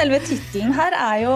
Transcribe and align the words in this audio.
selve 0.00 0.16
tittelen 0.24 0.72
her 0.72 0.94
er 0.96 1.16
jo 1.20 1.32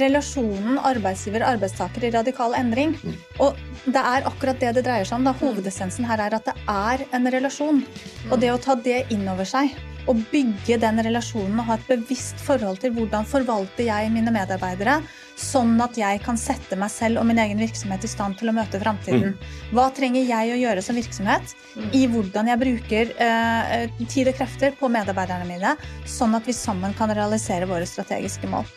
relasjonen 0.00 0.76
arbeidsgiver-arbeidstaker 0.86 2.04
i 2.06 2.12
radikal 2.14 2.52
endring. 2.54 2.92
Mm. 3.02 3.16
Og 3.42 3.58
det 3.88 3.98
er 3.98 4.28
akkurat 4.28 4.60
det 4.60 4.70
det 4.76 4.84
dreier 4.86 5.08
seg 5.08 5.18
om. 5.18 5.26
Da. 5.26 5.32
Hovedessensen 5.40 6.06
her 6.06 6.22
er 6.22 6.36
at 6.36 6.46
det 6.46 6.54
er 6.70 7.02
en 7.16 7.26
relasjon. 7.34 7.82
Og 8.30 8.36
det 8.38 8.52
å 8.52 8.60
ta 8.62 8.76
det 8.78 9.00
inn 9.14 9.26
over 9.32 9.48
seg 9.48 9.74
og 10.06 10.20
bygge 10.30 10.78
den 10.78 11.00
relasjonen 11.02 11.58
og 11.58 11.66
ha 11.70 11.78
et 11.78 11.90
bevisst 11.90 12.38
forhold 12.44 12.78
til 12.84 12.94
hvordan 12.94 13.26
forvalter 13.26 13.88
jeg 13.88 14.12
mine 14.14 14.30
medarbeidere, 14.34 15.00
sånn 15.38 15.74
at 15.82 15.98
jeg 15.98 16.20
kan 16.24 16.38
sette 16.38 16.78
meg 16.78 16.92
selv 16.92 17.20
og 17.20 17.28
min 17.28 17.40
egen 17.42 17.60
virksomhet 17.62 18.04
i 18.06 18.10
stand 18.10 18.38
til 18.40 18.50
å 18.50 18.56
møte 18.56 18.80
framtiden. 18.82 19.34
Mm. 19.34 19.54
Hva 19.74 19.88
trenger 19.94 20.26
jeg 20.28 20.54
å 20.54 20.60
gjøre 20.60 20.84
som 20.84 20.98
virksomhet 20.98 21.54
mm. 21.74 21.90
i 21.96 22.04
hvordan 22.10 22.50
jeg 22.52 22.62
bruker 22.62 23.14
eh, 23.18 24.00
tid 24.06 24.30
og 24.30 24.38
krefter 24.38 24.78
på 24.78 24.90
medarbeiderne 24.92 25.48
mine, 25.48 25.76
sånn 26.06 26.36
at 26.38 26.46
vi 26.48 26.56
sammen 26.56 26.94
kan 26.98 27.12
realisere 27.14 27.68
våre 27.70 27.88
strategiske 27.88 28.50
mål. 28.50 28.68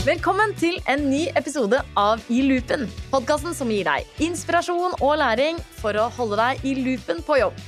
Velkommen 0.00 0.54
til 0.56 0.78
en 0.88 1.02
ny 1.10 1.26
episode 1.36 1.76
av 2.00 2.22
I 2.32 2.40
loopen. 2.42 2.86
Podkasten 3.12 3.52
som 3.54 3.68
gir 3.70 3.84
deg 3.86 4.22
inspirasjon 4.24 4.96
og 4.96 5.18
læring 5.20 5.60
for 5.76 5.94
å 6.00 6.08
holde 6.16 6.40
deg 6.40 6.64
i 6.66 6.72
loopen 6.80 7.20
på 7.26 7.36
jobb. 7.42 7.60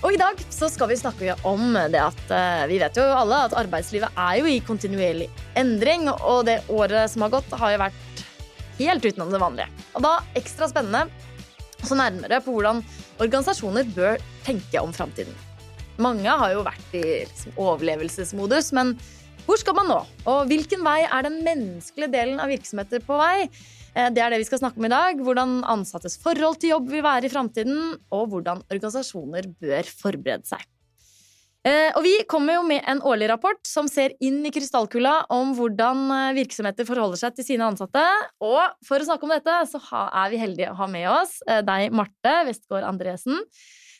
Og 0.00 0.14
i 0.14 0.20
dag 0.20 0.38
så 0.48 0.68
skal 0.72 0.88
vi 0.88 0.96
snakke 0.96 1.34
om 1.44 1.74
det 1.92 2.00
at 2.00 2.20
uh, 2.32 2.64
vi 2.70 2.78
vet 2.80 2.96
jo 2.96 3.04
alle 3.04 3.42
at 3.44 3.56
arbeidslivet 3.60 4.16
er 4.16 4.38
jo 4.40 4.48
i 4.48 4.62
kontinuerlig 4.64 5.26
endring, 5.60 6.08
og 6.08 6.46
det 6.48 6.62
året 6.72 7.12
som 7.12 7.26
har 7.26 7.34
gått, 7.34 7.52
har 7.60 7.74
jo 7.74 7.82
vært 7.82 8.22
helt 8.78 9.04
utenom 9.04 9.32
det 9.32 9.42
vanlige. 9.42 9.68
Og 9.92 10.04
da 10.06 10.14
ekstra 10.40 10.70
spennende 10.70 11.04
så 11.84 11.96
nærmere 12.00 12.40
på 12.44 12.54
hvordan 12.54 12.80
organisasjoner 13.20 13.88
bør 13.92 14.16
tenke 14.46 14.80
om 14.80 14.92
framtiden. 14.96 15.36
Mange 16.00 16.32
har 16.32 16.54
jo 16.54 16.64
vært 16.64 16.96
i 16.96 17.04
liksom, 17.26 17.52
overlevelsesmodus, 17.60 18.72
men 18.76 18.94
hvor 19.44 19.60
skal 19.60 19.76
man 19.76 19.88
nå? 19.90 20.00
Og 20.30 20.48
hvilken 20.48 20.80
vei 20.86 21.02
er 21.04 21.28
den 21.28 21.42
menneskelige 21.44 22.12
delen 22.12 22.40
av 22.40 22.48
virksomheter 22.52 23.04
på 23.04 23.20
vei? 23.20 23.50
Eh, 23.94 24.10
det 24.14 24.22
er 24.22 24.32
det 24.32 24.42
vi 24.42 24.48
skal 24.48 24.62
snakke 24.62 24.80
om 24.80 24.86
i 24.86 24.92
dag. 24.92 25.22
Hvordan 25.24 25.60
ansattes 25.70 26.18
forhold 26.22 26.60
til 26.60 26.74
jobb 26.76 26.90
vil 26.92 27.06
være 27.06 27.26
i 27.26 27.32
framtiden, 27.32 27.96
og 28.14 28.28
hvordan 28.32 28.62
organisasjoner 28.70 29.50
bør 29.60 29.90
forberede 30.02 30.46
seg. 30.48 30.62
Eh, 31.60 31.90
og 31.92 32.00
vi 32.06 32.14
kommer 32.24 32.56
jo 32.56 32.62
med 32.64 32.86
en 32.88 33.02
årlig 33.04 33.26
rapport 33.28 33.58
som 33.68 33.84
ser 33.90 34.14
inn 34.24 34.38
i 34.48 34.52
krystallkula 34.54 35.26
om 35.34 35.50
hvordan 35.58 36.06
eh, 36.14 36.36
virksomheter 36.38 36.88
forholder 36.88 37.20
seg 37.20 37.36
til 37.36 37.50
sine 37.50 37.66
ansatte. 37.68 38.04
Og 38.40 38.62
for 38.86 38.96
å 38.96 39.08
snakke 39.10 39.28
om 39.28 39.34
dette, 39.34 39.58
så 39.68 39.82
er 40.08 40.32
vi 40.32 40.40
heldige 40.40 40.72
å 40.72 40.78
ha 40.78 40.88
med 40.88 41.10
oss 41.10 41.36
deg, 41.44 41.92
Marte 41.92 42.38
Westgård 42.48 42.86
Andresen. 42.88 43.42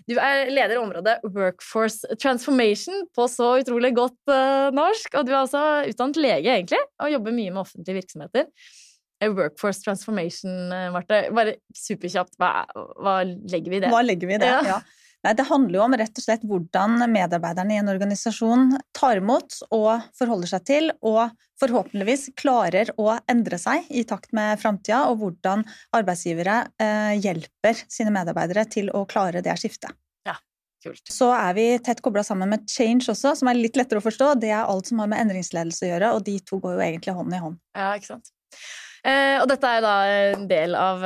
Du 0.09 0.15
er 0.17 0.49
leder 0.49 0.79
i 0.79 0.81
området 0.81 1.19
Workforce 1.35 2.17
Transformation 2.17 3.03
på 3.13 3.27
så 3.29 3.51
utrolig 3.61 3.91
godt 3.99 4.33
norsk. 4.73 5.13
Og 5.21 5.27
du 5.29 5.35
er 5.35 5.43
også 5.43 5.65
utdannet 5.91 6.23
lege, 6.25 6.55
egentlig, 6.55 6.81
og 6.97 7.13
jobber 7.13 7.37
mye 7.37 7.53
med 7.53 7.61
offentlige 7.67 8.01
virksomheter. 8.01 8.49
Workforce 9.29 9.85
transformation, 9.85 10.73
eh, 10.73 10.89
Marte. 10.95 11.27
Bare 11.37 11.59
superkjapt, 11.77 12.39
hva, 12.41 12.65
hva, 12.75 13.21
legger 13.25 13.71
vi 13.71 13.81
i 13.81 13.85
det? 13.85 13.93
Hva 13.93 14.03
legger 14.07 14.31
vi 14.31 14.39
i 14.39 14.41
det, 14.41 14.51
ja. 14.51 14.79
ja. 14.79 14.81
Nei, 15.21 15.35
det 15.37 15.45
handler 15.51 15.77
jo 15.77 15.83
om 15.85 15.95
rett 16.01 16.17
og 16.17 16.25
slett 16.25 16.45
hvordan 16.49 17.03
medarbeiderne 17.13 17.75
i 17.75 17.81
en 17.83 17.91
organisasjon 17.93 18.71
tar 18.97 19.21
imot 19.21 19.59
og 19.69 20.07
forholder 20.17 20.49
seg 20.55 20.65
til, 20.71 20.89
og 21.05 21.35
forhåpentligvis 21.61 22.31
klarer 22.41 22.89
å 22.97 23.13
endre 23.29 23.59
seg 23.61 23.85
i 23.93 24.07
takt 24.09 24.33
med 24.37 24.57
framtida, 24.63 25.03
og 25.11 25.21
hvordan 25.21 25.67
arbeidsgivere 25.97 26.63
eh, 26.81 27.13
hjelper 27.21 27.85
sine 27.85 28.15
medarbeidere 28.17 28.65
til 28.73 28.89
å 28.97 29.05
klare 29.11 29.45
det 29.45 29.59
skiftet. 29.61 29.93
Ja, 30.25 30.39
kult. 30.81 31.05
Så 31.13 31.29
er 31.37 31.53
vi 31.59 31.67
tett 31.85 32.01
kobla 32.01 32.25
sammen 32.25 32.55
med 32.55 32.65
change 32.73 33.13
også, 33.13 33.37
som 33.37 33.53
er 33.53 33.61
litt 33.61 33.77
lettere 33.77 34.01
å 34.01 34.07
forstå. 34.07 34.39
Det 34.41 34.55
er 34.55 34.65
alt 34.65 34.89
som 34.89 35.05
har 35.05 35.13
med 35.13 35.21
endringsledelse 35.27 35.85
å 35.85 35.93
gjøre, 35.93 36.15
og 36.17 36.25
de 36.33 36.41
to 36.49 36.65
går 36.65 36.79
jo 36.79 36.87
egentlig 36.87 37.21
hånd 37.21 37.37
i 37.37 37.45
hånd. 37.45 37.61
Ja, 37.77 37.93
ikke 38.01 38.15
sant. 38.15 38.33
Eh, 39.07 39.37
og 39.41 39.47
dette 39.49 39.69
er 39.77 39.85
da 39.85 39.95
en 40.35 40.47
del 40.51 40.75
av 40.77 41.05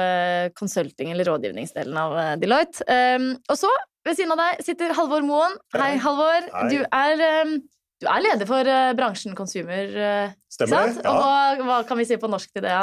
konsulting- 0.59 1.13
eller 1.15 1.29
rådgivningsdelen 1.31 1.99
av 2.01 2.17
eh, 2.19 2.33
Deloitte. 2.43 2.83
Eh, 2.91 3.29
og 3.49 3.59
så, 3.61 3.71
ved 4.07 4.19
siden 4.19 4.35
av 4.35 4.43
deg, 4.43 4.65
sitter 4.67 4.95
Halvor 4.99 5.23
Moen. 5.27 5.55
Hei, 5.77 5.95
Halvor. 6.03 6.49
Hei. 6.55 6.69
Du, 6.73 6.79
er, 6.83 7.25
eh, 7.29 7.53
du 8.03 8.09
er 8.11 8.25
leder 8.27 8.51
for 8.51 8.71
eh, 8.77 8.93
bransjen 8.99 9.37
Consumer. 9.39 9.93
Stemmer. 10.51 10.91
det. 10.95 11.05
Ja. 11.05 11.13
Og 11.13 11.21
hva, 11.23 11.69
hva, 11.69 11.83
kan 11.89 12.01
vi 12.01 12.09
si 12.09 12.19
på 12.21 12.31
norsk 12.31 12.51
til 12.55 12.67
det? 12.67 12.79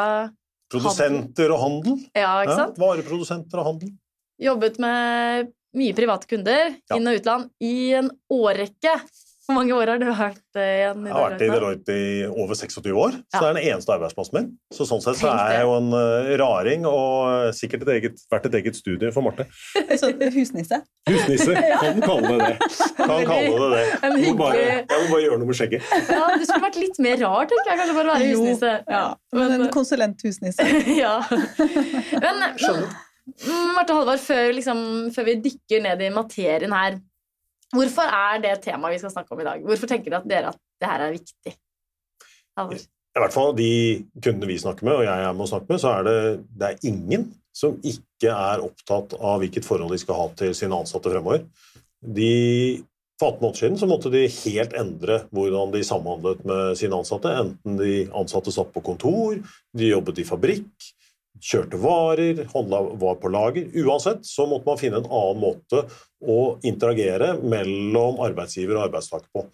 Produsenter 0.71 1.51
og 1.51 1.59
handel. 1.65 1.97
Ja, 2.15 2.37
ikke 2.45 2.55
sant? 2.55 2.77
Ja, 2.79 2.85
vareprodusenter 2.85 3.59
og 3.59 3.67
handel. 3.73 3.91
Jobbet 4.41 4.79
med 4.81 5.51
mye 5.77 5.95
private 5.95 6.27
kunder, 6.27 6.71
inn- 6.95 7.07
og 7.07 7.19
utland, 7.19 7.49
i 7.63 7.91
en 7.99 8.09
årrekke. 8.31 8.95
Hvor 9.41 9.55
mange 9.57 9.73
år 9.73 9.89
har 9.89 9.97
du 9.97 10.05
vært 10.05 10.57
eh, 10.59 10.71
igjen 10.77 10.99
i 11.01 11.09
Deloitte? 11.09 11.11
Jeg 11.11 11.17
har 11.17 11.31
vært 11.31 11.41
i 11.41 11.47
Deloitte 11.49 11.95
i 11.97 12.09
over 12.29 12.57
26 12.59 12.91
år, 12.93 13.15
så 13.25 13.39
det 13.41 13.47
er 13.47 13.55
den 13.57 13.69
eneste 13.71 13.93
arbeidsplassen 13.95 14.37
min. 14.37 14.49
Så 14.75 14.85
sånn 14.85 15.01
sett 15.01 15.17
så 15.17 15.31
er 15.33 15.55
jeg 15.55 15.65
jo 15.65 15.73
en 15.79 15.89
uh, 15.95 16.29
raring, 16.43 16.85
og 16.85 17.49
sikkert 17.57 17.87
et 17.87 17.91
eget, 17.95 18.21
vært 18.31 18.45
et 18.51 18.59
eget 18.61 18.77
studie 18.77 19.09
for 19.15 19.25
Marte. 19.25 19.47
Så 20.01 20.11
husnisse? 20.13 20.81
Husnisse, 21.09 21.57
kan 21.81 22.01
kalle 22.05 22.35
det 22.37 22.51
det. 22.51 22.71
Kan 23.01 23.25
kalle 23.31 23.57
det 23.57 23.69
det. 23.73 23.85
Jeg 24.21 24.31
må, 24.31 24.37
bare, 24.37 24.61
jeg 24.61 25.01
må 25.01 25.09
bare 25.09 25.21
gjøre 25.25 25.37
noe 25.41 25.49
med 25.49 25.57
skjegget. 25.57 25.91
Ja, 26.11 26.23
Du 26.37 26.43
skulle 26.45 26.63
vært 26.67 26.77
litt 26.79 26.97
mer 27.01 27.21
rar, 27.25 27.47
tenker 27.49 27.71
jeg. 27.71 27.79
Kanskje 27.81 27.95
bare 27.97 28.13
være 28.13 28.31
husnisse. 28.31 28.73
Ja, 28.93 29.05
men 29.35 29.55
en 29.57 29.69
konsulent-husnisse. 29.73 30.67
ja. 31.01 31.15
Men 32.21 32.45
Skjønner. 32.61 32.99
Marte 33.75 33.95
Halvard, 33.95 34.21
før, 34.21 34.49
liksom, 34.55 34.81
før 35.15 35.27
vi 35.29 35.39
dykker 35.45 35.83
ned 35.85 36.01
i 36.05 36.09
materien 36.13 36.73
her 36.75 36.97
Hvorfor 37.71 38.07
er 38.07 38.41
det 38.43 38.55
temaet 38.65 38.97
vi 38.97 39.01
skal 39.03 39.13
snakke 39.13 39.35
om 39.35 39.43
i 39.43 39.47
dag? 39.47 39.61
Hvorfor 39.65 39.89
tenker 39.89 40.17
dere 40.27 40.51
at 40.51 40.59
det 40.81 40.89
her 40.89 41.05
er 41.05 41.13
viktig? 41.15 41.53
Halvor? 42.59 42.81
I 43.11 43.19
hvert 43.19 43.35
fall 43.35 43.51
de 43.57 43.71
kundene 44.23 44.47
vi 44.47 44.59
snakker 44.59 44.87
med, 44.87 45.01
og 45.01 45.03
jeg 45.03 45.23
er 45.27 45.33
med 45.35 45.43
å 45.43 45.49
snakke 45.51 45.67
med, 45.67 45.81
så 45.83 45.97
er 45.97 46.05
det, 46.07 46.19
det 46.55 46.69
er 46.69 46.85
ingen 46.87 47.25
som 47.55 47.75
ikke 47.83 48.31
er 48.31 48.63
opptatt 48.63 49.17
av 49.19 49.41
hvilket 49.41 49.67
forhold 49.67 49.91
de 49.91 49.99
skal 49.99 50.19
ha 50.19 50.29
til 50.39 50.53
sine 50.55 50.77
ansatte 50.77 51.11
fremover. 51.11 51.43
De, 52.01 52.31
for 53.19 53.35
18 53.35 53.43
måneder 53.43 53.59
siden 53.59 53.81
så 53.81 53.89
måtte 53.91 54.13
de 54.13 54.23
helt 54.31 54.77
endre 54.79 55.19
hvordan 55.35 55.75
de 55.75 55.83
samhandlet 55.85 56.45
med 56.47 56.79
sine 56.79 57.01
ansatte. 57.03 57.35
Enten 57.43 57.75
de 57.81 57.97
ansatte 58.15 58.55
satt 58.55 58.71
på 58.71 58.83
kontor, 58.85 59.35
de 59.75 59.91
jobbet 59.91 60.23
i 60.23 60.27
fabrikk, 60.27 60.91
kjørte 61.41 61.79
varer, 61.81 62.45
handla 62.53 62.81
var 63.01 63.17
på 63.21 63.31
lager. 63.33 63.67
Uansett 63.81 64.25
så 64.27 64.45
måtte 64.49 64.69
man 64.69 64.79
finne 64.79 65.01
en 65.01 65.09
annen 65.09 65.41
måte 65.41 65.83
å 66.21 66.39
interagere 66.67 67.33
mellom 67.41 68.21
arbeidsgiver 68.23 68.77
og 68.77 68.89
arbeidstaker 68.89 69.29
på. 69.33 69.45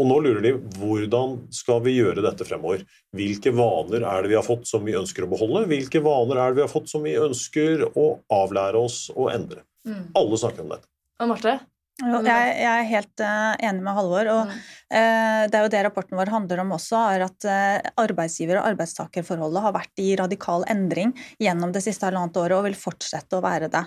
Og 0.00 0.08
nå 0.08 0.20
lurer 0.24 0.40
de 0.40 0.52
hvordan 0.78 1.36
skal 1.52 1.82
vi 1.84 1.98
gjøre 1.98 2.24
dette 2.24 2.46
fremover. 2.48 2.86
Hvilke 3.16 3.52
vaner 3.52 4.06
er 4.08 4.24
det 4.24 4.32
vi 4.32 4.38
har 4.38 4.46
fått 4.46 4.64
som 4.70 4.86
vi 4.86 4.96
ønsker 4.96 5.26
å 5.26 5.32
beholde? 5.34 5.66
Hvilke 5.68 6.00
vaner 6.04 6.40
er 6.40 6.52
det 6.52 6.62
vi 6.62 6.64
har 6.64 6.72
fått 6.72 6.88
som 6.92 7.04
vi 7.04 7.18
ønsker 7.20 7.84
å 7.90 8.06
avlære 8.32 8.80
oss 8.80 9.04
å 9.12 9.28
endre? 9.34 9.66
Mm. 9.84 10.14
Alle 10.16 10.40
snakker 10.40 10.64
om 10.64 10.72
dette. 10.72 10.88
Og 11.20 11.28
Marte? 11.34 11.58
Jeg, 12.00 12.52
jeg, 12.56 12.72
er 12.72 12.86
helt 12.88 13.20
uh, 13.20 13.52
enig 13.60 13.82
med 13.84 13.94
Halvor. 13.94 14.28
og 14.32 14.48
mm. 14.48 14.52
uh, 14.96 15.42
Det 15.52 15.58
er 15.58 15.66
jo 15.66 15.70
det 15.74 15.82
rapporten 15.84 16.16
vår 16.18 16.30
handler 16.32 16.62
om 16.62 16.72
også, 16.74 16.96
er 17.12 17.24
at 17.26 17.46
uh, 17.46 17.90
arbeidsgiver- 18.00 18.58
og 18.58 18.70
arbeidstakerforholdet 18.70 19.62
har 19.66 19.74
vært 19.76 20.02
i 20.02 20.08
radikal 20.18 20.64
endring 20.72 21.12
gjennom 21.42 21.74
det 21.74 21.84
siste 21.84 22.08
halvannet 22.08 22.38
året 22.40 22.56
og 22.56 22.64
vil 22.66 22.78
fortsette 22.78 23.36
å 23.36 23.42
være 23.44 23.68
det. 23.72 23.84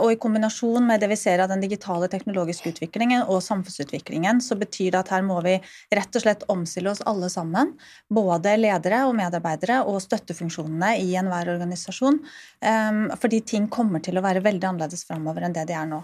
Og 0.00 0.08
I 0.14 0.18
kombinasjon 0.20 0.88
med 0.88 1.02
det 1.02 1.10
vi 1.12 1.18
ser 1.20 1.42
av 1.44 1.50
den 1.52 1.62
digitale 1.62 2.08
teknologiske 2.10 2.72
utviklingen 2.72 3.26
og 3.26 3.42
samfunnsutviklingen, 3.44 4.40
så 4.42 4.56
betyr 4.58 4.94
det 4.94 5.02
at 5.04 5.12
her 5.14 5.24
må 5.26 5.38
vi 5.44 5.58
rett 5.94 6.18
og 6.18 6.24
slett 6.24 6.44
omstille 6.52 6.92
oss 6.92 7.04
alle 7.06 7.30
sammen. 7.32 7.74
Både 8.12 8.56
ledere 8.58 9.04
og 9.06 9.14
medarbeidere 9.18 9.82
og 9.86 10.00
støttefunksjonene 10.04 10.96
i 11.04 11.14
enhver 11.20 11.52
organisasjon. 11.54 12.20
Um, 12.64 13.06
fordi 13.20 13.42
ting 13.54 13.70
kommer 13.72 14.02
til 14.04 14.18
å 14.18 14.24
være 14.24 14.44
veldig 14.44 14.72
annerledes 14.72 15.06
framover 15.08 15.46
enn 15.46 15.56
det 15.56 15.68
de 15.70 15.76
er 15.76 15.88
nå. 15.90 16.02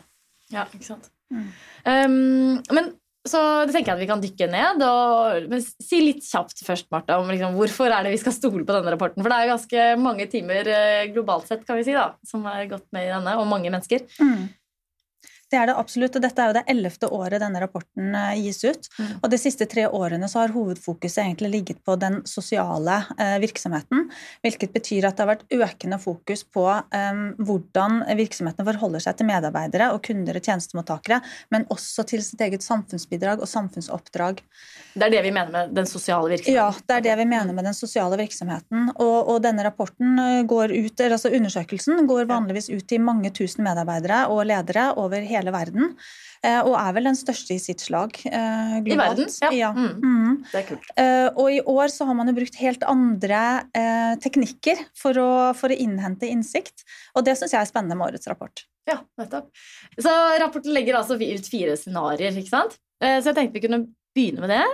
Ja, 0.53 0.67
ikke 0.69 0.93
sant. 0.93 1.11
Mm. 1.33 1.47
Um, 1.83 2.77
men 2.77 2.93
så 3.23 3.39
det 3.69 3.75
tenker 3.77 3.93
jeg 3.93 3.99
at 3.99 4.03
vi 4.03 4.09
kan 4.11 4.23
dykke 4.23 4.49
ned. 4.51 4.83
Og, 4.87 5.51
men 5.51 5.63
si 5.63 6.01
litt 6.03 6.25
kjapt 6.27 6.65
først, 6.67 6.89
Martha, 6.95 7.21
om 7.23 7.31
liksom, 7.31 7.55
hvorfor 7.59 7.93
er 7.93 8.07
det 8.07 8.17
vi 8.17 8.23
skal 8.23 8.35
stole 8.35 8.65
på 8.67 8.75
denne 8.75 8.95
rapporten. 8.95 9.23
For 9.23 9.31
det 9.31 9.39
er 9.39 9.47
jo 9.47 9.53
ganske 9.55 9.85
mange 10.03 10.27
timer 10.33 10.71
eh, 10.73 11.05
globalt 11.15 11.51
sett 11.51 11.63
kan 11.69 11.79
vi 11.79 11.87
si 11.87 11.95
da, 11.95 12.11
som 12.27 12.47
er 12.51 12.67
gått 12.71 12.89
med 12.95 13.07
i 13.07 13.13
denne, 13.13 13.37
og 13.39 13.47
mange 13.51 13.71
mennesker. 13.71 14.09
Mm. 14.19 14.51
Det 15.53 15.59
er 15.61 15.69
det 15.69 15.75
absolutt, 15.77 16.15
og 16.17 16.23
dette 16.25 16.41
er 16.41 16.49
jo 16.49 16.55
det 16.57 16.63
ellevte 16.73 17.09
året 17.13 17.43
denne 17.43 17.61
rapporten 17.61 18.15
eh, 18.17 18.39
gis 18.41 18.63
ut. 18.65 18.87
Mm. 18.97 19.09
Og 19.19 19.27
de 19.35 19.39
siste 19.41 19.67
tre 19.69 19.85
årene 19.85 20.29
så 20.33 20.41
har 20.41 20.55
hovedfokuset 20.55 21.27
egentlig 21.27 21.51
ligget 21.53 21.83
på 21.85 21.97
den 22.01 22.23
sosiale 22.29 23.03
eh, 23.21 23.37
virksomheten. 23.43 24.07
Hvilket 24.41 24.73
betyr 24.73 25.11
at 25.11 25.19
det 25.19 25.27
har 25.27 25.31
vært 25.35 25.45
økende 25.53 25.99
fokus 26.01 26.45
på 26.49 26.65
eh, 26.73 27.21
hvordan 27.45 28.01
virksomhetene 28.17 28.65
forholder 28.71 29.05
seg 29.05 29.19
til 29.19 29.29
medarbeidere 29.29 29.91
og 29.93 30.01
kunder 30.07 30.39
og 30.41 30.49
tjenestemottakere, 30.49 31.21
men 31.53 31.69
også 31.75 32.07
til 32.09 32.25
sitt 32.25 32.41
eget 32.49 32.65
samfunnsbidrag 32.65 33.45
og 33.45 33.53
samfunnsoppdrag. 33.53 34.41
Det 34.95 35.05
er 35.05 35.15
det 35.19 35.23
vi 35.27 35.35
mener 35.37 35.53
med 35.53 35.77
den 35.77 35.91
sosiale 35.91 36.33
virksomheten? 36.33 36.57
Ja, 36.57 36.71
det 36.89 36.97
er 36.97 37.07
det 37.11 37.19
vi 37.21 37.29
mener 37.29 37.53
med 37.53 37.69
den 37.69 37.77
sosiale 37.77 38.17
virksomheten. 38.21 38.89
Og, 38.95 39.19
og 39.35 39.45
denne 39.45 39.69
rapporten 39.69 40.17
går 40.49 40.73
ut, 40.73 41.05
altså 41.11 41.29
undersøkelsen 41.33 42.07
går 42.09 42.25
vanligvis 42.33 42.73
ut 42.73 42.89
til 42.89 43.05
mange 43.05 43.33
tusen 43.37 43.69
medarbeidere 43.69 44.25
og 44.33 44.47
ledere 44.49 44.89
over 44.97 45.21
hele 45.29 45.42
hele 45.43 45.55
verden. 45.55 45.93
og 46.43 46.73
er 46.75 46.95
vel 46.97 47.07
den 47.07 47.19
største 47.19 47.55
i 47.55 47.61
sitt 47.63 47.83
slag 47.85 48.17
globalt. 48.19 48.89
I 48.91 48.97
verden, 48.99 49.29
ja. 49.45 49.51
ja. 49.61 49.71
Mm. 49.77 50.01
Mm. 50.03 50.37
Det 50.51 50.59
er 50.63 50.67
kult. 50.73 50.89
Og 51.39 51.53
i 51.55 51.61
år 51.61 51.93
så 51.95 52.09
har 52.09 52.19
man 52.19 52.31
jo 52.31 52.35
brukt 52.41 52.59
helt 52.59 52.83
andre 52.91 53.43
teknikker 54.25 54.83
for 54.99 55.23
å, 55.23 55.31
for 55.59 55.71
å 55.71 55.79
innhente 55.79 56.27
innsikt, 56.31 56.83
og 57.15 57.27
det 57.29 57.37
syns 57.39 57.55
jeg 57.55 57.63
er 57.63 57.71
spennende 57.71 57.99
med 57.99 58.11
årets 58.11 58.31
rapport. 58.31 58.67
Ja, 58.91 58.99
nettopp. 59.21 59.53
Så 59.95 60.11
rapporten 60.43 60.75
legger 60.75 60.99
altså 60.99 61.15
ut 61.15 61.47
fire 61.47 61.79
scenarioer, 61.79 62.35
ikke 62.43 62.57
sant? 62.57 62.79
Så 62.99 63.31
jeg 63.31 63.37
tenkte 63.37 63.61
vi 63.61 63.67
kunne 63.69 63.85
begynne 64.13 64.43
med 64.45 64.51
det. 64.53 64.65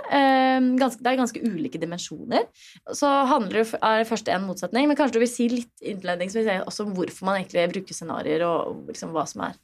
Det 0.99 1.07
er 1.07 1.19
ganske 1.21 1.41
ulike 1.45 1.79
dimensjoner. 1.79 2.49
Så 2.97 3.07
handler 3.29 3.61
det, 3.61 3.79
er 3.79 4.03
først 4.09 4.27
en 4.33 4.43
motsetning, 4.49 4.89
men 4.89 4.97
kanskje 4.99 5.15
du 5.15 5.23
vil 5.23 5.31
si 5.31 5.47
litt 5.53 5.85
innledningsvis 5.93 6.49
også 6.65 6.87
om 6.87 6.95
hvorfor 6.97 7.29
man 7.29 7.39
egentlig 7.39 7.69
bruker 7.71 7.95
scenarioer, 7.95 8.43
og 8.49 8.89
liksom 8.89 9.13
hva 9.15 9.23
som 9.29 9.45
er 9.47 9.55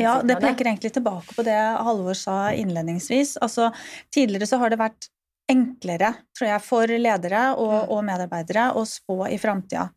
ja, 0.00 0.18
det 0.26 0.38
peker 0.42 0.70
egentlig 0.70 0.92
tilbake 0.94 1.36
på 1.36 1.44
det 1.46 1.58
Halvor 1.58 2.16
sa 2.18 2.38
innledningsvis. 2.52 3.36
Altså, 3.44 3.70
tidligere 4.14 4.48
så 4.50 4.58
har 4.62 4.72
det 4.72 4.80
vært 4.80 5.10
enklere, 5.50 6.14
tror 6.36 6.50
jeg, 6.50 6.64
for 6.64 6.88
ledere 6.88 7.46
og, 7.54 7.72
mm. 7.74 7.94
og 7.94 8.04
medarbeidere 8.06 8.68
å 8.78 8.84
spå 8.88 9.24
i 9.28 9.40
framtida. 9.40 9.90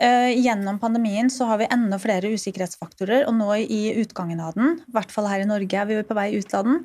Eh, 0.00 0.38
gjennom 0.40 0.78
pandemien 0.80 1.28
så 1.30 1.44
har 1.44 1.58
vi 1.60 1.66
enda 1.68 1.98
flere 2.00 2.30
usikkerhetsfaktorer, 2.32 3.26
og 3.28 3.34
nå 3.36 3.50
i 3.60 3.80
utgangen 4.00 4.38
av 4.40 4.54
den, 4.56 4.78
i 4.80 4.94
hvert 4.94 5.12
fall 5.12 5.28
her 5.28 5.42
i 5.44 5.48
Norge 5.48 5.76
er 5.76 5.88
vi 5.90 5.98
på 6.08 6.16
vei 6.16 6.30
ut 6.40 6.54
av 6.56 6.64
den, 6.64 6.78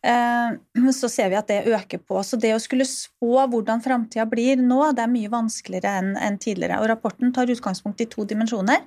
eh, 0.00 0.88
så 0.96 1.10
ser 1.12 1.28
vi 1.28 1.36
at 1.36 1.52
det 1.52 1.66
øker 1.68 2.00
på. 2.00 2.22
Så 2.24 2.40
det 2.40 2.54
å 2.56 2.62
skulle 2.62 2.88
spå 2.88 3.44
hvordan 3.52 3.84
framtida 3.84 4.24
blir 4.30 4.56
nå, 4.56 4.80
det 4.96 5.04
er 5.04 5.12
mye 5.12 5.34
vanskeligere 5.34 6.16
enn 6.16 6.40
tidligere. 6.40 6.80
Og 6.80 6.88
rapporten 6.94 7.34
tar 7.36 7.52
utgangspunkt 7.52 8.00
i 8.00 8.08
to 8.08 8.24
dimensjoner 8.24 8.80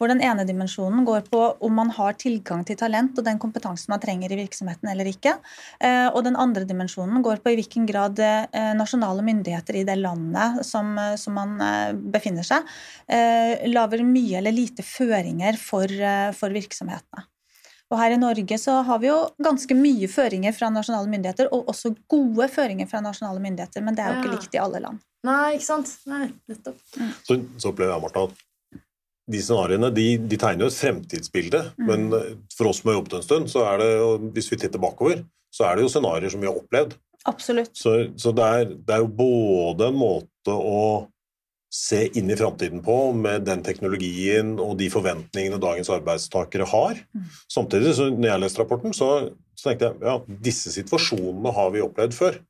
hvor 0.00 0.08
den 0.08 0.22
ene 0.24 0.46
dimensjonen 0.48 1.04
går 1.04 1.26
på 1.28 1.40
om 1.60 1.74
man 1.76 1.90
har 1.92 2.16
tilgang 2.16 2.64
til 2.64 2.78
talent 2.80 3.18
og 3.20 3.26
den 3.26 3.38
kompetansen 3.42 3.92
man 3.92 4.00
trenger 4.00 4.32
i 4.32 4.38
virksomheten 4.38 4.88
eller 4.88 5.10
ikke. 5.10 5.34
Eh, 5.76 6.06
og 6.08 6.24
den 6.24 6.38
andre 6.40 6.64
dimensjonen 6.64 7.20
går 7.24 7.42
på 7.44 7.52
i 7.52 7.58
hvilken 7.58 7.84
grad 7.88 8.18
eh, 8.24 8.72
nasjonale 8.78 9.24
myndigheter 9.26 9.82
i 9.82 9.84
det 9.84 9.98
landet 10.00 10.64
som, 10.64 10.94
eh, 10.96 11.18
som 11.20 11.36
man 11.36 11.58
befinner 12.12 12.46
seg, 12.46 12.64
lager 13.68 14.02
mye 14.06 14.38
eller 14.38 14.54
lite 14.54 14.84
føringer 14.86 15.58
for, 15.60 15.90
for 16.36 16.54
virksomhetene. 16.54 17.24
Og 17.90 17.98
her 17.98 18.14
i 18.14 18.20
Norge 18.20 18.58
så 18.62 18.76
har 18.86 19.00
vi 19.02 19.08
jo 19.08 19.16
ganske 19.42 19.74
mye 19.74 20.08
føringer 20.10 20.54
fra 20.54 20.70
nasjonale 20.72 21.10
myndigheter, 21.10 21.50
og 21.50 21.72
også 21.72 21.92
gode 22.10 22.46
føringer 22.52 22.86
fra 22.90 23.02
nasjonale 23.02 23.42
myndigheter, 23.42 23.82
men 23.82 23.98
det 23.98 24.04
er 24.04 24.14
jo 24.14 24.20
ikke 24.20 24.36
likt 24.36 24.54
i 24.54 24.62
alle 24.62 24.82
land. 24.84 25.02
Nei, 25.26 25.56
ikke 25.56 25.66
sant. 25.66 25.90
Nei, 26.08 26.28
nettopp. 26.48 26.78
Mm. 26.94 27.10
Så, 27.26 27.38
så 27.58 27.72
opplever 27.72 27.96
jeg, 27.96 28.04
Martha, 28.06 28.28
at 28.30 28.46
de 29.30 29.42
scenarioene 29.44 29.90
de, 29.94 30.06
de, 30.22 30.38
tegner 30.40 30.66
jo 30.66 30.72
et 30.72 30.78
fremtidsbilde, 30.78 31.62
mm. 31.78 31.86
men 31.86 32.08
eh, 32.16 32.32
for 32.56 32.70
oss 32.70 32.82
som 32.82 32.90
har 32.90 32.98
jobbet 32.98 33.18
en 33.18 33.26
stund, 33.26 33.52
så 33.52 33.64
er 33.68 33.80
det, 33.82 33.92
hvis 34.36 34.50
vi 34.52 34.58
titter 34.60 34.82
bakover, 34.82 35.22
så 35.54 35.66
er 35.68 35.78
det 35.78 35.86
jo 35.86 35.92
scenarioer 35.92 36.32
som 36.32 36.42
vi 36.42 36.50
har 36.50 36.58
opplevd. 36.58 36.98
Absolutt. 37.28 37.72
Så, 37.76 37.94
så 38.16 38.32
det, 38.32 38.44
er, 38.44 38.68
det, 38.74 38.94
er, 38.94 39.02
jo 39.02 39.10
både 39.12 39.90
en 39.90 39.98
måte 40.00 40.54
å 40.54 40.84
se 41.70 42.06
inn 42.18 42.30
i 42.32 42.36
framtiden 42.38 42.80
på 42.82 42.96
med 43.14 43.44
den 43.46 43.60
teknologien 43.62 44.56
og 44.58 44.74
de 44.80 44.88
forventningene 44.90 45.60
dagens 45.62 45.90
arbeidstakere 45.94 46.66
har. 46.66 46.98
Mm. 47.14 47.28
Samtidig, 47.52 47.94
så 47.98 48.08
når 48.10 48.32
jeg 48.32 48.44
leste 48.44 48.62
rapporten, 48.62 48.96
så, 48.96 49.10
så 49.54 49.70
tenkte 49.70 49.90
jeg 49.90 50.08
ja, 50.08 50.16
disse 50.50 50.72
situasjonene 50.74 51.54
har 51.54 51.70
vi 51.76 51.84
opplevd 51.84 52.16
før. 52.16 52.40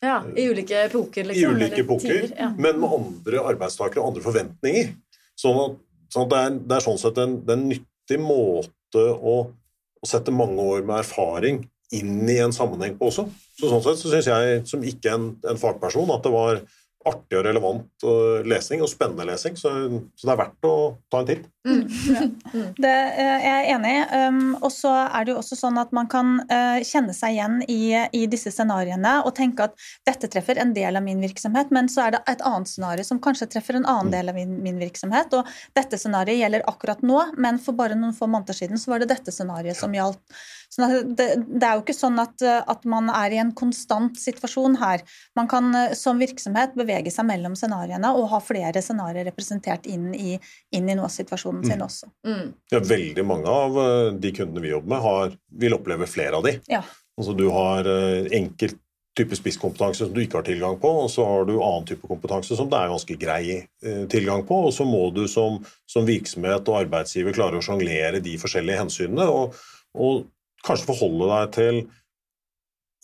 Ja, 0.00 0.22
I 0.32 0.46
ulike 0.48 0.86
epoker, 0.86 1.26
liksom. 1.28 1.58
I 1.58 1.60
ulike 1.60 1.82
epoker, 1.82 2.30
ja. 2.32 2.48
Men 2.56 2.80
med 2.80 2.94
andre 2.96 3.42
arbeidstakere 3.52 4.00
og 4.00 4.14
andre 4.14 4.24
forventninger. 4.24 4.94
Sånn 5.40 5.58
at 5.60 5.76
så 6.10 6.26
det 6.30 6.38
er, 6.38 6.56
det 6.58 6.76
er, 6.76 6.84
sånn 6.84 7.00
sett 7.00 7.18
en, 7.22 7.38
en 7.50 7.66
nyttig 7.70 8.18
måte 8.22 9.02
å, 9.02 9.36
å, 9.46 10.06
sette 10.08 10.34
mange 10.34 10.62
år 10.62 10.82
med 10.82 10.98
erfaring 11.04 11.62
inn 11.94 12.28
i 12.30 12.38
en 12.42 12.54
sammenheng 12.54 12.96
på 12.98 13.10
også. 13.10 13.26
Så 13.58 13.70
sånn 13.70 13.82
sett 13.84 14.00
så 14.00 14.12
syns 14.12 14.30
jeg, 14.30 14.60
som 14.70 14.84
ikke 14.86 15.14
en, 15.14 15.30
en 15.50 15.60
fagperson, 15.60 16.10
at 16.14 16.26
det 16.26 16.34
var 16.34 16.62
artig 17.08 17.38
og 17.38 17.46
relevant 17.46 18.04
lesing 18.44 18.60
lesning, 18.60 18.82
og 18.82 18.90
spennende 18.90 19.26
lesing. 19.26 19.56
Så, 19.56 19.70
så, 20.16 20.26
det 20.26 20.32
er 20.34 20.40
verdt 20.40 20.66
å 20.68 20.74
ta 21.10 21.20
en 21.22 21.28
titt. 21.28 21.48
Mm. 21.66 21.82
Ja. 22.08 22.26
Det 22.80 22.90
er 22.90 23.42
jeg 23.44 23.66
enig 23.74 23.90
i. 23.92 24.04
Um, 24.28 24.54
og 24.60 24.70
så 24.72 24.90
er 25.06 25.24
det 25.24 25.34
jo 25.34 25.40
også 25.40 25.58
sånn 25.58 25.78
at 25.80 25.92
man 25.96 26.08
kan 26.10 26.40
uh, 26.48 26.80
kjenne 26.86 27.12
seg 27.16 27.36
igjen 27.36 27.58
i, 27.68 27.92
i, 28.16 28.24
disse 28.30 28.52
scenarioene 28.54 29.18
og 29.26 29.34
tenke 29.36 29.68
at 29.68 29.76
dette 30.08 30.30
treffer 30.32 30.60
en 30.60 30.72
del 30.76 30.96
av 30.96 31.04
min 31.04 31.20
virksomhet, 31.22 31.72
men 31.74 31.90
så 31.92 32.06
er 32.06 32.16
det 32.16 32.22
et 32.30 32.44
annet 32.46 32.70
scenario 32.70 33.06
som 33.06 33.20
kanskje 33.22 33.50
treffer 33.52 33.78
en 33.78 33.86
annen 33.86 34.08
mm. 34.10 34.14
del 34.16 34.32
av 34.32 34.38
min, 34.38 34.56
min 34.64 34.80
virksomhet. 34.80 35.36
Og 35.36 35.48
dette 35.76 36.00
scenarioet 36.00 36.40
gjelder 36.40 36.66
akkurat 36.70 37.04
nå, 37.04 37.20
men 37.40 37.60
for 37.62 37.76
bare 37.78 37.98
noen 37.98 38.16
få 38.16 38.30
måneder 38.30 38.56
siden 38.56 38.80
så 38.80 38.94
var 38.94 39.02
det 39.02 39.12
dette 39.12 39.34
scenarioet 39.34 39.78
som 39.78 39.94
gjaldt. 39.94 40.22
Så 40.70 40.86
det, 40.86 41.26
det, 41.48 41.64
er 41.66 41.76
jo 41.76 41.82
ikke 41.82 41.96
sånn 41.96 42.20
at, 42.22 42.42
at, 42.46 42.84
man 42.86 43.10
er 43.10 43.34
i 43.34 43.40
en 43.42 43.50
konstant 43.58 44.18
situasjon 44.20 44.76
her. 44.78 45.02
Man 45.38 45.48
kan 45.50 45.72
uh, 45.74 45.96
som 45.98 46.20
virksomhet 46.22 46.76
bevege 46.78 47.10
seg 47.10 47.26
mellom 47.26 47.56
scenarioene 47.58 48.12
og 48.14 48.28
ha 48.30 48.38
flere 48.44 48.82
scenarioer 48.84 49.26
representert 49.26 49.88
inn 49.90 50.12
i, 50.14 50.36
inn 50.76 50.86
i 50.86 50.96
nå-situasjonen 50.98 51.66
sin 51.66 51.80
mm. 51.80 51.86
også. 51.88 52.10
Mm. 52.26 52.46
Ja, 52.70 52.82
veldig 52.86 53.26
mange 53.26 53.50
av 53.50 53.80
eh, 53.82 54.12
de 54.22 54.32
kundene 54.36 54.62
vi 54.64 54.72
jobber 54.72 54.94
med, 54.94 55.02
har, 55.04 55.34
vil 55.64 55.76
oppleve 55.76 56.08
flere 56.10 56.38
av 56.38 56.46
de. 56.46 56.56
Ja. 56.70 56.84
Altså, 57.18 57.34
du 57.36 57.48
har 57.52 57.88
eh, 57.90 58.30
enkelt 58.38 58.78
type 59.18 59.36
spisskompetanse 59.36 60.06
som 60.06 60.14
du 60.14 60.20
ikke 60.22 60.38
har 60.38 60.46
tilgang 60.46 60.76
på, 60.80 60.90
og 61.04 61.10
så 61.10 61.24
har 61.26 61.46
du 61.48 61.56
annen 61.58 61.86
type 61.88 62.06
kompetanse 62.08 62.56
som 62.56 62.68
det 62.70 62.78
er 62.78 62.92
ganske 62.92 63.16
grei 63.20 63.44
eh, 63.58 64.04
tilgang 64.10 64.44
på. 64.48 64.60
Og 64.68 64.74
så 64.74 64.86
må 64.88 65.08
du 65.14 65.24
som, 65.28 65.58
som 65.90 66.06
virksomhet 66.08 66.68
og 66.70 66.78
arbeidsgiver 66.84 67.36
klare 67.36 67.58
å 67.58 67.64
sjonglere 67.64 68.22
de 68.24 68.36
forskjellige 68.40 68.84
hensynene, 68.84 69.26
og, 69.26 69.58
og, 69.98 70.28
kanskje 70.66 70.90
forholde 70.90 71.30
deg 71.30 71.52
til 71.56 71.80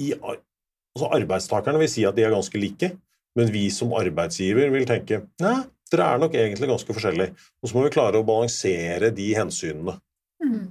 i, 0.02 0.12
altså 0.16 1.10
Arbeidstakerne 1.16 1.80
vil 1.80 1.90
si 1.90 2.04
at 2.08 2.16
de 2.16 2.24
er 2.26 2.34
ganske 2.34 2.60
like, 2.60 2.92
men 3.36 3.52
vi 3.52 3.66
som 3.72 3.92
arbeidsgiver 3.96 4.72
vil 4.72 4.88
tenke 4.88 5.22
nei, 5.42 5.58
dere 5.92 6.08
er 6.08 6.22
nok 6.22 6.34
egentlig 6.34 6.70
ganske 6.70 6.96
forskjellige. 6.96 7.36
Og 7.62 7.70
så 7.70 7.76
må 7.76 7.84
vi 7.86 7.94
klare 7.94 8.20
å 8.20 8.26
balansere 8.26 9.12
de 9.14 9.28
hensynene. 9.36 9.96
Mm. 10.42 10.66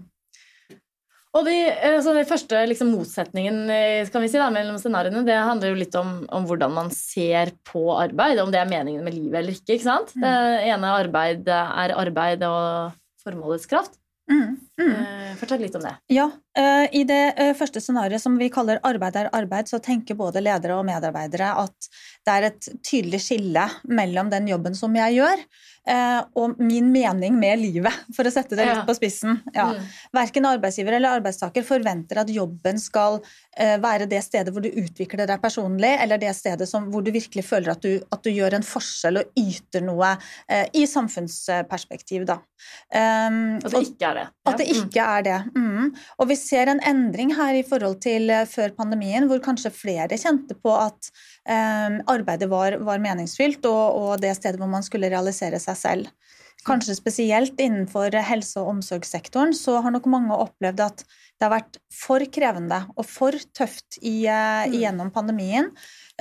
Og 1.36 1.44
de, 1.44 1.56
altså 1.68 2.14
Den 2.16 2.28
første 2.28 2.62
liksom, 2.70 2.94
motsetningen 2.96 3.58
eh, 3.74 4.08
kan 4.12 4.24
vi 4.24 4.30
si 4.32 4.40
da, 4.40 4.48
mellom 4.54 4.78
scenarioene 4.80 5.26
det 5.28 5.36
handler 5.36 5.74
jo 5.74 5.80
litt 5.82 5.98
om, 6.00 6.14
om, 6.32 6.46
hvordan 6.48 6.72
man 6.78 6.92
ser 6.96 7.52
på 7.68 7.90
arbeid, 7.92 8.40
om 8.40 8.54
det 8.54 8.62
er 8.62 8.72
meningen 8.72 9.04
med 9.04 9.18
livet 9.18 9.42
eller 9.42 9.58
ikke. 9.58 9.76
ikke 9.76 9.88
sant? 9.88 10.16
Mm. 10.16 10.24
Det 10.24 10.70
ene 10.72 10.94
arbeid 10.96 11.52
er 11.52 11.96
arbeid 11.96 12.46
og 12.48 12.96
formålets 13.26 13.68
kraft. 13.68 14.00
Mm, 14.32 14.56
mm. 14.82 14.92
Eh, 14.92 15.36
fortell 15.40 15.62
litt 15.62 15.76
om 15.76 15.84
det. 15.84 15.94
Ja, 16.12 16.26
eh, 16.58 16.86
I 16.92 17.04
det 17.08 17.22
eh, 17.38 17.54
første 17.58 17.82
scenarioet 17.82 18.22
som 18.22 18.36
vi 18.40 18.50
kaller 18.54 18.82
arbeid 18.84 19.20
er 19.20 19.30
arbeid, 19.36 19.70
så 19.72 19.80
tenker 19.84 20.18
både 20.20 20.44
ledere 20.44 20.78
og 20.80 20.86
medarbeidere 20.88 21.54
at 21.64 21.90
det 22.26 22.36
er 22.36 22.50
et 22.50 22.68
tydelig 22.86 23.22
skille 23.24 23.68
mellom 23.88 24.32
den 24.34 24.50
jobben 24.50 24.76
som 24.78 24.96
jeg 24.98 25.20
gjør, 25.20 25.48
og 26.42 26.56
min 26.58 26.88
mening 26.90 27.36
med 27.38 27.60
livet, 27.62 27.94
for 28.18 28.26
å 28.26 28.32
sette 28.34 28.58
det 28.58 28.64
litt 28.66 28.88
på 28.88 28.96
spissen. 28.98 29.36
Ja. 29.54 29.68
Mm. 29.76 29.84
Verken 30.18 30.48
arbeidsgiver 30.50 30.96
eller 30.98 31.20
arbeidstaker 31.20 31.62
forventer 31.68 32.24
at 32.24 32.32
jobben 32.34 32.82
skal 32.82 33.20
være 33.54 34.08
det 34.10 34.24
stedet 34.26 34.50
hvor 34.50 34.66
du 34.66 34.72
utvikler 34.72 35.30
deg 35.30 35.44
personlig, 35.44 35.92
eller 36.02 36.18
det 36.18 36.34
stedet 36.34 36.66
som, 36.66 36.90
hvor 36.90 37.06
du 37.06 37.12
virkelig 37.14 37.46
føler 37.46 37.76
at 37.76 37.86
du, 37.86 38.02
at 38.02 38.26
du, 38.26 38.32
gjør 38.34 38.58
en 38.58 38.66
forskjell 38.66 39.22
og 39.22 39.38
yter 39.38 39.86
noe 39.86 40.16
i 40.74 40.88
samfunnsperspektiv. 40.90 42.26
Da. 42.26 42.40
Um, 42.90 43.60
at 43.62 43.70
det 43.70 43.86
ikke 43.92 44.10
er 44.10 44.18
det. 44.18 44.26
At 44.50 44.58
det 44.62 44.65
ikke 44.74 45.06
er 45.06 45.26
det. 45.28 45.38
Mm. 45.54 45.92
Og 46.18 46.30
vi 46.32 46.40
ser 46.40 46.72
en 46.72 46.82
endring 46.90 47.36
her 47.38 47.60
i 47.60 47.66
forhold 47.68 48.00
til 48.04 48.34
før 48.50 48.74
pandemien, 48.78 49.30
hvor 49.30 49.44
kanskje 49.44 49.74
flere 49.76 50.18
kjente 50.18 50.58
på 50.58 50.74
at 50.74 51.12
um, 51.46 52.02
arbeidet 52.12 52.50
var, 52.50 52.80
var 52.82 53.04
meningsfylt, 53.04 53.66
og, 53.70 54.00
og 54.02 54.24
det 54.24 54.34
stedet 54.38 54.62
hvor 54.62 54.72
man 54.72 54.86
skulle 54.86 55.12
realisere 55.14 55.62
seg 55.62 55.76
seg 55.76 55.82
selv. 55.82 56.12
Kanskje 56.66 56.96
spesielt 56.98 57.60
innenfor 57.62 58.16
helse- 58.26 58.62
og 58.62 58.72
omsorgssektoren 58.76 59.54
så 59.54 59.82
har 59.86 59.94
nok 59.94 60.08
mange 60.10 60.34
opplevd 60.34 60.82
at 60.82 61.04
det 61.36 61.48
har 61.48 61.54
vært 61.54 61.80
for 61.92 62.24
krevende 62.32 62.78
og 62.96 63.08
for 63.10 63.36
tøft 63.56 63.98
i, 64.02 64.28
uh, 64.30 64.64
gjennom 64.72 65.12
pandemien. 65.16 65.68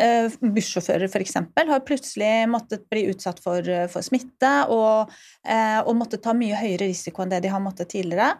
Uh, 0.01 0.27
bussjåfører 0.43 1.07
f.eks. 1.07 1.39
har 1.55 1.85
plutselig 1.87 2.33
måttet 2.51 2.89
bli 2.91 3.07
utsatt 3.13 3.39
for, 3.45 3.63
uh, 3.63 3.87
for 3.93 4.07
smitte 4.07 4.53
og, 4.75 5.15
uh, 5.47 5.81
og 5.85 5.95
måttet 6.01 6.25
ta 6.25 6.35
mye 6.37 6.59
høyere 6.59 6.89
risiko 6.89 7.25
enn 7.25 7.33
det 7.33 7.45
de 7.45 7.55
har 7.55 7.63
måttet 7.63 7.93
tidligere. 7.95 8.35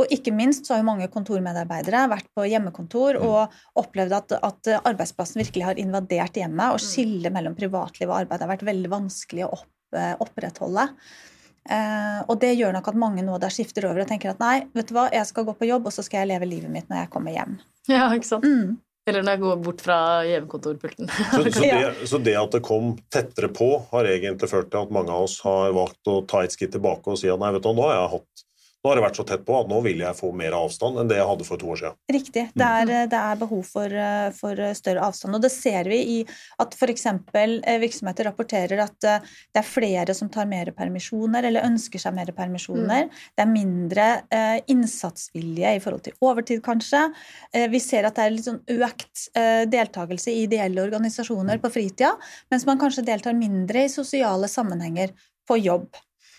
Og 0.00 0.08
ikke 0.14 0.32
minst 0.32 0.64
så 0.64 0.76
har 0.76 0.80
jo 0.80 0.88
mange 0.88 1.10
kontormedarbeidere 1.12 2.06
vært 2.08 2.30
på 2.32 2.46
hjemmekontor 2.48 3.18
mm. 3.20 3.26
og 3.28 3.82
opplevd 3.82 4.14
at, 4.16 4.38
at, 4.40 4.70
arbeidsplassen 4.88 5.42
virkelig 5.42 5.66
har 5.68 5.82
invadert 5.82 6.38
hjemmet, 6.40 6.72
og 6.72 6.80
mm. 6.80 6.86
skillet 6.86 7.34
mellom 7.34 7.58
privatliv 7.58 8.08
og 8.08 8.22
arbeid 8.22 8.46
har 8.46 8.54
vært 8.54 8.64
veldig 8.70 8.92
vanskelig 8.94 9.44
å 9.44 9.52
opp, 9.58 9.68
Eh, 9.92 10.14
opprettholde. 10.24 10.86
Eh, 11.70 12.20
og 12.26 12.38
det 12.42 12.54
gjør 12.58 12.72
nok 12.74 12.88
at 12.90 12.98
mange 12.98 13.22
nå 13.22 13.36
der 13.42 13.52
skifter 13.54 13.86
over 13.90 14.02
og 14.02 14.08
tenker 14.10 14.32
at 14.32 14.40
nei, 14.42 14.56
vet 14.74 14.88
du 14.88 14.96
hva, 14.96 15.06
jeg 15.14 15.28
skal 15.28 15.46
gå 15.46 15.54
på 15.58 15.68
jobb, 15.68 15.86
og 15.86 15.94
så 15.94 16.04
skal 16.06 16.22
jeg 16.22 16.32
leve 16.32 16.48
livet 16.50 16.72
mitt 16.72 16.88
når 16.90 17.04
jeg 17.04 17.12
kommer 17.12 17.34
hjem. 17.36 17.60
Ja, 17.90 18.08
ikke 18.14 18.28
sant? 18.28 18.46
Mm. 18.48 18.80
Eller 19.10 19.24
når 19.26 19.34
jeg 19.34 19.42
går 19.42 19.62
bort 19.64 19.80
fra 19.82 19.98
hjemmekontorpulten. 20.26 21.08
så, 21.34 21.42
så, 21.42 21.64
det, 21.64 22.06
så, 22.06 22.20
det, 22.22 22.36
at 22.38 22.54
det 22.54 22.62
kom 22.66 22.92
tettere 23.10 23.50
på, 23.50 23.70
har 23.90 24.10
egentlig 24.10 24.50
ført 24.50 24.70
til 24.70 24.84
at 24.84 24.94
mange 24.94 25.14
av 25.14 25.26
oss 25.26 25.40
har 25.46 25.74
valgt 25.74 26.10
å 26.10 26.20
ta 26.30 26.44
et 26.46 26.54
skritt 26.54 26.74
tilbake 26.76 27.10
og 27.10 27.18
si 27.18 27.30
at 27.30 27.42
nei, 27.42 27.50
vet 27.56 27.66
du, 27.66 27.72
nå 27.74 27.86
har 27.88 27.98
jeg 27.98 28.12
hatt 28.16 28.44
Nå 28.82 28.90
har 28.90 28.98
det 28.98 29.04
vært 29.04 29.20
så 29.20 29.26
tett 29.26 29.44
på 29.46 29.54
at 29.60 29.68
nå 29.70 29.78
vil 29.84 30.02
jeg 30.02 30.18
få 30.18 30.32
mer 30.34 30.56
avstand 30.58 30.98
enn 30.98 31.10
det 31.10 31.20
jeg 31.20 31.28
hadde 31.28 31.46
for 31.46 31.60
to 31.60 31.70
år 31.70 31.80
siden. 31.80 31.98
Riktig. 32.16 32.44
Det 32.58 32.70
er, 32.82 32.92
det 33.10 33.20
er 33.20 33.38
behov 33.38 33.62
for, 33.68 33.94
for, 34.34 34.62
større 34.74 35.06
avstand. 35.06 35.38
Og 35.38 35.44
det 35.44 35.52
ser 35.54 35.86
vi 35.90 36.00
i 36.16 36.18
at 36.62 36.74
f.eks. 36.74 37.06
virksomheter 37.84 38.26
rapporterer 38.26 38.82
at 38.82 38.98
det 38.98 39.60
er 39.60 39.66
flere 39.66 40.16
som 40.18 40.30
tar 40.32 40.50
mer 40.50 40.72
permisjoner, 40.74 41.46
eller 41.46 41.66
ønsker 41.68 42.02
seg 42.02 42.16
mer 42.16 42.32
permisjoner. 42.34 43.06
Mm. 43.06 43.22
Det 43.36 43.44
er 43.44 43.50
mindre 43.52 44.06
eh, 44.34 44.58
innsatsvilje 44.72 45.74
i 45.76 45.82
forhold 45.82 46.04
til 46.06 46.16
overtid, 46.24 46.62
kanskje. 46.64 47.04
Eh, 47.54 47.68
vi 47.72 47.80
ser 47.82 48.08
at 48.08 48.18
det 48.18 48.26
er 48.26 48.34
litt 48.34 48.48
sånn 48.48 48.62
økt 48.82 49.26
eh, 49.38 49.64
deltakelse 49.70 50.32
i 50.32 50.46
ideelle 50.46 50.84
organisasjoner 50.84 51.62
på 51.62 51.72
fritida, 51.72 52.14
mens 52.52 52.66
man 52.68 52.80
kanskje 52.80 53.06
deltar 53.06 53.38
mindre 53.38 53.86
i 53.86 53.92
sosiale 53.92 54.50
sammenhenger 54.50 55.14
på 55.48 55.58
jobb. 55.62 55.90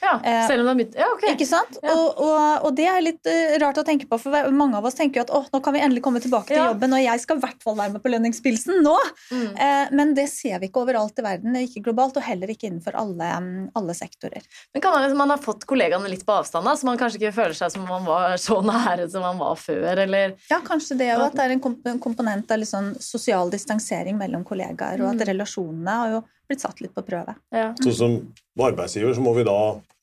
Ja, 0.03 0.13
eh, 0.23 0.47
selv 0.47 0.63
om 0.63 0.67
det 0.67 0.73
er 0.73 0.79
mitt, 0.79 0.95
ja, 0.99 1.07
ok. 1.15 1.23
Ikke 1.31 1.47
sant? 1.47 1.77
Ja. 1.79 1.93
Og, 1.95 2.19
og, 2.19 2.65
og, 2.67 2.71
det 2.75 2.87
er 2.91 3.03
litt 3.03 3.29
uh, 3.29 3.55
rart 3.63 3.79
å 3.79 3.85
tenke 3.87 4.07
på, 4.09 4.19
for 4.19 4.49
mange 4.55 4.79
av 4.79 4.87
oss 4.87 4.97
tenker 4.97 5.21
jo 5.21 5.25
at 5.27 5.33
åh, 5.37 5.45
nå 5.53 5.61
kan 5.63 5.75
vi 5.75 5.83
endelig 5.85 6.03
komme 6.05 6.19
tilbake 6.23 6.51
til 6.51 6.59
ja. 6.59 6.67
jobben, 6.73 6.95
og 6.97 7.03
jeg 7.03 7.23
skal 7.23 7.39
i 7.39 7.43
hvert 7.45 7.63
fall 7.63 7.77
være 7.79 7.95
med 7.95 8.03
på 8.03 8.11
lønningspilsen 8.11 8.81
nå! 8.83 8.95
Mm. 9.31 9.45
Uh, 9.55 9.93
men 9.95 10.11
det 10.17 10.27
ser 10.33 10.59
vi 10.59 10.69
ikke 10.69 10.83
overalt 10.83 11.21
i 11.21 11.25
verden, 11.25 11.55
ikke 11.61 11.85
globalt, 11.87 12.19
og 12.19 12.27
heller 12.27 12.51
ikke 12.51 12.67
innenfor 12.69 12.97
alle, 12.99 13.29
um, 13.39 13.49
alle 13.79 13.95
sektorer. 13.97 14.43
Men 14.75 14.83
kan 14.83 14.95
man, 14.95 15.05
liksom, 15.05 15.23
man 15.23 15.35
har 15.35 15.43
fått 15.45 15.63
kollegaene 15.69 16.11
litt 16.11 16.27
på 16.27 16.35
avstand, 16.35 16.67
da, 16.67 16.75
så 16.75 16.89
man 16.89 16.99
kanskje 16.99 17.21
ikke 17.21 17.35
føler 17.39 17.57
seg 17.57 17.73
som 17.77 17.87
man 17.87 18.07
var 18.09 18.35
så 18.41 18.59
nære 18.65 19.07
som 19.13 19.23
man 19.25 19.39
var 19.39 19.57
før, 19.61 20.03
eller? 20.05 20.35
Ja, 20.51 20.59
kanskje 20.65 20.99
det 20.99 21.13
òg, 21.15 21.29
at 21.29 21.39
det 21.39 21.47
er 21.47 21.55
en, 21.55 21.63
komp 21.63 21.87
en 21.87 22.03
komponent 22.03 22.51
av 22.51 22.59
liksom 22.59 22.93
sosial 23.03 23.51
distansering 23.53 24.19
mellom 24.19 24.43
kollegaer, 24.47 24.99
og 24.99 25.13
at 25.13 25.23
mm. 25.23 25.27
relasjonene 25.31 25.99
har 26.03 26.15
jo 26.17 26.23
blitt 26.49 26.63
satt 26.63 26.83
litt 26.83 26.93
på 26.95 27.03
prøve. 27.07 27.35
Ja. 27.53 27.71
Så 27.81 27.95
som 27.97 28.19
arbeidsgiver 28.59 29.15
så 29.15 29.23
må 29.23 29.33
vi 29.37 29.45
da 29.47 29.57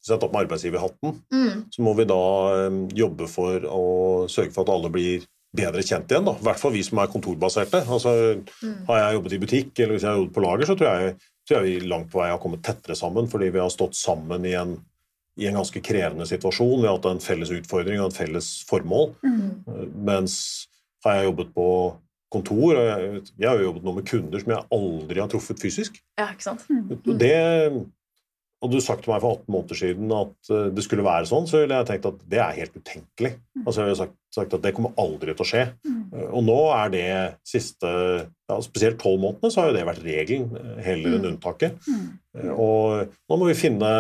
sette 0.05 0.27
opp 0.27 0.33
med 0.35 0.47
arbeidsgiverhatten, 0.47 1.19
mm. 1.33 1.65
så 1.75 1.85
må 1.85 1.93
vi 1.99 2.09
da 2.09 2.23
um, 2.69 2.83
jobbe 2.97 3.29
for 3.31 3.67
å 3.69 3.85
sørge 4.33 4.55
for 4.55 4.65
at 4.65 4.73
alle 4.73 4.91
blir 4.93 5.27
bedre 5.57 5.83
kjent 5.83 6.11
igjen. 6.11 6.27
da. 6.29 6.37
I 6.39 6.47
hvert 6.47 6.63
fall 6.63 6.75
vi 6.75 6.85
som 6.87 7.01
er 7.03 7.11
kontorbaserte. 7.11 7.83
Altså, 7.91 8.15
mm. 8.63 8.87
Har 8.89 9.03
jeg 9.03 9.19
jobbet 9.19 9.35
i 9.35 9.41
butikk 9.43 9.73
eller 9.83 9.97
hvis 9.97 10.07
jeg 10.07 10.13
har 10.13 10.21
jobbet 10.21 10.37
på 10.37 10.45
lager, 10.45 10.69
så 10.69 10.77
tror 10.79 10.91
jeg, 10.91 11.17
tror 11.49 11.59
jeg 11.59 11.67
vi 11.67 11.91
langt 11.91 12.11
på 12.13 12.23
vei 12.23 12.31
har 12.31 12.43
kommet 12.43 12.63
tettere 12.67 12.97
sammen 12.99 13.29
fordi 13.31 13.51
vi 13.53 13.63
har 13.63 13.73
stått 13.75 13.99
sammen 13.99 14.47
i 14.49 14.55
en, 14.59 14.77
i 15.41 15.49
en 15.51 15.59
ganske 15.61 15.83
krevende 15.85 16.29
situasjon. 16.31 16.79
Vi 16.81 16.89
har 16.89 16.97
hatt 16.97 17.11
en 17.11 17.25
felles 17.25 17.53
utfordring 17.61 18.01
og 18.01 18.11
en 18.11 18.21
felles 18.21 18.53
formål. 18.71 19.13
Mm. 19.27 19.49
Uh, 19.67 19.89
mens 20.13 20.39
har 21.05 21.19
jeg 21.19 21.31
jobbet 21.33 21.53
på 21.57 21.69
kontor, 22.31 22.77
og 22.79 22.85
jeg, 22.87 23.23
jeg 23.41 23.49
har 23.49 23.59
jo 23.59 23.71
jobbet 23.73 23.87
nå 23.87 23.95
med 23.97 24.07
kunder 24.07 24.43
som 24.43 24.53
jeg 24.55 24.69
aldri 24.77 25.19
har 25.19 25.31
truffet 25.33 25.63
fysisk. 25.63 25.97
Ja, 26.21 26.29
ikke 26.31 26.47
sant? 26.47 26.69
Mm. 26.71 27.17
Det 27.19 27.39
hadde 28.61 28.77
du 28.77 28.85
sagt 28.85 29.05
til 29.05 29.13
meg 29.15 29.23
for 29.23 29.39
18 29.39 29.55
måneder 29.55 29.79
siden 29.79 30.11
at 30.13 30.51
eh, 30.53 30.69
det 30.77 30.85
skulle 30.85 31.05
være 31.07 31.29
sånn, 31.31 31.47
så 31.49 31.63
ville 31.63 31.79
jeg 31.79 31.89
tenkt 31.89 32.09
at 32.11 32.19
det 32.33 32.41
er 32.45 32.59
helt 32.59 32.77
utenkelig. 32.77 33.33
Mm. 33.57 33.63
Altså, 33.65 33.81
jeg 33.81 33.89
ville 33.89 34.01
sagt, 34.03 34.17
sagt 34.37 34.57
at 34.57 34.65
det 34.67 34.75
kommer 34.77 34.93
aldri 35.01 35.35
til 35.35 35.47
å 35.47 35.49
skje. 35.49 35.65
Mm. 35.89 36.01
Eh, 36.13 36.27
og 36.29 36.45
nå 36.45 36.59
er 36.77 36.93
det 36.93 37.09
siste 37.49 37.91
ja, 37.91 38.59
Spesielt 38.67 38.99
tolv 39.01 39.21
månedene 39.23 39.53
så 39.53 39.63
har 39.63 39.71
jo 39.71 39.77
det 39.79 39.87
vært 39.89 40.05
regelen 40.05 40.51
eh, 40.59 40.81
heller 40.85 41.17
enn 41.17 41.25
mm. 41.25 41.31
unntaket. 41.33 41.91
Og 42.53 43.15
nå 43.31 43.39
må 43.41 43.49
vi 43.49 43.59
finne 43.59 43.93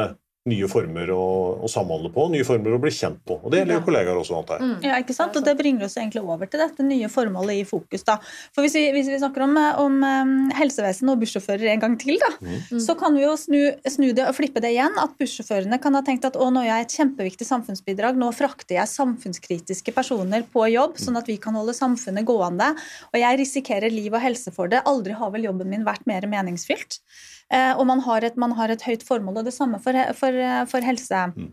nye 0.50 0.68
former 0.70 1.10
å, 1.14 1.24
å, 1.62 1.68
samhandle 1.70 2.10
på, 2.14 2.26
nye 2.32 2.46
former 2.46 2.74
å 2.76 2.80
bli 2.82 2.92
kjent 2.94 3.20
på. 3.26 3.38
Og 3.40 3.52
Det 3.52 3.62
gjelder 3.62 3.78
jo 3.78 3.84
kollegaer 3.86 4.20
også. 4.20 4.38
antar 4.40 4.60
jeg. 4.60 4.68
Mm. 4.68 4.86
Ja, 4.88 4.98
ikke 5.02 5.16
sant? 5.16 5.36
Og 5.38 5.46
Det 5.46 5.54
bringer 5.58 5.86
oss 5.86 5.96
egentlig 5.98 6.22
over 6.24 6.50
til 6.50 6.62
dette 6.62 6.86
nye 6.86 7.10
formålet 7.12 7.62
i 7.62 7.64
fokus. 7.68 8.04
da. 8.06 8.18
For 8.54 8.66
Hvis 8.66 8.76
vi, 8.78 8.84
hvis 8.94 9.10
vi 9.12 9.20
snakker 9.22 9.46
om, 9.46 9.56
om 9.84 9.98
um, 10.02 10.34
helsevesen 10.58 11.12
og 11.12 11.22
bussjåfører 11.22 11.72
en 11.74 11.84
gang 11.84 11.96
til, 12.00 12.18
da, 12.20 12.32
mm. 12.42 12.80
så 12.82 12.96
kan 12.98 13.16
vi 13.16 13.24
jo 13.24 13.34
snu, 13.40 13.58
snu, 13.86 14.10
det 14.16 14.26
og 14.28 14.36
flippe 14.38 14.62
det 14.62 14.74
igjen. 14.74 14.98
At 15.00 15.16
bussjåførene 15.20 15.80
kan 15.82 15.98
ha 15.98 16.04
tenkt 16.06 16.28
at 16.28 16.38
å, 16.38 16.50
nå 16.52 16.64
er 16.64 16.72
jeg 16.72 16.88
et 16.88 16.98
kjempeviktig 17.00 17.48
samfunnsbidrag, 17.48 18.18
nå 18.20 18.30
frakter 18.36 18.78
jeg 18.78 18.94
samfunnskritiske 18.94 19.94
personer 19.96 20.46
på 20.50 20.66
jobb, 20.74 20.98
sånn 21.00 21.20
at 21.20 21.30
vi 21.30 21.40
kan 21.42 21.56
holde 21.58 21.76
samfunnet 21.76 22.28
gående. 22.28 22.72
Og 23.12 23.20
jeg 23.22 23.42
risikerer 23.44 23.92
liv 23.92 24.12
og 24.14 24.22
helse 24.22 24.52
for 24.54 24.70
det. 24.70 24.84
Aldri 24.90 25.16
har 25.16 25.34
vel 25.34 25.48
jobben 25.50 25.70
min 25.70 25.86
vært 25.86 26.08
mer 26.10 26.26
meningsfylt. 26.30 27.00
Eh, 27.50 27.72
og 27.74 27.82
man 27.88 27.98
har, 28.04 28.22
et, 28.22 28.36
man 28.38 28.52
har 28.54 28.70
et, 28.70 28.82
høyt 28.86 29.02
formål, 29.02 29.40
og 29.40 29.48
det 29.48 29.54
samme 29.56 29.80
for, 29.82 29.96
for, 30.14 30.36
for 30.70 30.84
helse. 30.86 31.24
Mm. 31.36 31.50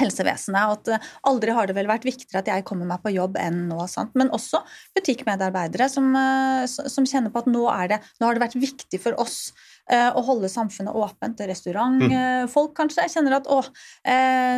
helsevesenet, 0.00 0.66
og 0.68 0.74
at 0.76 0.90
eh, 0.96 1.12
Aldri 1.30 1.54
har 1.56 1.68
det 1.68 1.76
vel 1.76 1.88
vært 1.88 2.06
viktigere 2.06 2.42
at 2.42 2.50
jeg 2.50 2.64
kommer 2.68 2.88
meg 2.88 3.00
på 3.04 3.14
jobb 3.14 3.38
enn 3.40 3.64
nå. 3.70 3.78
Sant? 3.90 4.12
Men 4.18 4.32
også 4.34 4.60
butikkmedarbeidere 4.96 5.88
som, 5.92 6.10
eh, 6.20 6.66
som 6.66 7.08
kjenner 7.08 7.32
på 7.32 7.42
at 7.42 7.48
nå, 7.50 7.64
det, 7.92 8.00
nå 8.20 8.28
har 8.28 8.36
det 8.36 8.44
vært 8.44 8.58
viktig 8.60 9.00
for 9.02 9.16
oss 9.22 9.50
å 9.86 10.18
holde 10.26 10.48
samfunnet 10.50 10.96
åpent. 10.98 11.38
Restaurantfolk 11.46 12.72
mm. 12.72 12.74
kanskje 12.74 13.04
kjenner 13.12 13.36
at 13.36 13.46
å, 13.46 13.60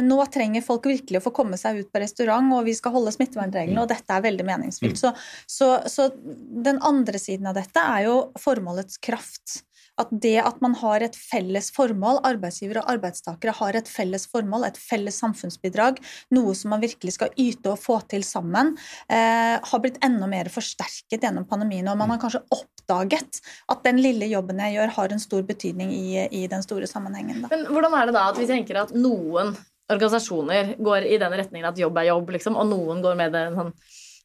nå 0.00 0.16
trenger 0.32 0.64
folk 0.64 0.88
virkelig 0.88 1.20
å 1.20 1.24
få 1.26 1.34
komme 1.36 1.58
seg 1.60 1.82
ut 1.82 1.90
på 1.92 2.00
restaurant, 2.00 2.48
og 2.56 2.64
vi 2.64 2.72
skal 2.72 2.94
holde 2.94 3.12
smittevernreglene, 3.12 3.76
mm. 3.76 3.82
og 3.82 3.90
dette 3.92 4.16
er 4.16 4.24
veldig 4.24 4.46
meningsfylt. 4.48 4.96
Mm. 4.96 5.02
Så, 5.02 5.12
så, 5.44 5.68
så, 5.84 6.08
den 6.64 6.80
andre 6.80 7.20
siden 7.20 7.52
av 7.52 7.58
dette 7.60 7.84
er 7.98 8.06
jo 8.06 8.16
formålets 8.40 8.96
kraft 9.04 9.58
at 9.98 10.10
det 10.24 10.36
at 10.42 10.60
man 10.64 10.74
har 10.78 11.04
et 11.04 11.16
felles 11.18 11.70
formål, 11.74 12.20
arbeidsgivere 12.28 12.82
og 12.84 12.92
arbeidstakere 12.96 13.54
har 13.60 13.78
et 13.78 13.90
felles 13.90 14.26
formål, 14.30 14.66
et 14.68 14.80
felles 14.80 15.18
samfunnsbidrag, 15.22 16.00
noe 16.34 16.54
som 16.58 16.74
man 16.74 16.82
virkelig 16.84 17.16
skal 17.18 17.32
yte 17.38 17.72
og 17.72 17.80
få 17.82 18.00
til 18.10 18.24
sammen, 18.26 18.74
eh, 19.10 19.56
har 19.62 19.82
blitt 19.82 20.00
enda 20.04 20.28
mer 20.30 20.50
forsterket 20.52 21.22
gjennom 21.24 21.48
pandemien. 21.48 21.88
Og 21.90 21.98
man 21.98 22.14
har 22.14 22.22
kanskje 22.22 22.44
oppdaget 22.54 23.40
at 23.68 23.82
den 23.84 24.02
lille 24.02 24.30
jobben 24.30 24.62
jeg 24.64 24.78
gjør, 24.78 24.94
har 24.98 25.14
en 25.14 25.24
stor 25.24 25.42
betydning 25.48 25.92
i, 25.94 26.28
i 26.30 26.46
den 26.50 26.62
store 26.64 26.86
sammenhengen. 26.90 27.42
Da. 27.42 27.52
Men 27.54 27.66
hvordan 27.70 27.96
er 27.98 28.08
det 28.08 28.16
da 28.18 28.28
at 28.32 28.40
vi 28.40 28.48
tenker 28.50 28.82
at 28.84 28.94
noen 28.96 29.56
organisasjoner 29.88 30.74
går 30.84 31.06
i 31.08 31.16
den 31.20 31.32
retningen 31.40 31.70
at 31.70 31.80
jobb 31.80 31.96
er 32.00 32.10
jobb, 32.10 32.34
liksom, 32.36 32.58
og 32.60 32.68
noen 32.68 33.00
går 33.04 33.16
med 33.18 33.32
det 33.32 33.46
sånn 33.56 33.72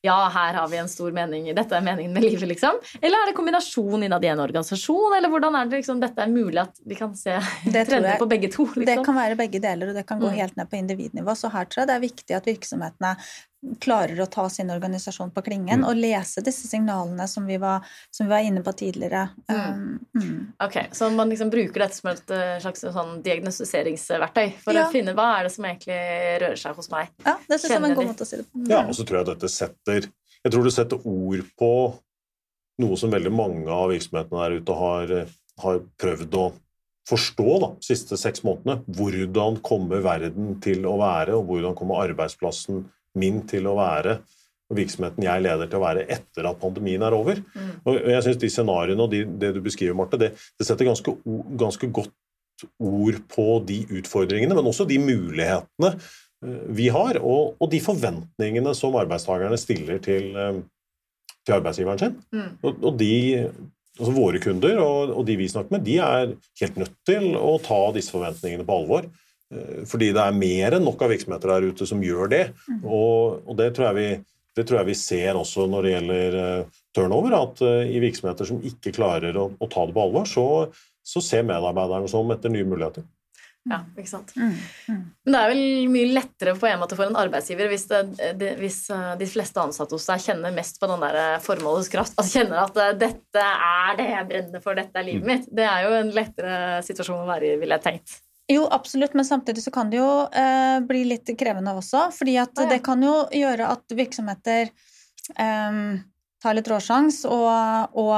ja, 0.06 0.30
her 0.34 0.54
har 0.54 0.68
vi 0.68 0.78
en 0.78 0.90
stor 0.92 1.14
mening, 1.16 1.46
dette 1.56 1.78
er 1.78 1.84
meningen 1.84 2.12
med 2.12 2.26
livet, 2.26 2.44
liksom? 2.50 2.76
Eller 3.00 3.22
er 3.22 3.30
det 3.30 3.36
kombinasjon 3.38 4.04
innad 4.04 4.26
i 4.26 4.28
en 4.34 4.42
organisasjon, 4.44 5.14
eller 5.16 5.32
hvordan 5.32 5.56
er 5.56 5.70
det 5.72 5.80
liksom, 5.80 6.02
dette 6.04 6.26
er 6.26 6.32
mulig 6.32 6.60
at 6.60 6.82
vi 6.84 6.98
kan 7.00 7.14
se 7.16 7.38
trender 7.72 8.20
på 8.20 8.28
begge 8.28 8.50
to? 8.52 8.66
Liksom? 8.68 8.84
Det 8.90 8.98
kan 9.08 9.16
være 9.16 9.38
begge 9.40 9.64
deler, 9.64 9.94
og 9.94 9.96
det 9.96 10.04
kan 10.10 10.20
gå 10.20 10.28
mm. 10.28 10.36
helt 10.42 10.60
ned 10.60 10.68
på 10.68 10.76
individnivå. 10.82 11.38
Så 11.40 11.54
her 11.54 11.70
tror 11.72 11.86
jeg 11.86 11.92
det 11.94 11.96
er 11.96 12.04
viktig 12.04 12.36
at 12.36 12.52
virksomhetene 12.52 13.14
klarer 13.80 14.20
å 14.22 14.26
ta 14.32 14.46
sin 14.52 14.72
organisasjon 14.74 15.32
på 15.32 15.42
klingen 15.46 15.84
mm. 15.84 15.88
og 15.88 16.00
lese 16.00 16.44
disse 16.44 16.68
signalene 16.68 17.28
som 17.32 17.46
vi 17.48 17.58
var, 17.62 17.86
som 18.12 18.28
vi 18.28 18.34
var 18.34 18.46
inne 18.46 18.64
på 18.64 18.74
tidligere. 18.78 19.28
Mm. 19.48 19.60
Um, 19.60 20.22
mm. 20.22 20.40
Ok, 20.66 20.78
Så 20.92 21.10
man 21.16 21.32
liksom 21.32 21.52
bruker 21.54 21.86
dette 21.86 21.98
som 21.98 22.12
et 22.12 22.34
eh, 22.36 22.58
slags 22.64 22.84
sånn 22.84 23.14
diagnostiseringsverktøy 23.26 24.48
for 24.64 24.76
ja. 24.76 24.88
å 24.88 24.94
finne 24.94 25.16
hva 25.18 25.30
er 25.38 25.48
det 25.48 25.54
som 25.56 25.68
egentlig 25.70 26.00
rører 26.44 26.60
seg 26.60 26.80
hos 26.80 26.92
meg? 26.94 27.14
Ja, 27.26 27.38
det 27.48 27.60
synes 27.60 27.76
jeg 27.76 27.80
er 27.80 27.88
en 27.92 28.00
god 28.00 28.10
måte 28.12 28.28
å 28.28 28.30
si 28.30 28.42
det 28.42 28.48
på. 28.50 28.66
Ja, 28.72 28.82
og 28.84 28.98
så 28.98 29.08
tror 29.08 29.22
jeg 29.22 29.30
dette 29.34 29.52
setter 29.52 30.10
Jeg 30.44 30.52
tror 30.52 30.68
det 30.68 30.76
setter 30.76 31.08
ord 31.08 31.46
på 31.60 31.72
noe 32.84 32.98
som 33.00 33.14
veldig 33.14 33.32
mange 33.32 33.72
av 33.72 33.94
virksomhetene 33.94 34.44
der 34.44 34.60
ute 34.60 34.76
har, 34.76 35.16
har 35.64 35.80
prøvd 36.02 36.40
å 36.42 36.50
forstå 37.10 37.56
de 37.64 37.70
siste 37.86 38.18
seks 38.20 38.44
månedene. 38.44 38.82
Hvordan 38.98 39.60
kommer 39.66 40.04
verden 40.04 40.58
til 40.64 40.88
å 40.90 40.98
være, 41.02 41.38
og 41.38 41.48
hvordan 41.52 41.78
kommer 41.78 42.04
arbeidsplassen 42.04 42.84
min 43.20 43.44
til 43.50 43.68
å 43.70 43.78
være 43.78 44.20
og 44.74 44.80
virksomheten 44.80 45.26
jeg 45.26 45.44
leder 45.46 45.70
til 45.70 45.80
å 45.80 45.86
være 45.86 46.08
etter 46.12 46.50
at 46.50 46.60
pandemien 46.62 47.04
er 47.06 47.16
over. 47.16 47.40
Mm. 47.54 47.72
Og 47.90 47.98
jeg 48.14 48.26
synes 48.26 48.42
De 48.42 48.50
scenarioene 48.52 49.06
og 49.06 49.14
de, 49.14 49.24
det 49.44 49.54
du 49.58 49.62
beskriver, 49.64 49.96
Marte, 49.98 50.20
det, 50.20 50.34
det 50.60 50.68
setter 50.68 50.90
ganske, 50.90 51.16
ganske, 51.60 51.90
godt 51.94 52.14
ord 52.80 53.18
på 53.34 53.48
de 53.68 53.82
utfordringene, 54.00 54.56
men 54.56 54.68
også 54.70 54.86
de 54.88 55.00
mulighetene 55.02 55.90
eh, 55.92 56.60
vi 56.78 56.86
har, 56.94 57.18
og, 57.20 57.58
og 57.60 57.72
de 57.74 57.82
forventningene 57.84 58.72
som 58.78 58.96
arbeidstakerne 59.02 59.58
stiller 59.60 60.00
til, 60.06 60.30
eh, 60.40 60.62
til 61.44 61.58
arbeidsgiveren 61.58 62.00
sin. 62.00 62.16
Mm. 62.32 62.52
Og, 62.62 62.78
og, 62.78 62.92
de, 63.02 63.14
altså 64.00 64.14
Våre 64.16 64.40
kunder 64.42 64.80
og, 64.86 65.12
og 65.18 65.28
de 65.28 65.36
vi 65.42 65.50
snakker 65.52 65.76
med, 65.76 65.84
de 65.86 65.98
er 66.06 66.38
helt 66.62 66.80
nødt 66.80 66.96
til 67.10 67.34
å 67.36 67.58
ta 67.66 67.82
disse 67.98 68.16
forventningene 68.16 68.66
på 68.70 68.80
alvor. 68.80 69.10
Eh, 69.54 69.82
fordi 69.90 70.12
det 70.16 70.22
er 70.24 70.38
mer 70.38 70.78
enn 70.78 70.86
nok 70.88 71.02
av 71.06 71.14
virksomheter 71.14 71.56
der 71.56 71.72
ute 71.72 71.88
som 71.90 72.04
gjør 72.04 72.32
det. 72.34 72.44
Mm. 72.68 72.84
Og, 72.84 73.42
og 73.48 73.58
det, 73.60 73.72
tror 73.78 73.98
vi, 73.98 74.10
det, 74.58 74.68
tror 74.68 74.82
jeg 74.82 74.92
vi, 74.92 75.00
ser 75.00 75.40
også 75.40 75.68
når 75.70 75.88
det 75.88 75.96
gjelder 75.96 76.38
uh, 76.38 76.78
turnover, 76.96 77.40
at 77.40 77.66
uh, 77.66 77.82
i 77.88 78.04
virksomheter 78.04 78.50
som 78.50 78.62
ikke 78.66 78.96
klarer 78.96 79.38
å, 79.40 79.50
å 79.54 79.72
ta 79.72 79.88
det 79.88 79.98
på 79.98 80.08
alvor, 80.08 80.30
så, 80.30 80.48
så 81.04 81.24
ser 81.24 81.46
medarbeiderne 81.50 82.10
som 82.12 82.32
etter 82.34 82.54
nye 82.54 82.68
muligheter. 82.68 83.06
Ja, 83.64 83.78
ikke 83.96 84.10
sant. 84.10 84.34
Mm, 84.36 84.58
mm. 84.92 85.04
Men 85.24 85.36
det 85.36 85.40
er 85.40 85.52
vel 85.54 85.62
mye 85.88 86.08
lettere 86.18 86.54
på 86.60 86.68
en 86.68 86.82
måte 86.82 86.98
for 87.00 87.08
en 87.08 87.16
arbeidsgiver 87.16 87.70
hvis, 87.72 87.86
det, 87.88 88.02
de, 88.36 88.50
hvis 88.60 88.80
de 89.22 89.28
fleste 89.32 89.62
ansatte 89.62 89.96
hos 89.96 90.08
deg 90.10 90.20
kjenner 90.20 90.52
mest 90.52 90.82
på 90.82 90.90
den 90.92 91.06
der 91.06 91.40
formålets 91.46 91.88
kraft. 91.94 92.18
Altså 92.18 92.42
kjenner 92.42 92.60
at 92.66 93.00
'dette 93.00 93.46
er 93.70 93.96
det 94.02 94.10
jeg 94.10 94.30
brenner 94.34 94.66
for, 94.66 94.76
dette 94.76 95.00
er 95.00 95.08
livet 95.08 95.24
mm. 95.24 95.32
mitt'. 95.32 95.48
Det 95.48 95.64
er 95.64 95.88
jo 95.88 95.96
en 96.02 96.12
lettere 96.12 96.60
situasjon 96.90 97.24
å 97.24 97.32
være 97.32 97.54
i, 97.54 97.58
ville 97.64 97.80
jeg 97.80 97.88
tenkt. 97.88 98.20
Jo, 98.52 98.66
absolutt, 98.72 99.14
men 99.14 99.26
samtidig 99.26 99.64
så 99.64 99.72
kan 99.72 99.90
det 99.90 100.02
jo 100.02 100.10
eh, 100.28 100.80
bli 100.84 101.06
litt 101.08 101.30
krevende 101.40 101.72
også. 101.80 102.10
fordi 102.12 102.38
at 102.42 102.58
ah, 102.58 102.66
ja. 102.66 102.70
det 102.74 102.82
kan 102.84 103.04
jo 103.04 103.14
gjøre 103.32 103.70
at 103.72 103.96
virksomheter 103.96 104.68
eh, 105.40 105.78
tar 106.44 106.58
litt 106.58 106.68
råsjans 106.68 107.22
og, 107.30 107.96
og 108.00 108.12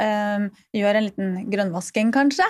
um, 0.00 0.46
gjør 0.76 0.98
en 0.98 1.06
liten 1.06 1.34
grønnvasking, 1.52 2.12
kanskje. 2.14 2.46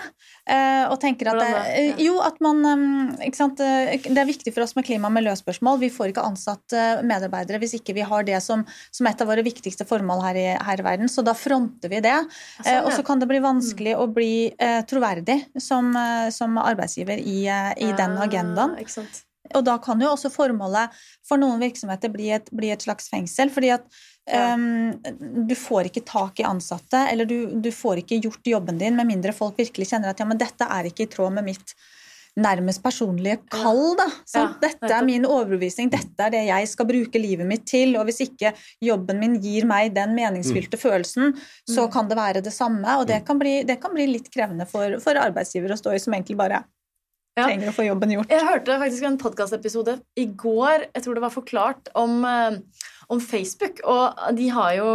Uh, 0.49 0.87
og 0.93 0.97
tenker 1.03 1.33
at 1.33 1.41
det, 1.43 1.49
uh, 1.59 2.03
Jo, 2.03 2.19
at 2.25 2.39
man 2.45 2.63
um, 2.63 2.87
ikke 3.25 3.41
sant? 3.41 3.59
Det 3.59 4.15
er 4.15 4.29
viktig 4.29 4.55
for 4.55 4.65
oss 4.65 4.77
med 4.79 4.87
klima- 4.87 5.11
og 5.11 5.17
miljøspørsmål. 5.19 5.81
Vi 5.83 5.91
får 5.93 6.13
ikke 6.13 6.27
ansatt 6.29 6.77
medarbeidere 7.07 7.61
hvis 7.63 7.77
ikke 7.81 7.97
vi 7.99 8.07
har 8.07 8.27
det 8.29 8.39
som, 8.45 8.65
som 8.95 9.11
et 9.11 9.23
av 9.23 9.31
våre 9.31 9.45
viktigste 9.47 9.87
formål 9.89 10.25
her 10.29 10.41
i, 10.41 10.49
her 10.71 10.83
i 10.83 10.87
verden. 10.87 11.11
Så 11.11 11.27
da 11.27 11.35
fronter 11.37 11.93
vi 11.93 12.03
det. 12.05 12.17
Sånn, 12.61 12.85
og 12.85 12.93
så 12.95 13.05
kan 13.07 13.23
det 13.23 13.31
bli 13.31 13.43
vanskelig 13.43 13.97
mm. 13.97 14.03
å 14.03 14.11
bli 14.15 14.33
troverdig 14.89 15.41
som, 15.61 15.91
som, 16.35 16.59
arbeidsgiver 16.63 17.19
i, 17.19 17.41
i 17.49 17.95
den 17.99 18.19
agendaen. 18.23 18.79
Og 19.57 19.65
da 19.67 19.79
kan 19.83 20.01
jo 20.03 20.13
også 20.13 20.31
formålet 20.35 20.95
for 21.27 21.41
noen 21.41 21.63
virksomheter 21.63 22.13
bli 22.13 22.31
et, 22.37 22.51
bli 22.55 22.73
et 22.75 22.85
slags 22.85 23.09
fengsel. 23.13 23.53
fordi 23.55 23.73
at 23.77 23.87
um, 24.55 24.97
du 25.49 25.55
får 25.59 25.91
ikke 25.91 26.07
tak 26.09 26.41
i 26.41 26.49
ansatte, 26.49 27.05
eller 27.13 27.29
du, 27.29 27.61
du, 27.61 27.71
får 27.73 28.03
ikke 28.03 28.21
gjort 28.29 28.53
jobben 28.57 28.81
din 28.81 28.99
med 28.99 29.09
mindre 29.09 29.33
folk 29.37 29.59
virkelig 29.59 29.93
kjenner 29.93 30.13
at 30.13 30.21
ja, 30.21 30.29
men 30.29 30.41
dette 30.41 30.69
er 30.69 30.91
ikke 30.91 31.07
i 31.07 31.13
tråd 31.13 31.39
med 31.39 31.49
mitt 31.49 31.77
nærmest 32.39 32.83
personlige 32.83 33.41
kall. 33.51 33.97
Da. 33.99 34.07
Ja, 34.35 34.45
dette 34.63 34.91
er 34.95 35.07
min 35.07 35.27
overbevisning, 35.27 35.91
dette 35.91 36.27
er 36.27 36.35
det 36.35 36.45
jeg 36.47 36.71
skal 36.71 36.89
bruke 36.89 37.21
livet 37.21 37.49
mitt 37.49 37.67
til. 37.69 37.97
Og 37.99 38.09
hvis 38.09 38.23
ikke 38.29 38.55
jobben 38.85 39.21
min 39.23 39.39
gir 39.43 39.67
meg 39.69 39.95
den 39.97 40.15
meningsfylte 40.19 40.79
mm. 40.79 40.83
følelsen, 40.83 41.37
så 41.69 41.87
mm. 41.87 41.93
kan 41.95 42.11
det 42.11 42.19
være 42.21 42.45
det 42.45 42.55
samme. 42.55 42.99
Og 43.01 43.09
det 43.11 43.23
mm. 43.23 43.29
kan 43.29 43.43
bli, 43.43 43.55
det 43.69 43.81
kan 43.83 43.95
bli 43.95 44.09
litt 44.13 44.31
krevende 44.35 44.69
for, 44.71 44.99
for 45.03 45.19
arbeidsgiver 45.19 45.75
å 45.75 45.81
stå 45.81 45.97
i, 45.97 46.03
som 46.03 46.17
egentlig 46.17 46.39
bare 46.39 46.63
ja. 47.39 47.47
trenger 47.49 47.71
å 47.71 47.77
få 47.77 47.87
jobben 47.87 48.17
gjort. 48.17 48.33
Jeg 48.33 48.47
hørte 48.47 48.81
faktisk 48.83 49.07
en 49.09 49.21
podkastepisode 49.21 49.95
i 50.19 50.27
går, 50.39 50.89
jeg 50.91 51.05
tror 51.05 51.19
det 51.19 51.25
var 51.25 51.35
forklart, 51.35 51.91
om, 51.99 52.21
eh, 52.29 52.85
om, 53.09 53.23
Facebook. 53.23 53.83
Og 53.85 54.37
de 54.37 54.51
har 54.55 54.77
jo 54.81 54.93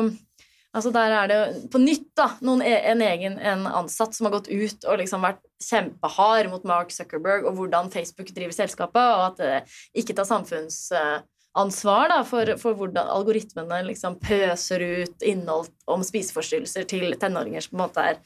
Altså 0.73 0.89
Der 0.89 1.11
er 1.13 1.27
det 1.29 1.69
på 1.69 1.77
nytt 1.77 2.07
da, 2.17 2.31
noen, 2.41 2.63
e, 2.65 2.71
en 2.89 3.01
egen 3.05 3.35
en 3.37 3.67
ansatt 3.69 4.15
som 4.17 4.25
har 4.25 4.31
gått 4.33 4.49
ut 4.49 4.87
og 4.89 4.97
liksom 4.97 5.21
vært 5.21 5.43
kjempehard 5.61 6.49
mot 6.49 6.65
Mark 6.65 6.89
Zuckerberg 6.89 7.45
og 7.45 7.59
hvordan 7.59 7.91
Facebook 7.93 8.31
driver 8.33 8.55
selskapet, 8.57 8.97
og 8.97 9.21
at 9.27 9.37
det 9.37 10.01
ikke 10.01 10.15
tar 10.17 10.25
samfunnsansvar 10.25 12.09
da, 12.09 12.23
for, 12.25 12.55
for 12.57 12.73
hvordan 12.79 13.05
algoritmene 13.05 13.83
liksom 13.91 14.17
pøser 14.17 14.81
ut 15.03 15.21
innhold 15.21 15.69
om 15.85 16.01
spiseforstyrrelser 16.01 16.89
til 16.89 17.13
tenåringer 17.21 17.61
som 17.61 17.75
på 17.75 17.77
en 17.77 17.85
måte 17.85 18.09
er 18.09 18.21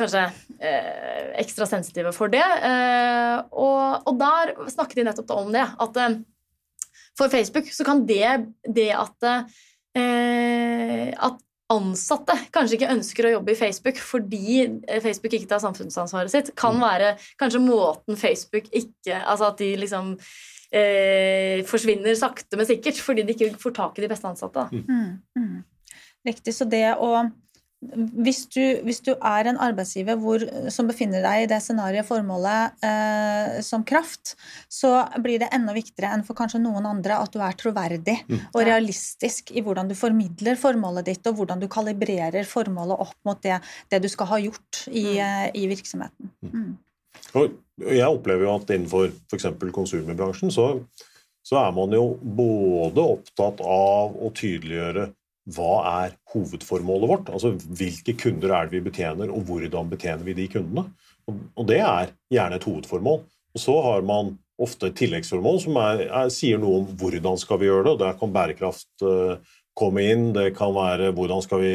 kanskje 0.00 0.24
eh, 0.58 1.30
ekstra 1.42 1.68
sensitive 1.68 2.12
for 2.16 2.32
det. 2.32 2.42
Eh, 2.42 3.36
og, 3.52 4.08
og, 4.08 4.16
der 4.20 4.54
snakket 4.72 5.00
de 5.00 5.06
nettopp 5.08 5.34
om 5.36 5.52
det. 5.54 5.66
At 5.80 6.00
eh, 6.00 6.18
for 7.18 7.32
Facebook 7.32 7.70
så 7.74 7.86
kan 7.86 8.02
det, 8.08 8.50
det 8.64 8.90
at, 8.96 9.30
eh, 9.98 11.08
at 11.14 11.40
ansatte 11.70 12.34
kanskje 12.54 12.78
ikke 12.78 12.94
ønsker 12.96 13.26
å 13.28 13.34
jobbe 13.36 13.52
i 13.54 13.58
Facebook 13.58 14.00
fordi 14.02 14.64
Facebook 15.04 15.36
ikke 15.36 15.50
tar 15.52 15.60
samfunnsansvaret 15.62 16.32
sitt, 16.32 16.48
kan 16.58 16.74
mm. 16.74 16.82
være 16.82 17.10
kanskje 17.38 17.60
måten 17.62 18.18
Facebook 18.18 18.66
ikke 18.74 19.20
Altså 19.20 19.50
at 19.52 19.60
de 19.60 19.68
liksom 19.78 20.16
eh, 20.74 21.60
forsvinner 21.68 22.16
sakte, 22.18 22.58
men 22.58 22.68
sikkert 22.68 22.98
fordi 23.02 23.26
de 23.26 23.36
ikke 23.36 23.52
får 23.60 23.76
tak 23.76 23.98
i 23.98 24.04
de 24.04 24.10
beste 24.10 24.28
ansatte. 24.30 24.66
Mm. 24.72 25.20
Mm. 25.38 25.60
Riktig. 26.26 26.54
Så 26.56 26.66
det 26.68 26.84
å 27.00 27.14
hvis 27.80 28.42
du, 28.52 28.60
hvis 28.84 28.98
du, 29.06 29.14
er 29.14 29.48
en 29.48 29.58
arbeidsgiver 29.60 30.18
hvor, 30.20 30.42
som 30.72 30.88
befinner 30.90 31.22
deg 31.24 31.44
i 31.44 31.48
det 31.48 31.62
scenarioet 31.64 32.04
formålet 32.04 32.84
eh, 32.84 33.60
som 33.64 33.86
kraft, 33.88 34.34
så 34.68 34.92
blir 35.24 35.40
det 35.40 35.48
enda 35.56 35.72
viktigere 35.72 36.12
enn 36.12 36.24
for 36.26 36.36
kanskje 36.36 36.60
noen 36.60 36.84
andre 36.90 37.16
at 37.22 37.32
du 37.32 37.40
er 37.40 37.56
troverdig 37.56 38.18
mm. 38.28 38.42
og 38.52 38.60
realistisk 38.68 39.54
i 39.56 39.64
hvordan 39.64 39.88
du 39.88 39.96
formidler 39.96 40.60
formålet 40.60 41.08
ditt, 41.08 41.24
og 41.30 41.40
hvordan 41.40 41.62
du 41.62 41.70
kalibrerer 41.72 42.44
formålet 42.48 43.00
opp 43.00 43.16
mot 43.24 43.40
det, 43.46 43.62
det 43.88 44.02
du 44.04 44.10
skal 44.12 44.28
ha 44.34 44.40
gjort 44.44 44.82
i, 44.90 45.06
mm. 45.06 45.24
Eh, 45.24 45.46
i 45.62 45.66
virksomheten. 45.70 46.32
Mm. 46.44 46.52
mm. 46.52 46.70
Og 47.36 47.56
jeg 47.94 48.06
opplever 48.06 48.44
jo 48.44 48.52
at 48.58 48.70
innenfor 48.74 49.08
f.eks. 49.30 49.46
konsumerbransjen 49.72 50.52
så, 50.52 50.66
så 51.46 51.62
er 51.62 51.72
man 51.76 51.94
jo 51.96 52.04
både 52.20 53.04
opptatt 53.16 53.62
av 53.64 54.16
å 54.20 54.30
tydeliggjøre 54.36 55.08
hva 55.54 55.74
er 56.04 56.16
hovedformålet 56.32 57.10
vårt? 57.10 57.30
Altså 57.32 57.54
hvilke 57.54 58.14
kunder 58.18 58.54
er 58.56 58.68
det 58.68 58.78
vi 58.78 58.86
betjener, 58.90 59.32
og 59.32 59.46
hvordan 59.48 59.90
betjener 59.92 60.26
vi 60.26 60.36
de 60.38 60.48
kundene? 60.52 60.86
Og 61.30 61.66
det 61.68 61.80
er 61.84 62.14
gjerne 62.32 62.58
et 62.58 62.66
hovedformål. 62.66 63.22
Og 63.54 63.62
så 63.62 63.76
har 63.84 64.04
man 64.06 64.34
ofte 64.60 64.90
et 64.90 64.98
tilleggsformål 65.00 65.62
som 65.62 65.78
er, 65.80 66.04
er, 66.08 66.32
sier 66.32 66.60
noe 66.60 66.82
om 66.82 66.90
hvordan 67.00 67.38
skal 67.40 67.60
vi 67.60 67.70
gjøre 67.70 67.90
det. 67.90 67.96
Der 68.02 68.18
kan 68.20 68.34
bærekraft 68.34 69.06
uh, 69.06 69.40
komme 69.78 70.04
inn, 70.12 70.30
det 70.36 70.52
kan 70.58 70.74
være 70.76 71.12
hvordan 71.16 71.44
skal 71.46 71.64
vi 71.64 71.74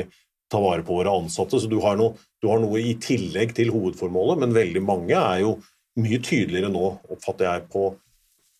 ta 0.51 0.61
vare 0.61 0.85
på 0.85 0.99
våre 0.99 1.13
ansatte. 1.23 1.59
Så 1.61 1.69
du 1.71 1.79
har, 1.83 1.97
noe, 1.99 2.15
du 2.43 2.51
har 2.51 2.61
noe 2.61 2.81
i 2.81 2.95
tillegg 3.01 3.55
til 3.57 3.73
hovedformålet, 3.73 4.43
men 4.43 4.55
veldig 4.55 4.83
mange 4.85 5.17
er 5.17 5.41
jo 5.43 5.55
mye 5.99 6.19
tydeligere 6.23 6.69
nå, 6.71 6.89
oppfatter 7.15 7.47
jeg, 7.47 7.67
på 7.71 7.89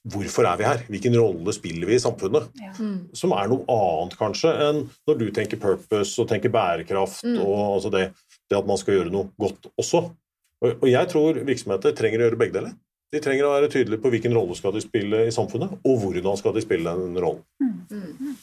hvorfor 0.05 0.45
er 0.45 0.59
vi 0.59 0.67
her? 0.67 0.83
Hvilken 0.91 1.17
rolle 1.17 1.53
spiller 1.55 1.89
vi 1.89 1.97
i 1.97 2.01
samfunnet? 2.01 2.47
Ja. 2.61 2.71
Mm. 2.77 2.97
Som 3.17 3.33
er 3.37 3.49
noe 3.51 3.65
annet 3.71 4.17
kanskje 4.19 4.53
enn 4.67 4.81
når 5.07 5.19
du 5.21 5.25
tenker 5.33 5.61
purpose 5.61 6.21
og 6.21 6.29
tenker 6.29 6.53
bærekraft 6.53 7.25
mm. 7.25 7.39
og 7.41 7.59
altså 7.77 7.91
det, 7.93 8.05
det, 8.45 8.57
at 8.59 8.69
man 8.69 8.79
skal 8.81 8.99
gjøre 8.99 9.13
noe 9.13 9.31
godt 9.41 9.69
også. 9.73 10.05
Og, 10.63 10.67
og, 10.71 10.89
jeg 10.89 11.11
tror 11.11 11.41
virksomheter 11.47 11.95
trenger 11.97 12.21
å 12.21 12.27
gjøre 12.29 12.41
begge 12.41 12.57
deler. 12.59 12.75
De 13.13 13.21
trenger 13.23 13.47
å 13.47 13.53
være 13.53 13.71
tydelige 13.71 14.01
på 14.03 14.11
hvilken 14.13 14.35
rolle 14.35 14.57
skal 14.57 14.73
de 14.75 14.83
spille 14.83 15.25
i 15.27 15.33
samfunnet, 15.33 15.77
og 15.85 15.99
hvordan 16.01 16.39
skal 16.39 16.55
de 16.55 16.63
spille 16.65 16.95
den 16.99 17.17
rollen. 17.21 17.43
Mm. 17.61 18.11
mm. 18.19 18.35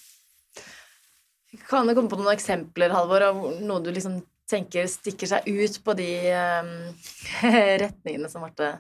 Kan 1.69 1.85
du 1.85 1.93
komme 1.93 2.09
på 2.09 2.17
noen 2.17 2.33
eksempler, 2.33 2.95
Halvor, 2.97 3.27
av 3.27 3.41
noe 3.61 3.83
du 3.85 3.91
liksom 3.93 4.23
tenker 4.49 4.87
stikker 4.91 5.29
seg 5.29 5.47
ut 5.49 5.77
på 5.85 5.95
de 5.99 6.09
um, 6.33 6.71
retningene 7.83 8.31
som 8.33 8.45
Marte 8.45 8.75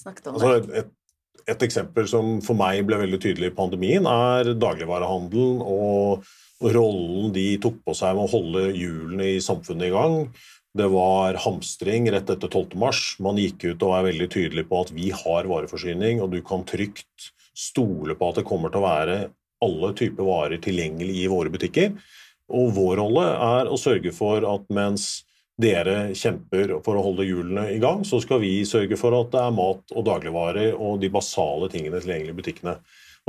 snakket 0.00 0.30
om? 0.30 0.38
Altså, 0.38 0.72
et, 0.80 0.88
et 1.48 1.64
eksempel 1.66 2.06
som 2.10 2.38
for 2.44 2.58
meg 2.58 2.84
ble 2.86 3.00
veldig 3.02 3.20
tydelig 3.22 3.50
i 3.50 3.56
pandemien, 3.56 4.06
er 4.06 4.52
dagligvarehandelen 4.54 5.62
og 5.64 6.26
rollen 6.62 7.32
de 7.34 7.46
tok 7.62 7.80
på 7.86 7.94
seg 7.98 8.14
med 8.16 8.28
å 8.28 8.32
holde 8.32 8.66
hjulene 8.76 9.32
i 9.34 9.42
samfunnet 9.42 9.88
i 9.88 9.94
gang. 9.94 10.16
Det 10.72 10.86
var 10.88 11.36
hamstring 11.44 12.06
rett 12.14 12.30
etter 12.32 12.48
12. 12.48 12.78
mars. 12.80 13.02
Man 13.20 13.40
gikk 13.40 13.66
ut 13.66 13.82
og 13.82 13.92
var 13.92 14.06
veldig 14.06 14.28
tydelig 14.32 14.64
på 14.70 14.80
at 14.84 14.92
vi 14.94 15.10
har 15.12 15.48
vareforsyning, 15.50 16.22
og 16.24 16.32
du 16.32 16.40
kan 16.46 16.64
trygt 16.68 17.32
stole 17.52 18.16
på 18.16 18.30
at 18.30 18.40
det 18.40 18.46
kommer 18.48 18.72
til 18.72 18.80
å 18.80 18.86
være 18.86 19.18
alle 19.62 19.92
typer 19.98 20.26
varer 20.26 20.62
tilgjengelig 20.62 21.18
i 21.24 21.28
våre 21.30 21.52
butikker. 21.52 21.92
Og 22.52 22.72
vår 22.76 22.96
rolle 23.02 23.26
er 23.34 23.68
å 23.70 23.78
sørge 23.80 24.14
for 24.16 24.46
at 24.48 24.64
mens 24.72 25.24
dere 25.62 25.96
kjemper 26.18 26.76
for 26.84 26.98
å 26.98 27.04
holde 27.06 27.26
hjulene 27.26 27.68
i 27.74 27.80
gang, 27.82 28.02
så 28.06 28.20
skal 28.22 28.42
vi 28.42 28.60
sørge 28.68 28.98
for 29.00 29.14
at 29.18 29.32
det 29.34 29.40
er 29.42 29.56
mat 29.56 29.94
og 29.94 30.06
dagligvarer 30.08 30.74
og 30.76 31.00
de 31.02 31.10
basale 31.12 31.70
tingene 31.72 32.02
tilgjengelig 32.02 32.34
i 32.34 32.38
butikkene. 32.40 32.76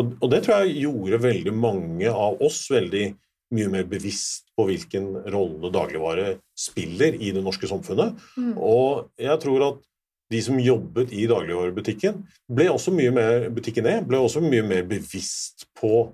Og, 0.02 0.16
og 0.20 0.32
det 0.34 0.42
tror 0.44 0.64
jeg 0.64 0.88
gjorde 0.88 1.22
veldig 1.22 1.54
mange 1.56 2.10
av 2.10 2.42
oss 2.44 2.66
veldig 2.74 3.12
mye 3.54 3.70
mer 3.70 3.88
bevisst 3.90 4.50
på 4.58 4.66
hvilken 4.66 5.12
rolle 5.34 5.70
dagligvare 5.74 6.38
spiller 6.58 7.18
i 7.22 7.30
det 7.36 7.44
norske 7.46 7.70
samfunnet. 7.70 8.18
Mm. 8.38 8.56
Og 8.58 9.12
jeg 9.22 9.38
tror 9.44 9.68
at 9.68 9.84
de 10.34 10.42
som 10.42 10.58
jobbet 10.58 11.14
i 11.14 11.28
dagligvarebutikken, 11.30 12.24
ble 12.50 12.70
også 12.72 12.94
mye 12.96 13.14
mer 13.14 13.48
butikken 13.54 13.88
er, 13.90 14.02
ble 14.08 14.22
også 14.24 14.42
mye 14.42 14.66
mer 14.66 14.86
bevisst 14.90 15.68
på 15.78 16.08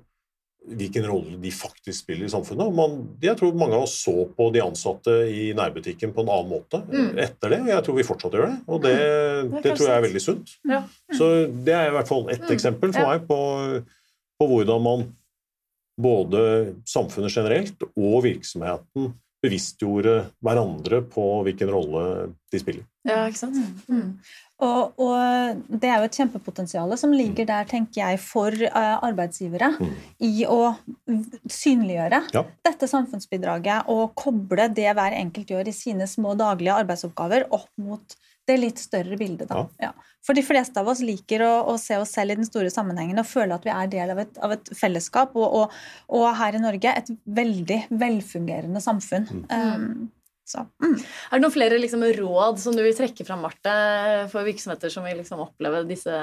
hvilken 0.67 1.05
rolle 1.07 1.37
de 1.39 1.51
faktisk 1.53 2.03
spiller 2.03 2.27
i 2.27 2.31
samfunnet. 2.31 2.73
Man, 2.75 2.97
jeg 3.23 3.37
tror 3.39 3.55
mange 3.57 3.77
av 3.77 3.85
oss 3.87 3.95
så 4.03 4.25
på 4.35 4.49
de 4.53 4.61
ansatte 4.63 5.13
i 5.31 5.49
nærbutikken 5.57 6.11
på 6.13 6.25
en 6.25 6.31
annen 6.33 6.51
måte 6.51 6.81
mm. 6.83 7.13
etter 7.21 7.55
det. 7.55 7.61
og 7.63 7.71
Jeg 7.71 7.85
tror 7.85 7.97
vi 7.97 8.05
fortsatt 8.07 8.35
gjør 8.35 8.49
det, 8.49 8.57
og 8.67 8.83
det, 8.83 8.91
mm. 8.97 9.53
det, 9.53 9.63
det 9.63 9.77
tror 9.77 9.87
jeg 9.87 9.95
er 9.95 10.05
veldig 10.07 10.23
sunt. 10.25 10.51
Ja. 10.67 10.81
Mm. 10.83 11.15
Så 11.21 11.29
det 11.69 11.77
er 11.77 11.89
i 11.89 11.95
hvert 11.95 12.11
fall 12.11 12.27
ett 12.33 12.43
mm. 12.43 12.51
eksempel 12.57 12.93
for 12.93 13.05
ja. 13.05 13.13
meg 13.13 13.25
på, 13.29 13.39
på, 14.39 14.49
hvordan 14.51 14.85
man 14.85 15.07
både 15.99 16.43
samfunnet 16.87 17.33
generelt 17.33 17.89
og 17.89 18.21
virksomheten 18.27 19.13
bevisstgjorde 19.43 20.15
hverandre 20.43 21.02
på 21.08 21.25
hvilken 21.47 21.71
rolle 21.71 22.04
de 22.52 22.60
spiller. 22.62 22.86
Ja, 23.08 23.23
ikke 23.30 23.39
sant? 23.39 23.60
Mm. 23.88 24.17
Og, 24.60 24.97
og, 24.99 25.60
det 25.71 25.88
er 25.88 26.02
jo 26.02 26.08
et 26.10 26.17
kjempepotensial 26.19 26.91
som 26.99 27.13
ligger 27.15 27.47
der, 27.47 27.67
tenker 27.69 28.02
jeg, 28.02 28.19
for 28.19 28.52
uh, 28.52 28.97
arbeidsgivere 29.08 29.71
mm. 29.78 29.93
i 30.28 30.43
å 30.52 30.73
synliggjøre 31.47 32.19
ja. 32.36 32.43
dette 32.67 32.89
samfunnsbidraget 32.91 33.88
og 33.93 34.12
koble 34.19 34.67
det 34.75 34.89
hver 34.97 35.15
enkelt 35.15 35.56
gjør 35.56 35.71
i 35.71 35.75
sine 35.75 36.10
små 36.12 36.36
daglige 36.39 36.75
arbeidsoppgaver, 36.84 37.47
opp 37.56 37.71
mot 37.80 38.19
det 38.49 38.57
litt 38.59 38.81
større 38.81 39.17
bildet. 39.19 39.49
Da. 39.51 39.63
Ja. 39.81 39.93
For 40.25 40.38
de 40.38 40.43
fleste 40.43 40.81
av 40.81 40.89
oss 40.91 41.01
liker 41.05 41.43
å, 41.45 41.51
å, 41.71 41.77
se 41.79 41.97
oss 42.01 42.12
selv 42.17 42.33
i 42.33 42.39
den 42.41 42.47
store 42.47 42.71
sammenhengen 42.73 43.21
og 43.21 43.27
føle 43.29 43.55
at 43.55 43.65
vi 43.65 43.73
er 43.73 43.91
del 43.91 44.13
av 44.13 44.21
et, 44.25 44.39
av 44.43 44.55
et 44.57 44.71
fellesskap, 44.75 45.35
og, 45.39 45.47
og, 45.62 45.81
og, 46.12 46.25
her 46.39 46.57
i 46.57 46.63
Norge 46.63 46.95
et 47.01 47.12
veldig 47.39 47.81
velfungerende 48.01 48.81
samfunn. 48.83 49.29
Mm. 49.29 49.45
Um, 49.53 50.09
så, 50.49 50.65
mm. 50.81 50.95
Er 50.97 51.38
det 51.38 51.43
noen 51.45 51.53
flere 51.53 51.77
liksom, 51.81 52.03
råd 52.17 52.59
som 52.62 52.75
du 52.75 52.81
vil 52.81 52.95
trekke 52.97 53.25
fram, 53.27 53.43
Marte, 53.45 53.73
for 54.31 54.47
virksomheter 54.47 54.91
som 54.93 55.05
vil 55.05 55.19
liksom, 55.21 55.43
oppleve 55.45 55.83
disse 55.89 56.15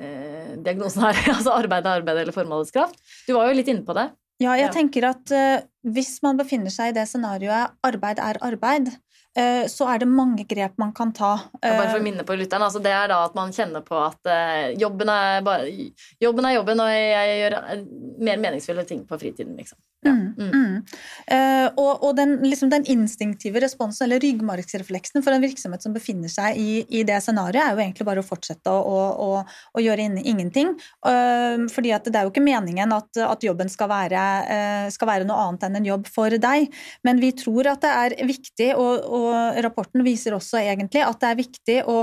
eh, 0.00 0.52
diagnosene 0.64 1.10
her? 1.10 1.22
altså 1.36 1.52
arbeid, 1.54 1.84
er 1.84 2.00
arbeid 2.00 2.22
eller 2.24 2.36
formålskraft? 2.36 2.96
Du 3.28 3.34
var 3.36 3.50
jo 3.50 3.58
litt 3.60 3.68
inne 3.72 3.84
på 3.86 3.96
det. 3.96 4.08
Ja, 4.42 4.56
jeg 4.58 4.66
Ja. 4.66 4.72
tenker 4.74 5.10
at 5.12 5.30
uh, 5.30 5.62
hvis 5.86 6.16
man 6.24 6.40
befinner 6.40 6.72
seg 6.72 6.90
i 6.90 6.96
det 6.96 7.04
scenarioet 7.06 7.76
arbeid 7.86 8.18
er 8.18 8.40
arbeid, 8.42 8.90
så 9.70 9.88
er 9.90 9.98
det 9.98 10.06
mange 10.06 10.44
grep 10.46 10.76
man 10.78 10.92
kan 10.94 11.10
ta. 11.12 11.32
Bare 11.58 11.88
for 11.88 11.96
Eh, 11.96 12.00
å 12.00 12.04
minne 12.04 12.26
på 12.26 12.36
lytteren, 12.38 12.62
altså 12.62 12.82
det 12.82 12.92
er 12.94 13.08
da 13.10 13.24
at 13.26 13.34
man 13.34 13.50
kjenner 13.54 13.82
på 13.82 13.98
at 13.98 14.30
eh, 14.30 14.74
jobben, 14.78 15.10
er 15.10 15.40
bare, 15.46 15.66
jobben 16.22 16.46
er 16.46 16.54
jobben, 16.54 16.82
og 16.84 16.92
jeg 16.92 17.40
gjør 17.40 17.56
eh, 17.60 17.82
mer 18.28 18.42
meningsfulle 18.44 18.84
ting 18.86 19.02
på 19.08 19.18
fritiden, 19.18 19.56
liksom. 19.58 19.80
Mm, 20.10 20.34
Mm. 20.34 20.50
mm. 20.50 20.76
Eh, 21.26 21.68
og 21.80 22.02
og 22.04 22.16
den, 22.16 22.36
liksom 22.42 22.70
den 22.70 22.84
instinktive 22.90 23.60
responsen, 23.62 24.04
eller 24.06 24.20
ryggmargsrefleksen 24.20 25.22
for 25.24 25.34
en 25.34 25.44
virksomhet 25.44 25.82
som 25.82 25.94
befinner 25.94 26.28
seg 26.32 26.58
i, 26.58 26.84
i 26.88 27.04
det 27.06 27.20
scenarioet, 27.22 27.62
er 27.62 27.74
jo 27.76 27.82
egentlig 27.84 28.06
bare 28.08 28.22
å 28.22 28.26
fortsette 28.26 28.70
å, 28.70 28.98
å, 29.24 29.28
å, 29.44 29.82
gjøre 29.82 30.08
in 30.08 30.18
ingenting. 30.18 30.74
Uh, 31.06 31.64
fordi 31.72 31.94
at 31.94 32.06
det 32.08 32.18
er 32.18 32.26
jo 32.26 32.32
ikke 32.32 32.44
meningen 32.44 32.92
at, 32.96 33.10
at 33.24 33.46
jobben 33.46 33.70
skal 33.72 33.90
være, 33.92 34.24
uh, 34.48 34.86
skal 34.92 35.10
være 35.10 35.28
noe 35.28 35.48
annet 35.48 35.68
enn 35.68 35.80
en 35.80 35.88
jobb 35.90 36.10
for 36.12 36.34
deg. 36.44 36.68
Men 37.06 37.22
vi 37.22 37.32
tror 37.38 37.70
at 37.72 37.84
det 37.84 37.94
er 37.94 38.16
viktig, 38.28 38.70
og, 38.80 39.06
og 39.06 39.62
rapporten 39.64 40.04
viser 40.06 40.36
også 40.36 40.60
egentlig 40.62 41.04
at 41.04 41.20
det 41.22 41.30
er 41.30 41.40
viktig 41.40 41.78
å, 41.90 42.00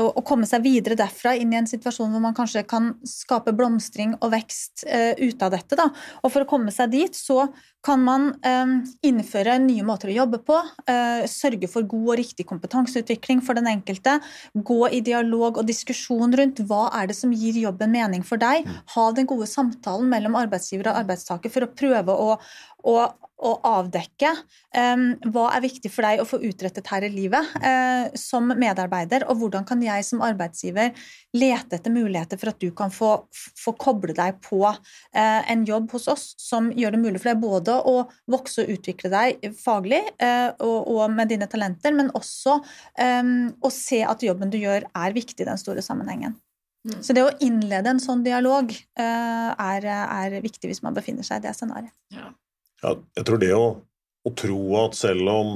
å 0.00 0.24
komme 0.26 0.48
seg 0.48 0.64
videre 0.64 0.98
derfra 0.98 1.34
inn 1.38 1.52
i 1.54 1.60
en 1.60 1.70
situasjon 1.70 2.10
hvor 2.12 2.22
man 2.24 2.36
kanskje 2.36 2.64
kan 2.68 2.94
skape 3.08 3.54
blomstring 3.56 4.16
og 4.20 4.32
vekst 4.34 4.86
uh, 4.88 5.12
ut 5.20 5.44
av 5.44 5.54
dette. 5.54 5.78
Da. 5.78 5.90
Og 6.22 6.32
for 6.32 6.44
å 6.44 6.48
komme 6.48 6.74
seg 6.74 6.92
dit, 6.94 7.14
så 7.14 7.43
kan 7.84 8.00
man 8.00 8.30
eh, 8.46 8.72
innføre 9.04 9.58
nye 9.62 9.84
måter 9.86 10.10
å 10.10 10.16
jobbe 10.16 10.40
på, 10.46 10.56
eh, 10.88 11.24
sørge 11.28 11.68
for 11.70 11.86
god 11.88 12.14
og 12.14 12.18
riktig 12.20 12.46
kompetanseutvikling 12.48 13.42
for 13.44 13.58
den 13.58 13.68
enkelte, 13.70 14.16
gå 14.54 14.80
i 14.88 15.02
dialog 15.04 15.60
og 15.60 15.68
diskusjon 15.68 16.32
rundt 16.40 16.62
hva 16.68 16.86
er 16.96 17.10
det 17.10 17.18
som 17.18 17.34
gir 17.36 17.58
jobben 17.60 17.92
mening 17.92 18.24
for 18.26 18.40
deg, 18.40 18.68
ha 18.94 19.06
den 19.16 19.28
gode 19.28 19.48
samtalen 19.50 20.08
mellom 20.10 20.38
arbeidsgiver 20.40 20.90
og 20.90 21.02
arbeidstaker 21.04 21.52
for 21.52 21.66
å 21.66 21.72
prøve 21.76 22.16
å, 22.16 22.38
å, 22.84 22.94
å 23.44 23.50
avdekke 23.66 24.30
um, 24.76 25.06
hva 25.32 25.48
er 25.56 25.64
viktig 25.64 25.90
for 25.92 26.06
deg 26.06 26.20
å 26.22 26.26
få 26.28 26.38
utrettet 26.46 26.86
her 26.92 27.06
i 27.06 27.10
livet 27.12 27.54
uh, 27.64 28.06
som 28.18 28.52
medarbeider, 28.54 29.26
og 29.28 29.40
hvordan 29.40 29.66
kan 29.68 29.82
jeg 29.82 30.06
som 30.06 30.22
arbeidsgiver 30.24 30.92
lete 31.34 31.78
etter 31.78 31.94
muligheter 31.94 32.40
for 32.40 32.52
at 32.52 32.60
du 32.62 32.70
kan 32.76 32.92
få, 32.94 33.10
få 33.32 33.74
koble 33.80 34.14
deg 34.16 34.38
på 34.44 34.62
uh, 34.68 34.76
en 35.16 35.66
jobb 35.66 35.90
hos 35.96 36.06
oss 36.12 36.26
som 36.40 36.70
gjør 36.72 36.94
det 36.94 37.02
mulig 37.02 37.22
for 37.22 37.32
deg 37.32 37.42
både 37.42 37.76
å 37.90 37.96
vokse 38.30 38.64
og 38.64 38.76
utvikle 38.76 39.10
deg 39.12 39.50
faglig 39.58 40.02
uh, 40.22 40.54
og, 40.60 40.78
og 40.94 41.04
med 41.16 41.32
dine 41.32 41.50
talenter, 41.50 41.96
men 41.96 42.12
også 42.14 42.60
um, 42.60 43.50
å 43.64 43.72
se 43.72 44.04
at 44.06 44.24
jobben 44.24 44.52
du 44.52 44.60
gjør, 44.60 44.86
er 44.94 45.16
viktig 45.16 45.42
i 45.42 45.50
den 45.50 45.60
store 45.60 45.82
sammenhengen. 45.84 46.38
Mm. 46.84 46.98
Så 47.00 47.16
det 47.16 47.24
å 47.24 47.32
innlede 47.40 47.94
en 47.94 48.00
sånn 48.02 48.20
dialog 48.20 48.68
er, 49.00 49.86
er 49.88 50.34
viktig 50.44 50.68
hvis 50.68 50.82
man 50.84 50.92
befinner 50.92 51.24
seg 51.24 51.40
i 51.40 51.46
det 51.46 51.54
scenarioet. 51.56 51.94
Ja, 52.12 52.26
jeg 52.84 53.26
tror 53.26 53.40
det 53.42 53.52
å, 53.56 53.66
å 54.24 54.32
tro 54.36 54.60
at 54.84 54.98
selv 54.98 55.30
om 55.32 55.54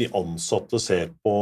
de 0.00 0.08
ansatte 0.16 0.80
ser 0.80 1.10
på 1.24 1.34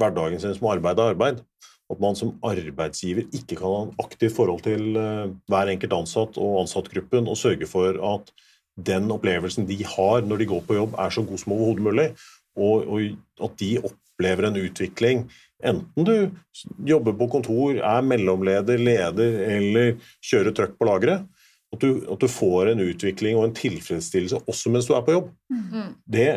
hverdagen 0.00 0.40
sin 0.42 0.54
som 0.56 0.68
arbeid 0.70 1.00
er 1.00 1.14
arbeid, 1.14 1.42
at 1.86 2.02
man 2.02 2.18
som 2.18 2.34
arbeidsgiver 2.44 3.28
ikke 3.36 3.58
kan 3.60 3.70
ha 3.70 3.82
en 3.86 3.94
aktiv 4.02 4.32
forhold 4.34 4.64
til 4.66 4.98
eh, 4.98 5.28
hver 5.50 5.70
enkelt 5.72 5.94
ansatt 5.96 6.40
og 6.42 6.60
ansattgruppen 6.64 7.30
og 7.30 7.38
sørge 7.38 7.68
for 7.70 8.00
at 8.14 8.32
den 8.76 9.08
opplevelsen 9.14 9.68
de 9.68 9.78
har 9.86 10.26
når 10.26 10.42
de 10.42 10.48
går 10.50 10.64
på 10.66 10.76
jobb, 10.76 10.96
er 11.00 11.14
så 11.14 11.24
god 11.24 11.40
som 11.40 11.54
overhodet 11.56 11.86
mulig, 11.86 12.08
og, 12.56 12.90
og 12.90 13.46
at 13.46 13.54
de 13.62 13.70
opplever 13.80 14.48
en 14.48 14.58
utvikling. 14.60 15.22
Enten 15.64 16.04
du 16.04 16.16
jobber 16.84 17.16
på 17.16 17.30
kontor, 17.32 17.78
er 17.78 18.04
mellomleder, 18.04 18.80
leder 18.80 19.38
eller 19.46 19.94
kjører 20.24 20.52
trøkk 20.56 20.76
på 20.76 20.88
lageret. 20.90 21.24
At 21.74 21.80
du, 21.82 22.06
at 22.12 22.20
du 22.22 22.28
får 22.30 22.70
en 22.72 22.80
utvikling 22.86 23.36
og 23.36 23.44
en 23.48 23.54
tilfredsstillelse 23.56 24.38
også 24.48 24.70
mens 24.70 24.86
du 24.86 24.94
er 24.94 25.02
på 25.02 25.12
jobb. 25.16 25.30
Mm. 25.50 25.94
Det, 26.06 26.28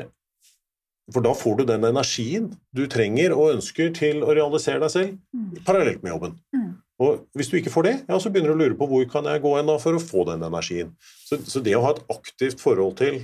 for 1.14 1.22
da 1.26 1.32
får 1.38 1.60
du 1.60 1.64
den 1.70 1.86
energien 1.86 2.50
du 2.76 2.86
trenger 2.92 3.36
og 3.38 3.54
ønsker 3.56 3.94
til 3.96 4.24
å 4.26 4.34
realisere 4.36 4.82
deg 4.84 4.92
selv 4.94 5.18
Mm. 5.34 5.64
parallelt 5.66 6.02
med 6.04 6.12
jobben. 6.12 6.34
Mm. 6.56 6.72
Og 7.00 7.22
hvis 7.38 7.48
du 7.50 7.56
ikke 7.58 7.72
får 7.72 7.84
det, 7.86 7.94
ja, 8.10 8.18
så 8.20 8.30
begynner 8.34 8.52
du 8.52 8.58
å 8.58 8.60
lure 8.66 8.76
på 8.78 8.88
hvor 8.90 9.06
kan 9.10 9.24
jeg 9.30 9.42
gå 9.42 9.54
hen 9.56 9.70
for 9.80 9.96
å 9.96 10.02
få 10.04 10.26
den 10.28 10.42
energien. 10.44 10.90
Så, 11.26 11.38
så 11.48 11.62
det 11.64 11.76
å 11.78 11.82
ha 11.86 11.94
et 11.96 12.02
aktivt 12.12 12.60
forhold 12.60 12.98
til 13.00 13.22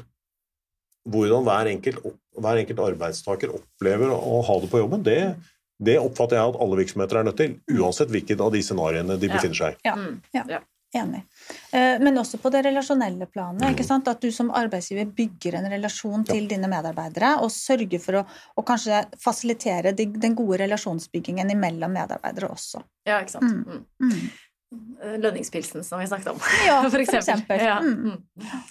hvordan 1.10 1.44
hver 1.46 1.68
enkelt, 1.74 2.00
opp, 2.06 2.16
hver 2.42 2.62
enkelt 2.62 2.80
arbeidstaker 2.86 3.52
opplever 3.54 4.14
å 4.16 4.40
ha 4.48 4.56
det 4.62 4.70
på 4.72 4.80
jobben, 4.82 5.04
det, 5.06 5.20
det 5.84 5.98
oppfatter 6.02 6.40
jeg 6.40 6.54
at 6.54 6.62
alle 6.64 6.80
virksomheter 6.80 7.20
er 7.20 7.28
nødt 7.28 7.38
til, 7.42 7.58
uansett 7.76 8.10
hvilket 8.14 8.42
av 8.42 8.54
de 8.56 8.62
scenarioene 8.66 9.20
de 9.20 9.28
Ja. 9.30 9.36
befinner 9.36 9.60
seg 9.60 9.76
i. 9.76 9.78
Ja. 9.90 9.96
ja, 10.34 10.46
Ja. 10.56 10.62
Ja. 10.96 11.02
Enig. 11.04 11.22
Eh, 11.72 12.00
Men 12.00 12.18
også 12.22 12.40
på 12.42 12.50
det 12.54 12.62
relasjonelle 12.66 13.28
planet. 13.28 13.62
Mm. 13.62 13.74
ikke 13.74 13.84
sant? 13.88 14.08
At 14.08 14.22
du 14.24 14.32
som 14.32 14.52
arbeidsgiver 14.56 15.10
bygger 15.18 15.60
en 15.60 15.68
relasjon 15.72 16.24
til 16.28 16.48
dine 16.48 16.70
medarbeidere, 16.72 17.36
og 17.44 17.52
sørger 17.52 18.02
for 18.02 18.22
å, 18.22 18.24
å 18.56 18.64
kanskje 18.66 19.04
fasilitere 19.22 19.92
de, 19.98 20.08
den 20.16 20.36
gode 20.40 20.62
relasjonsbyggingen 20.64 21.52
mellom 21.60 21.94
medarbeidere 21.98 22.50
også. 22.56 22.82
Ja, 23.06 23.20
ikke 23.22 23.36
sant. 23.38 23.68
Mm. 23.68 23.86
Mm. 24.00 24.16
Mm. 24.72 25.20
Lønningspilsen 25.22 25.84
som 25.86 26.00
vi 26.02 26.08
snakket 26.10 26.34
om, 26.34 26.42
Ja, 26.66 26.82
for 26.90 27.04
eksempel. 27.04 27.62
Ja. 27.62 27.78
Mm. 27.84 28.16
Mm. 28.16 28.64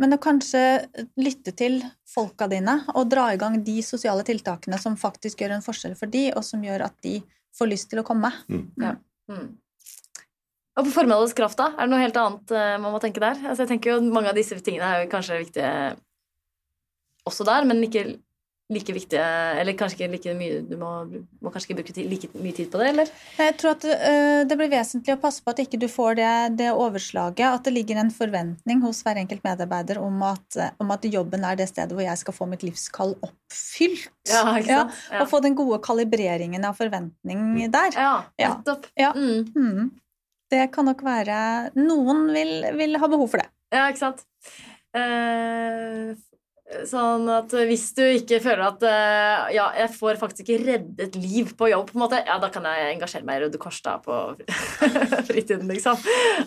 Men 0.00 0.16
å 0.16 0.20
kanskje 0.22 0.60
lytte 1.20 1.52
til 1.52 1.82
folka 2.08 2.46
dine 2.48 2.78
og 2.94 3.10
dra 3.12 3.26
i 3.34 3.40
gang 3.40 3.58
de 3.64 3.80
sosiale 3.84 4.24
tiltakene 4.24 4.78
som 4.80 4.96
faktisk 4.96 5.42
gjør 5.42 5.58
en 5.58 5.64
forskjell 5.66 5.96
for 5.98 6.08
de, 6.12 6.30
og 6.32 6.44
som 6.46 6.62
gjør 6.64 6.86
at 6.86 6.96
de 7.04 7.18
får 7.58 7.68
lyst 7.68 7.90
til 7.92 8.00
å 8.00 8.06
komme. 8.06 8.32
Ja, 8.80 8.96
Mm. 9.30 9.59
Og 10.78 10.86
på 10.86 10.94
formålets 10.94 11.34
kraft, 11.36 11.58
da? 11.58 11.72
Er 11.74 11.88
det 11.88 11.92
noe 11.92 12.02
helt 12.04 12.16
annet 12.20 12.52
eh, 12.54 12.76
man 12.80 12.94
må 12.94 13.00
tenke 13.02 13.22
der? 13.22 13.38
Altså, 13.42 13.64
jeg 13.64 13.74
tenker 13.74 13.94
jo 13.94 14.00
Mange 14.14 14.30
av 14.30 14.38
disse 14.38 14.58
tingene 14.62 14.86
er 14.86 15.04
jo 15.04 15.12
kanskje 15.12 15.40
viktige 15.42 15.72
også 17.28 17.44
der, 17.44 17.66
men 17.68 17.82
ikke 17.84 18.04
like 18.70 18.94
viktige 18.94 19.24
Eller 19.60 19.74
kanskje 19.78 19.98
ikke 19.98 20.10
like 20.14 20.34
mye 20.38 20.60
Du 20.68 20.76
må, 20.80 20.90
må 21.42 21.52
kanskje 21.52 21.70
ikke 21.70 21.78
bruke 21.80 21.94
tid, 21.96 22.06
like 22.10 22.30
mye 22.38 22.54
tid 22.56 22.70
på 22.72 22.80
det, 22.80 22.88
eller? 22.92 23.10
Jeg 23.38 23.56
tror 23.60 23.74
at 23.74 23.86
uh, 23.90 24.40
det 24.48 24.58
blir 24.60 24.70
vesentlig 24.72 25.16
å 25.16 25.20
passe 25.20 25.42
på 25.44 25.52
at 25.52 25.62
ikke 25.64 25.80
du 25.82 25.88
får 25.90 26.18
det, 26.20 26.32
det 26.60 26.70
overslaget, 26.72 27.42
at 27.50 27.66
det 27.66 27.74
ligger 27.74 28.00
en 28.00 28.12
forventning 28.14 28.82
hos 28.86 29.02
hver 29.06 29.20
enkelt 29.20 29.42
medarbeider 29.46 30.00
om 30.00 30.22
at, 30.26 30.60
om 30.80 30.94
at 30.94 31.08
jobben 31.10 31.44
er 31.46 31.58
det 31.58 31.68
stedet 31.72 31.96
hvor 31.96 32.06
jeg 32.06 32.22
skal 32.22 32.36
få 32.36 32.48
mitt 32.50 32.64
livskall 32.66 33.16
oppfylt. 33.26 34.06
Ja, 34.30 34.44
ikke 34.54 34.70
sant? 34.84 35.00
Ja. 35.10 35.24
Og 35.24 35.32
få 35.32 35.42
den 35.44 35.58
gode 35.58 35.80
kalibreringen 35.84 36.64
av 36.68 36.78
forventning 36.78 37.66
der. 37.74 37.98
Ja, 37.98 38.14
Ja. 38.38 38.54
nettopp. 38.54 38.86
Ja. 38.98 39.10
Mm. 39.18 39.50
Mm. 39.56 39.90
Det 40.50 40.64
kan 40.74 40.88
nok 40.90 41.04
være 41.06 41.36
Noen 41.78 42.26
vil, 42.34 42.52
vil 42.78 42.98
ha 42.98 43.08
behov 43.10 43.30
for 43.30 43.42
det. 43.42 43.50
Ja, 43.70 43.86
ikke 43.90 44.02
sant. 44.02 44.24
Eh, 44.98 46.10
sånn 46.86 47.26
at 47.32 47.52
hvis 47.66 47.88
du 47.96 48.02
ikke 48.04 48.38
føler 48.44 48.62
at 48.66 48.84
eh, 48.86 49.54
Ja, 49.56 49.66
jeg 49.74 49.90
får 49.96 50.18
faktisk 50.20 50.44
ikke 50.44 50.58
reddet 50.68 51.16
liv 51.18 51.50
på 51.58 51.68
jobb, 51.70 51.88
på 51.90 51.96
en 51.98 52.02
måte, 52.04 52.20
ja, 52.26 52.36
da 52.42 52.50
kan 52.52 52.66
jeg 52.68 52.94
engasjere 52.94 53.26
meg 53.26 53.40
i 53.40 53.44
Røde 53.44 53.58
Kors 53.62 53.80
da 53.82 53.96
på 54.02 54.16
fritiden, 55.28 55.66
liksom. 55.70 55.98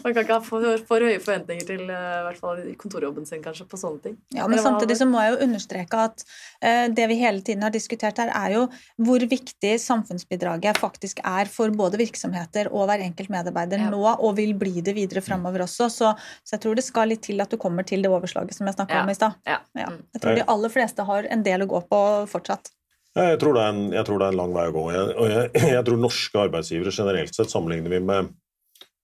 Man 0.03 0.13
kan 0.13 0.23
ikke 0.23 0.37
ha 0.37 0.43
for, 0.45 0.67
for 0.87 1.03
høye 1.03 1.19
forventninger 1.23 1.67
til 1.67 1.83
eh, 1.89 2.07
i 2.21 2.23
hvert 2.27 2.39
fall 2.41 2.61
kontorjobben 2.79 3.27
sin, 3.27 3.43
kanskje, 3.43 3.67
på 3.69 3.79
sånne 3.81 4.03
ting. 4.05 4.17
Ja, 4.37 4.47
men 4.47 4.61
samtidig 4.63 4.97
så 4.99 5.07
må 5.09 5.21
jeg 5.23 5.35
jo 5.35 5.41
understreke 5.47 6.03
at 6.07 6.25
eh, 6.63 6.85
det 6.93 7.07
vi 7.11 7.19
hele 7.19 7.43
tiden 7.45 7.65
har 7.65 7.73
diskutert 7.73 8.21
her, 8.21 8.31
er 8.33 8.55
jo 8.57 8.63
hvor 9.03 9.23
viktig 9.29 9.73
samfunnsbidraget 9.83 10.79
faktisk 10.81 11.19
er 11.27 11.49
for 11.51 11.73
både 11.75 11.99
virksomheter 12.01 12.71
og 12.71 12.87
hver 12.89 13.03
enkelt 13.05 13.31
medarbeider 13.33 13.81
Ja. 13.83 13.89
nå, 13.91 14.01
og 14.13 14.35
vil 14.37 14.53
bli 14.57 14.79
det 14.85 14.95
videre 14.95 15.23
framover 15.25 15.65
også. 15.65 15.89
Så, 15.91 16.13
så 16.45 16.55
jeg 16.55 16.63
tror 16.63 16.77
det 16.79 16.85
skal 16.85 17.09
litt 17.11 17.23
til 17.25 17.41
at 17.43 17.51
du 17.51 17.57
kommer 17.61 17.85
til 17.87 18.03
det 18.05 18.11
overslaget 18.11 18.55
som 18.55 18.67
jeg 18.69 18.77
snakka 18.77 18.99
Ja. 19.01 19.03
om 19.03 19.09
i 19.11 19.17
stad. 19.17 19.37
Ja. 19.49 19.59
Ja. 19.77 19.89
Mm. 19.91 20.01
Jeg 20.13 20.21
tror 20.21 20.37
de 20.37 20.45
aller 20.53 20.73
fleste 20.73 21.05
har 21.07 21.27
en 21.33 21.43
del 21.45 21.65
å 21.65 21.69
gå 21.69 21.81
på 21.89 21.99
fortsatt. 22.29 22.69
Jeg 23.13 23.37
tror, 23.41 23.53
det 23.53 23.61
er 23.61 23.73
en, 23.75 23.83
jeg 23.93 24.05
tror 24.07 24.19
det 24.19 24.25
er 24.25 24.33
en 24.33 24.39
lang 24.39 24.53
vei 24.55 24.65
å 24.69 24.73
gå. 24.73 24.83
Jeg, 24.93 25.09
og 25.21 25.27
jeg, 25.29 25.49
jeg 25.75 25.85
tror 25.85 25.99
norske 26.01 26.45
arbeidsgivere 26.47 26.93
generelt 26.95 27.37
sett, 27.37 27.51
sammenligner 27.53 27.93
vi 27.93 27.99
med 28.01 28.31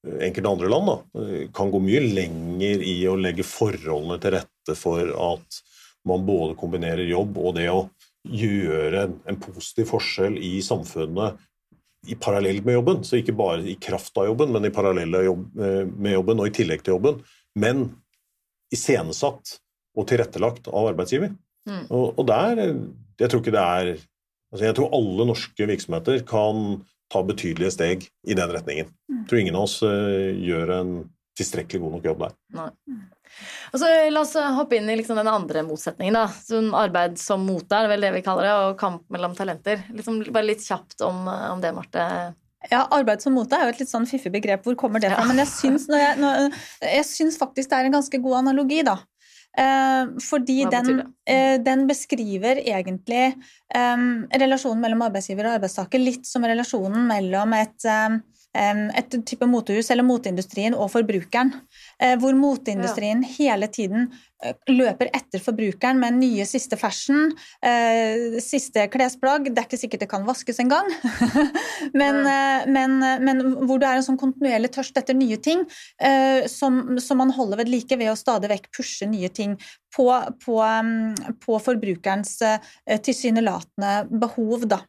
eh, 0.07 0.21
enkelte 0.29 0.53
andre 0.55 0.71
land, 0.73 0.89
da, 0.89 1.25
eh, 1.25 1.43
kan 1.55 1.73
gå 1.73 1.81
mye 1.85 2.01
lenger 2.07 2.85
i 2.89 2.95
å 3.09 3.17
legge 3.19 3.45
forholdene 3.45 4.17
til 4.21 4.35
rette 4.39 4.77
for 4.77 5.13
at 5.33 5.59
man 6.09 6.25
både 6.25 6.57
kombinerer 6.57 7.05
jobb 7.09 7.37
og 7.37 7.57
det 7.59 7.67
å 7.69 7.83
gjøre 8.29 9.05
en, 9.05 9.15
en 9.29 9.39
positiv 9.41 9.91
forskjell 9.93 10.37
i 10.41 10.57
samfunnet 10.65 11.37
i 12.07 12.15
parallell 12.15 12.61
med 12.65 12.79
jobben. 12.79 13.01
Så 13.05 13.19
ikke 13.19 13.35
bare 13.37 13.61
i 13.67 13.77
kraft 13.81 14.17
av 14.17 14.29
jobben, 14.29 14.53
men 14.55 14.65
i 14.65 14.73
parallell 14.73 15.21
jobb, 15.25 15.47
eh, 15.61 15.81
med 15.85 16.17
jobben 16.17 16.41
og 16.41 16.49
i 16.49 16.55
tillegg 16.55 16.85
til 16.85 16.97
jobben. 16.97 17.21
Men 17.59 17.89
iscenesatt 18.73 19.59
og 19.99 20.07
tilrettelagt 20.09 20.69
av 20.71 20.93
arbeidsgiver. 20.93 21.33
Mm. 21.67 21.85
Og, 21.91 22.15
og 22.17 22.25
der 22.29 22.61
Jeg 23.19 23.29
tror 23.29 23.41
ikke 23.43 23.51
det 23.51 23.61
er 23.61 23.89
altså 24.49 24.63
Jeg 24.63 24.75
tror 24.77 24.93
alle 24.95 25.25
norske 25.27 25.65
virksomheter 25.67 26.23
kan 26.25 26.79
ta 27.11 27.21
betydelige 27.25 27.73
steg 27.73 28.05
i 28.29 28.35
den 28.37 28.51
retningen. 28.53 28.89
Jeg 29.09 29.25
tror 29.29 29.41
ingen 29.41 29.57
av 29.57 29.65
oss 29.65 29.79
uh, 29.83 30.29
gjør 30.37 30.73
en 30.77 30.91
tilstrekkelig 31.39 31.81
god 31.81 31.95
nok 31.95 32.05
jobb 32.05 32.25
der. 32.25 32.35
Og 33.73 33.81
så 33.81 33.89
La 34.13 34.23
oss 34.23 34.35
hoppe 34.35 34.77
inn 34.77 34.89
i 34.89 34.97
liksom 34.99 35.17
den 35.17 35.29
andre 35.29 35.63
motsetningen. 35.65 36.17
da. 36.17 36.27
Sånn 36.29 36.69
arbeid 36.77 37.17
som 37.21 37.45
mote 37.47 37.77
er 37.77 37.89
vel 37.91 38.05
det 38.05 38.13
vi 38.17 38.23
kaller 38.25 38.47
det, 38.47 38.53
og 38.59 38.77
kamp 38.81 39.05
mellom 39.13 39.33
talenter. 39.37 39.81
Liksom 39.95 40.21
bare 40.29 40.49
litt 40.49 40.65
kjapt 40.65 41.01
om, 41.05 41.25
om 41.29 41.63
det, 41.63 41.73
Marte. 41.77 42.05
Ja, 42.67 42.83
arbeid 42.91 43.23
som 43.23 43.37
mote 43.37 43.55
er 43.55 43.69
jo 43.69 43.75
et 43.75 43.83
litt 43.85 43.91
sånn 43.91 44.07
fiffig 44.09 44.33
begrep. 44.33 44.65
Hvor 44.65 44.75
kommer 44.79 44.99
det 44.99 45.13
fra? 45.13 45.23
Men 45.29 45.39
jeg 45.45 45.51
syns, 45.53 45.87
jeg, 45.87 46.17
når, 46.19 46.49
jeg 46.83 47.05
syns, 47.07 47.39
faktisk 47.39 47.71
det 47.71 47.77
er 47.77 47.87
en 47.87 47.95
ganske 47.95 48.19
god 48.25 48.41
analogi, 48.41 48.81
da. 48.87 48.97
Eh, 49.59 50.11
fordi 50.23 50.63
den, 50.71 51.01
eh, 51.27 51.57
den, 51.59 51.85
beskriver 51.87 52.61
egentlig 52.63 53.23
eh, 53.75 54.03
relasjonen 54.39 54.83
mellom 54.85 55.03
arbeidsgiver 55.09 55.49
og 55.49 55.57
arbeidstaker 55.57 55.99
litt 55.99 56.29
som 56.29 56.45
relasjonen 56.47 57.07
mellom 57.09 57.55
et 57.57 57.87
et 58.57 59.13
type 59.29 59.45
motehus 59.45 59.91
eller 59.93 60.05
moteindustrien 60.05 60.73
og 60.73 60.89
forbrukeren. 60.93 61.53
Eh, 62.01 62.15
hvor 62.19 62.33
moteindustrien 62.33 63.21
ja. 63.21 63.29
hele 63.37 63.67
tiden 63.69 64.07
eh, 64.43 64.55
løper 64.71 65.11
etter 65.13 65.41
forbrukeren 65.43 65.99
med 66.01 66.17
nye 66.17 66.45
siste 66.49 66.77
fashion, 66.79 67.29
eh, 67.61 68.39
siste 68.41 68.87
klesplagg. 68.89 69.51
Det 69.51 69.61
er 69.61 69.69
ikke 69.69 69.81
sikkert 69.81 70.05
det 70.05 70.09
kan 70.09 70.25
vaskes 70.25 70.61
engang, 70.63 70.89
men, 71.99 72.21
men, 72.73 72.97
men 73.21 73.43
hvor 73.69 73.81
det 73.81 73.89
er 73.89 73.99
en 73.99 74.07
sånn 74.09 74.19
kontinuerlig 74.21 74.73
tørst 74.73 74.97
etter 74.97 75.17
nye 75.17 75.37
ting 75.37 75.65
som, 76.49 76.97
som 77.01 77.19
man 77.21 77.33
holder 77.35 77.61
ved 77.61 77.71
like 77.71 77.97
ved 77.99 78.11
å 78.11 78.17
stadig 78.17 78.49
vekk 78.51 78.69
pushe 78.75 79.07
nye 79.09 79.29
ting 79.29 79.55
på, 79.95 80.07
på, 80.43 80.61
på 81.45 81.59
forbrukerens 81.65 82.37
tilsynelatende 83.05 83.93
behov. 84.09 84.65
da. 84.69 84.81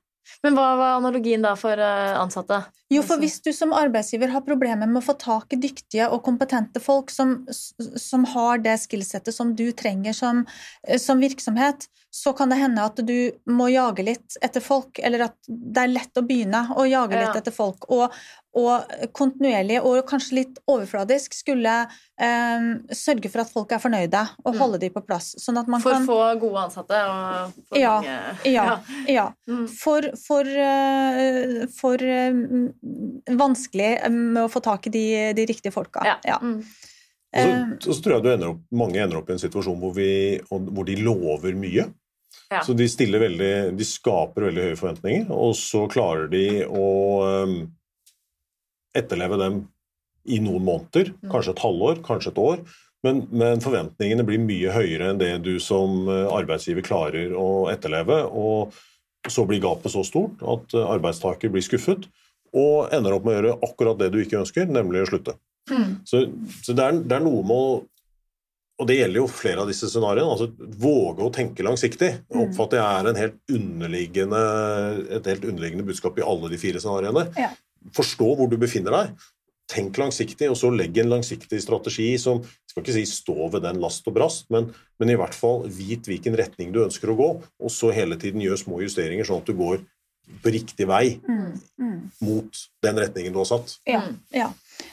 Men 0.45 0.57
hva 0.57 0.67
var 0.79 0.99
analogien 0.99 1.43
da 1.45 1.55
for 1.59 1.81
eh, 1.81 2.13
ansatte? 2.19 2.63
Jo, 2.91 3.05
for 3.07 3.23
hvis 3.23 3.39
du 3.45 3.53
som 3.55 3.75
arbeidsgiver 3.77 4.33
har 4.33 4.43
problemer 4.47 4.89
med 4.91 4.99
å 5.03 5.07
få 5.11 5.15
tak 5.21 5.55
i 5.55 5.61
dyktige 5.61 6.09
og 6.11 6.25
kompetente 6.27 6.83
folk 6.83 7.13
som, 7.15 7.37
som 7.51 8.25
har 8.33 8.63
det 8.65 8.75
skillsettet 8.83 9.37
som 9.37 9.53
du 9.55 9.69
trenger 9.77 10.17
som, 10.17 10.43
eh, 10.89 10.99
som, 10.99 11.23
virksomhet, 11.23 11.87
så 12.11 12.33
kan 12.35 12.51
det 12.51 12.59
hende 12.59 12.83
at 12.83 12.99
du 13.07 13.31
må 13.47 13.69
jage 13.71 14.07
litt 14.07 14.39
etter 14.43 14.65
folk, 14.65 14.99
eller 14.99 15.29
at 15.29 15.37
det 15.47 15.85
er 15.85 15.93
lett 15.93 16.19
å 16.19 16.27
begynne 16.27 16.65
å 16.75 16.87
jage 16.91 17.21
litt 17.21 17.39
etter 17.39 17.55
folk. 17.55 17.87
Og, 17.95 18.11
og 18.59 19.11
kontinuerlig 19.15 19.79
og 19.87 20.01
kanskje 20.09 20.41
litt 20.41 20.57
overfladisk 20.71 21.37
skulle 21.37 21.75
um, 21.87 22.67
sørge 22.91 23.31
for 23.31 23.45
at 23.45 23.53
folk 23.53 23.71
er 23.77 23.83
fornøyde, 23.83 24.23
og 24.43 24.55
mm. 24.55 24.59
de 24.59 24.81
dem 24.83 24.95
på 24.95 25.05
plass. 25.07 25.33
Sånn 25.39 25.61
for 25.85 25.95
kan... 25.95 26.09
få 26.09 26.19
gode 26.43 26.65
ansatte 26.67 27.03
og 27.07 27.55
for 27.71 27.79
ja, 27.79 27.95
mange 28.03 28.51
Ja. 28.51 28.67
ja. 29.07 29.29
Mm. 29.47 29.65
For, 29.71 30.11
for, 30.19 30.51
uh, 30.51 31.63
for 31.79 32.03
uh, 32.03 33.39
vanskelig 33.39 33.93
med 34.11 34.43
å 34.43 34.51
få 34.51 34.65
tak 34.67 34.91
i 34.91 34.95
de, 34.99 35.07
de 35.39 35.47
riktige 35.51 35.75
folka. 35.75 36.03
Ja. 36.07 36.19
ja. 36.27 36.43
Mm. 36.43 36.61
Og 37.31 37.79
så, 37.79 37.95
så, 37.95 38.01
tror 38.03 38.17
jeg 38.17 38.25
ender 38.35 38.57
opp, 38.57 38.63
mange 38.75 38.99
ender 38.99 39.21
opp 39.21 39.29
i 39.31 39.37
en 39.37 39.43
situasjon 39.43 39.79
hvor, 39.79 39.95
vi, 39.95 40.11
hvor 40.51 40.87
de 40.89 40.99
lover 40.99 41.55
mye. 41.55 41.87
Ja. 42.51 42.65
Så 42.67 42.75
de, 42.75 42.89
veldig, 43.23 43.53
de 43.79 43.87
skaper 43.87 44.49
veldig 44.49 44.65
høye 44.65 44.79
forventninger, 44.79 45.29
og 45.31 45.53
så 45.55 45.85
klarer 45.91 46.27
de 46.33 46.65
å 46.67 46.89
um, 47.47 47.61
etterleve 48.97 49.39
dem 49.41 49.61
i 50.29 50.39
noen 50.43 50.65
måneder, 50.67 51.13
mm. 51.15 51.31
kanskje 51.33 51.55
et 51.55 51.65
halvår, 51.65 52.01
kanskje 52.07 52.33
et 52.35 52.41
år. 52.43 52.63
Men, 53.07 53.23
men, 53.33 53.63
forventningene 53.65 54.25
blir 54.29 54.43
mye 54.45 54.73
høyere 54.75 55.11
enn 55.11 55.21
det 55.21 55.33
du 55.47 55.55
som 55.63 56.05
uh, 56.11 56.29
arbeidsgiver 56.37 56.85
klarer 56.85 57.33
å 57.33 57.71
etterleve. 57.73 58.23
Og 58.29 58.77
så 59.31 59.45
blir 59.49 59.63
gapet 59.65 59.95
så 59.95 60.05
stort 60.05 60.43
at 60.45 60.77
uh, 60.77 60.89
arbeidstaker 60.93 61.53
blir 61.53 61.65
skuffet 61.65 62.11
og 62.57 62.91
ender 62.93 63.15
opp 63.15 63.25
med 63.25 63.33
å 63.33 63.39
gjøre 63.39 63.57
akkurat 63.69 64.01
det 64.01 64.11
du 64.13 64.21
ikke 64.21 64.41
ønsker, 64.43 64.69
nemlig 64.69 65.05
å 65.05 65.09
slutte. 65.13 65.37
Mm. 65.71 66.01
Så, 66.09 66.27
så 66.65 66.75
det, 66.75 66.85
er, 66.85 67.01
det, 67.01 67.17
er, 67.17 67.25
noe 67.25 67.47
med 67.47 67.57
å 67.57 67.81
og 68.81 68.87
det 68.89 68.95
gjelder 68.97 69.21
jo 69.21 69.27
flere 69.29 69.61
av 69.61 69.69
disse 69.69 69.91
scenarioene. 69.93 70.33
altså 70.33 70.71
Våge 70.81 71.21
å 71.21 71.33
tenke 71.35 71.65
langsiktig. 71.67 72.15
Mm. 72.33 72.47
oppfatter 72.47 72.79
jeg 72.81 72.87
er 72.89 73.09
helt 73.21 73.35
et 75.19 75.27
helt 75.29 75.45
underliggende 75.45 75.85
budskap 75.85 76.17
i 76.17 76.25
alle 76.25 76.49
de 76.49 76.59
fire 76.63 76.81
scenarioene. 76.81 77.27
Ja. 77.37 77.51
Forstå 77.97 78.33
hvor 78.39 78.51
du 78.51 78.57
befinner 78.61 78.97
deg. 78.97 79.29
Tenk 79.71 80.01
langsiktig, 80.03 80.49
og 80.51 80.59
så 80.59 80.73
legg 80.75 80.97
en 80.99 81.13
langsiktig 81.13 81.61
strategi 81.63 82.09
som 82.19 82.43
skal 82.71 82.83
ikke 82.83 82.97
si 82.97 83.05
stå 83.07 83.37
ved 83.53 83.63
den 83.67 83.79
last 83.83 84.07
og 84.11 84.17
brast, 84.17 84.49
men, 84.51 84.69
men 84.99 85.13
i 85.13 85.17
hvert 85.19 85.37
fall 85.37 85.65
vit 85.71 86.09
hvilken 86.11 86.35
retning 86.39 86.75
du 86.75 86.83
ønsker 86.83 87.13
å 87.13 87.19
gå, 87.19 87.31
og 87.41 87.73
så 87.73 87.93
hele 87.95 88.19
tiden 88.19 88.43
gjør 88.43 88.59
små 88.59 88.81
justeringer, 88.83 89.27
sånn 89.27 89.43
at 89.43 89.51
du 89.51 89.55
går 89.59 89.83
på 90.43 90.53
riktig 90.55 90.87
vei 90.87 91.19
mm, 91.23 91.47
mm. 91.83 92.01
mot 92.27 92.61
den 92.87 93.01
retningen 93.03 93.35
du 93.35 93.41
har 93.43 93.49
satt. 93.51 93.77
Ja, 93.89 94.03
ja. 94.35 94.51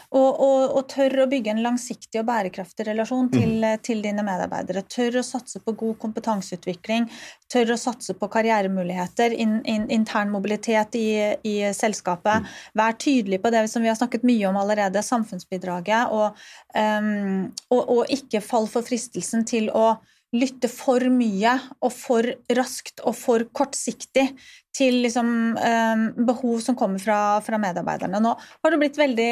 Og, 0.09 0.39
og, 0.39 0.61
og, 0.71 0.83
tør 0.91 1.23
å 1.23 1.27
bygge 1.29 1.51
en 1.51 1.63
langsiktig 1.65 2.21
og 2.21 2.27
bærekraftig 2.29 2.87
relasjon 2.87 3.29
til, 3.33 3.53
mm. 3.59 3.83
til, 3.83 4.01
dine 4.05 4.23
medarbeidere. 4.25 4.85
Tør 4.87 5.19
å 5.21 5.25
satse 5.25 5.59
på 5.63 5.75
god 5.79 5.97
kompetanseutvikling. 6.03 7.09
Tør 7.51 7.73
å 7.75 7.79
satse 7.79 8.15
på 8.17 8.29
karrieremuligheter, 8.31 9.35
in, 9.35 9.59
in, 9.67 9.87
intern 9.93 10.31
mobilitet 10.31 10.95
i, 10.99 11.07
i 11.47 11.55
selskapet. 11.75 12.43
Mm. 12.43 12.51
Vær 12.81 12.99
tydelig 13.03 13.41
på 13.43 13.53
det 13.53 13.65
som 13.71 13.83
vi 13.83 13.91
har 13.91 13.99
snakket 13.99 14.27
mye 14.27 14.47
om 14.49 14.59
allerede, 14.59 15.03
samfunnsbidraget. 15.03 16.13
Og, 16.15 16.45
um, 16.77 17.49
og 17.73 18.13
ikke 18.13 18.43
fall 18.43 18.69
for 18.71 18.87
fristelsen 18.87 19.45
til 19.47 19.71
å 19.75 19.97
lytte 20.35 20.67
for 20.71 21.03
mye 21.13 21.53
og 21.79 21.93
for 21.95 22.27
raskt 22.57 22.99
og 23.07 23.15
for 23.15 23.45
kortsiktig 23.55 24.27
til 24.75 24.99
liksom, 25.05 25.29
eh, 25.57 26.03
behov 26.27 26.59
som 26.65 26.75
kommer 26.77 27.01
fra, 27.01 27.39
fra, 27.45 27.59
medarbeiderne. 27.61 28.19
Nå 28.21 28.35
har 28.35 28.73
det 28.73 28.81
blitt 28.81 28.99
veldig 28.99 29.31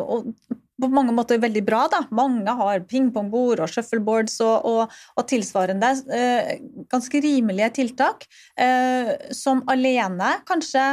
og, 0.00 0.32
på 0.82 0.90
mange 0.90 1.14
måter 1.14 1.40
veldig 1.42 1.62
bra. 1.66 1.84
da. 1.92 2.02
Mange 2.10 2.56
har 2.58 2.82
pingpongbord 2.90 3.62
og 3.62 3.70
shuffleboards 3.70 4.40
og, 4.42 4.66
og, 4.66 5.00
og 5.16 5.28
tilsvarende 5.30 5.92
Eh, 6.12 6.58
ganske 6.90 7.20
rimelige 7.22 7.70
tiltak, 7.78 8.26
eh, 8.58 9.12
som 9.34 9.62
alene 9.70 10.34
kanskje 10.48 10.84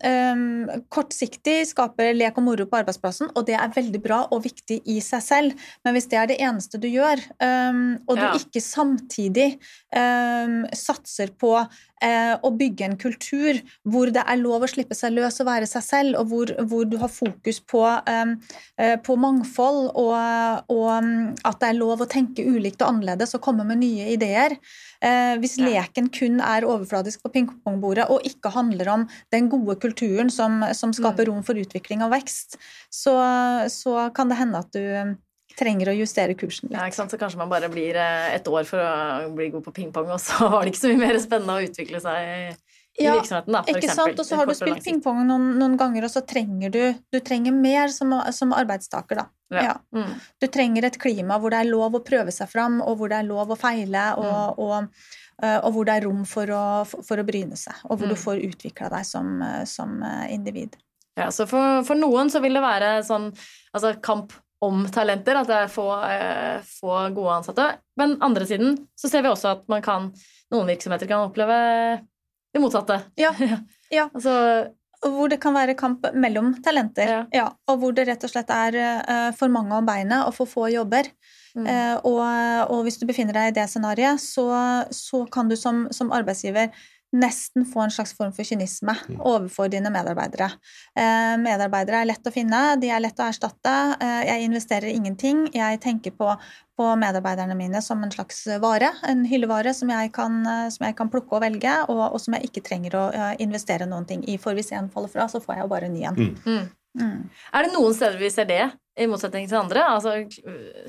um, 0.00 0.70
kortsiktig 0.92 1.58
skaper 1.70 2.12
lek 2.16 2.38
og 2.40 2.46
moro 2.46 2.66
på 2.68 2.80
arbeidsplassen, 2.80 3.30
og 3.36 3.46
det 3.48 3.56
er 3.58 3.74
veldig 3.74 4.00
bra 4.02 4.20
og 4.32 4.44
viktig 4.46 4.80
i 4.88 4.98
seg 5.04 5.24
selv. 5.24 5.68
Men 5.84 5.96
hvis 5.96 6.08
det 6.12 6.20
er 6.20 6.30
det 6.30 6.40
eneste 6.42 6.80
du 6.82 6.88
gjør, 6.90 7.22
um, 7.42 7.84
og 8.06 8.18
du 8.18 8.24
ja. 8.24 8.32
ikke 8.40 8.64
samtidig 8.64 9.48
um, 9.94 10.62
satser 10.76 11.34
på 11.38 11.54
uh, 12.02 12.34
å 12.42 12.52
bygge 12.58 12.86
en 12.88 12.98
kultur 13.00 13.60
hvor 13.88 14.12
det 14.14 14.24
er 14.26 14.40
lov 14.40 14.66
å 14.66 14.70
slippe 14.70 14.96
seg 14.98 15.14
løs 15.16 15.40
og 15.42 15.48
være 15.48 15.68
seg 15.70 15.86
selv, 15.86 16.20
og 16.20 16.32
hvor, 16.32 16.54
hvor 16.68 16.88
du 16.88 16.98
har 17.00 17.12
fokus 17.12 17.60
på, 17.64 17.82
eh, 17.86 18.94
på 19.06 19.16
mangfold 19.20 19.92
og, 19.98 20.72
og, 20.72 21.10
at 21.46 21.60
det 21.62 21.70
er 21.70 21.78
lov 21.78 22.02
å 22.04 22.10
tenke 22.10 22.44
ulikt 22.44 22.82
og 22.82 22.92
annerledes 22.92 23.36
og 23.36 23.44
komme 23.44 23.66
med 23.68 23.80
nye 23.82 24.10
ideer, 24.14 24.58
Eh, 25.02 25.34
hvis 25.42 25.56
leken 25.58 26.06
kun 26.14 26.38
er 26.46 26.62
overfladisk 26.62 27.24
på 27.24 27.32
pingpongbordet 27.34 28.04
og 28.12 28.22
ikke 28.28 28.52
handler 28.54 28.90
om 28.92 29.08
den 29.34 29.48
gode 29.50 29.74
kulturen 29.82 30.30
som, 30.30 30.60
som 30.78 30.94
skaper 30.94 31.26
mm. 31.26 31.32
rom 31.32 31.42
for 31.46 31.58
utvikling 31.58 32.04
og 32.06 32.12
vekst, 32.14 32.54
så, 32.86 33.16
så, 33.72 33.96
kan 34.14 34.30
det 34.30 34.38
hende 34.38 34.62
at 34.62 34.70
du 34.76 35.16
trenger 35.58 35.92
å 35.92 35.96
justere 35.96 36.36
kursen 36.38 36.70
litt. 36.70 36.76
Ja, 36.78 36.88
ikke 36.88 37.00
sant? 37.00 37.14
Så 37.14 37.20
kanskje 37.20 37.40
man 37.40 37.52
bare 37.52 37.70
blir 37.72 37.96
eh, 37.98 38.34
et 38.36 38.50
år 38.50 38.66
for 38.68 38.82
å 38.82 39.30
bli 39.36 39.50
god 39.54 39.64
på 39.66 39.74
pingpong, 39.80 40.10
og 40.14 40.20
så 40.22 40.50
var 40.52 40.62
det 40.62 40.74
ikke 40.74 40.82
så 40.84 40.92
mye 40.92 41.02
mer 41.06 41.18
spennende 41.22 41.56
å 41.58 41.66
utvikle 41.68 42.02
seg 42.04 42.28
i 43.00 43.06
ja, 43.06 43.14
virksomheten, 43.16 43.54
da, 43.54 43.62
for 43.64 43.72
ikke 43.72 43.88
eksempel. 43.88 44.12
Sant? 44.12 44.20
Og 44.20 44.28
så 44.28 44.38
har 44.40 44.50
du 44.50 44.54
spilt 44.56 44.84
pingpong 44.84 45.22
noen, 45.24 45.46
noen, 45.56 45.78
ganger, 45.80 46.04
og 46.08 46.12
så 46.12 46.20
trenger 46.28 46.74
du, 46.74 46.82
du 47.14 47.20
trenger 47.24 47.56
mer 47.56 47.92
som, 47.94 48.12
som 48.36 48.52
arbeidstaker, 48.56 49.22
da. 49.22 49.28
Ja. 49.52 49.64
Ja. 49.68 49.72
Mm. 49.96 50.12
Du 50.40 50.46
trenger 50.48 50.86
et 50.88 50.96
klima 51.00 51.36
hvor 51.40 51.52
det 51.52 51.60
er 51.60 51.68
lov 51.68 51.98
å 51.98 52.04
prøve 52.04 52.32
seg 52.32 52.48
fram, 52.52 52.80
og 52.84 53.00
hvor 53.00 53.12
det 53.12 53.18
er 53.20 53.28
lov 53.28 53.52
å 53.52 53.58
feile, 53.58 54.12
og, 54.20 54.32
mm. 54.32 54.62
og 54.64 55.20
Eh, 55.42 55.58
og 55.58 55.74
hvor 55.74 55.88
det 55.88 55.96
er 55.96 56.06
rom 56.06 56.22
for 56.28 56.50
å, 56.54 56.62
for 56.86 57.18
å 57.18 57.26
bryne 57.26 57.58
seg, 57.58 57.74
og 57.88 57.98
hvor 57.98 58.06
mm. 58.06 58.14
du 58.14 58.20
får 58.20 58.42
utvikla 58.46 58.90
deg 58.92 59.06
som, 59.08 59.34
eh, 59.42 59.62
som, 59.68 59.98
individ. 60.30 60.76
Ja, 61.18 61.28
så 61.34 61.48
for, 61.50 61.82
for, 61.84 61.98
noen 61.98 62.30
så 62.32 62.40
vil 62.40 62.56
det 62.56 62.62
være 62.64 62.94
sånn 63.04 63.28
altså 63.74 63.92
kamp 64.04 64.32
om 64.62 64.84
talenter, 64.94 65.40
at 65.40 65.48
det 65.50 65.56
er 65.64 65.72
få, 65.72 65.86
få 66.68 66.92
gode 67.16 67.38
ansatte. 67.40 67.66
Men 67.98 68.14
andre 68.22 68.46
siden 68.46 68.76
så 68.98 69.10
ser 69.10 69.24
vi 69.24 69.32
også 69.32 69.56
at 69.56 69.64
man 69.72 69.82
kan, 69.82 70.12
noen 70.54 70.70
virksomheter 70.70 71.10
kan 71.10 71.26
oppleve 71.26 71.56
det 72.52 72.62
motsatte. 72.62 73.00
Ja, 73.18 73.32
ja. 73.98 74.08
altså, 74.12 74.34
hvor 75.02 75.30
det 75.32 75.40
kan 75.42 75.56
være 75.56 75.74
kamp 75.78 76.06
mellom 76.14 76.54
talenter, 76.62 77.10
ja. 77.10 77.22
ja. 77.34 77.46
og 77.70 77.80
hvor 77.82 77.94
det 77.96 78.06
rett 78.08 78.24
og 78.26 78.30
slett 78.30 78.52
er 78.54 78.78
uh, 78.78 79.30
for 79.36 79.52
mange 79.52 79.74
om 79.74 79.88
beinet 79.88 80.26
og 80.26 80.34
for 80.36 80.50
få 80.50 80.68
jobber. 80.72 81.10
Mm. 81.56 81.66
Uh, 81.66 81.96
og, 82.08 82.20
og, 82.72 82.78
hvis 82.86 83.00
du 83.00 83.06
befinner 83.08 83.36
deg 83.36 83.50
i 83.50 83.56
det 83.58 83.66
scenarioet, 83.68 84.22
så, 84.22 84.46
så, 84.94 85.24
kan 85.32 85.50
du 85.50 85.56
som, 85.58 85.84
som, 85.92 86.12
arbeidsgiver 86.14 86.70
nesten 87.12 87.66
få 87.68 87.84
en 87.84 87.92
slags 87.92 88.14
form 88.16 88.32
for 88.32 88.46
kynisme 88.48 88.94
mm. 89.08 89.20
overfor 89.20 89.68
dine 89.72 89.92
medarbeidere. 89.92 90.48
Uh, 90.96 91.36
medarbeidere 91.42 92.02
er 92.02 92.10
lett 92.10 92.28
å 92.28 92.34
finne, 92.34 92.60
de 92.80 92.90
er 92.92 93.02
lett 93.04 93.20
å 93.20 93.28
erstatte. 93.28 93.74
jeg 94.26 94.46
investerer 94.46 94.88
ingenting. 94.90 95.46
Jeg 95.54 95.80
tenker 95.84 96.14
på, 96.16 96.28
på, 96.78 96.90
medarbeiderne 96.98 97.56
mine 97.58 97.82
som 97.84 98.02
en 98.04 98.12
slags 98.12 98.44
vare, 98.62 98.92
en 99.08 99.24
hyllevare 99.28 99.74
som 99.76 99.90
jeg 99.92 100.12
kan, 100.16 100.42
som 100.72 100.86
jeg 100.86 100.96
kan 100.98 101.10
plukke 101.12 101.36
og 101.36 101.44
velge, 101.44 101.74
og, 101.88 102.04
og, 102.12 102.20
som 102.22 102.36
jeg 102.38 102.48
ikke 102.48 102.64
trenger 102.68 102.96
å 102.98 103.08
investere 103.42 103.88
noen 103.88 104.08
ting 104.08 104.24
i. 104.28 104.38
For 104.40 104.56
hvis 104.56 104.72
en 104.76 104.90
faller 104.92 105.12
fra, 105.12 105.28
så 105.28 105.42
får 105.42 105.58
jeg 105.58 105.66
jo 105.66 105.74
bare 105.74 105.90
en 105.90 105.98
ny 105.98 106.06
en. 106.08 106.22
Mm. 106.22 106.38
mm. 106.46 106.70
Mm. 107.00 107.28
Er 107.56 107.64
det 107.64 107.72
noen 107.72 107.94
steder 107.96 108.18
vi 108.20 108.28
ser 108.32 108.48
det, 108.48 108.64
i 109.00 109.06
motsetning 109.08 109.46
til 109.48 109.60
andre? 109.62 109.84
Altså, 109.94 110.18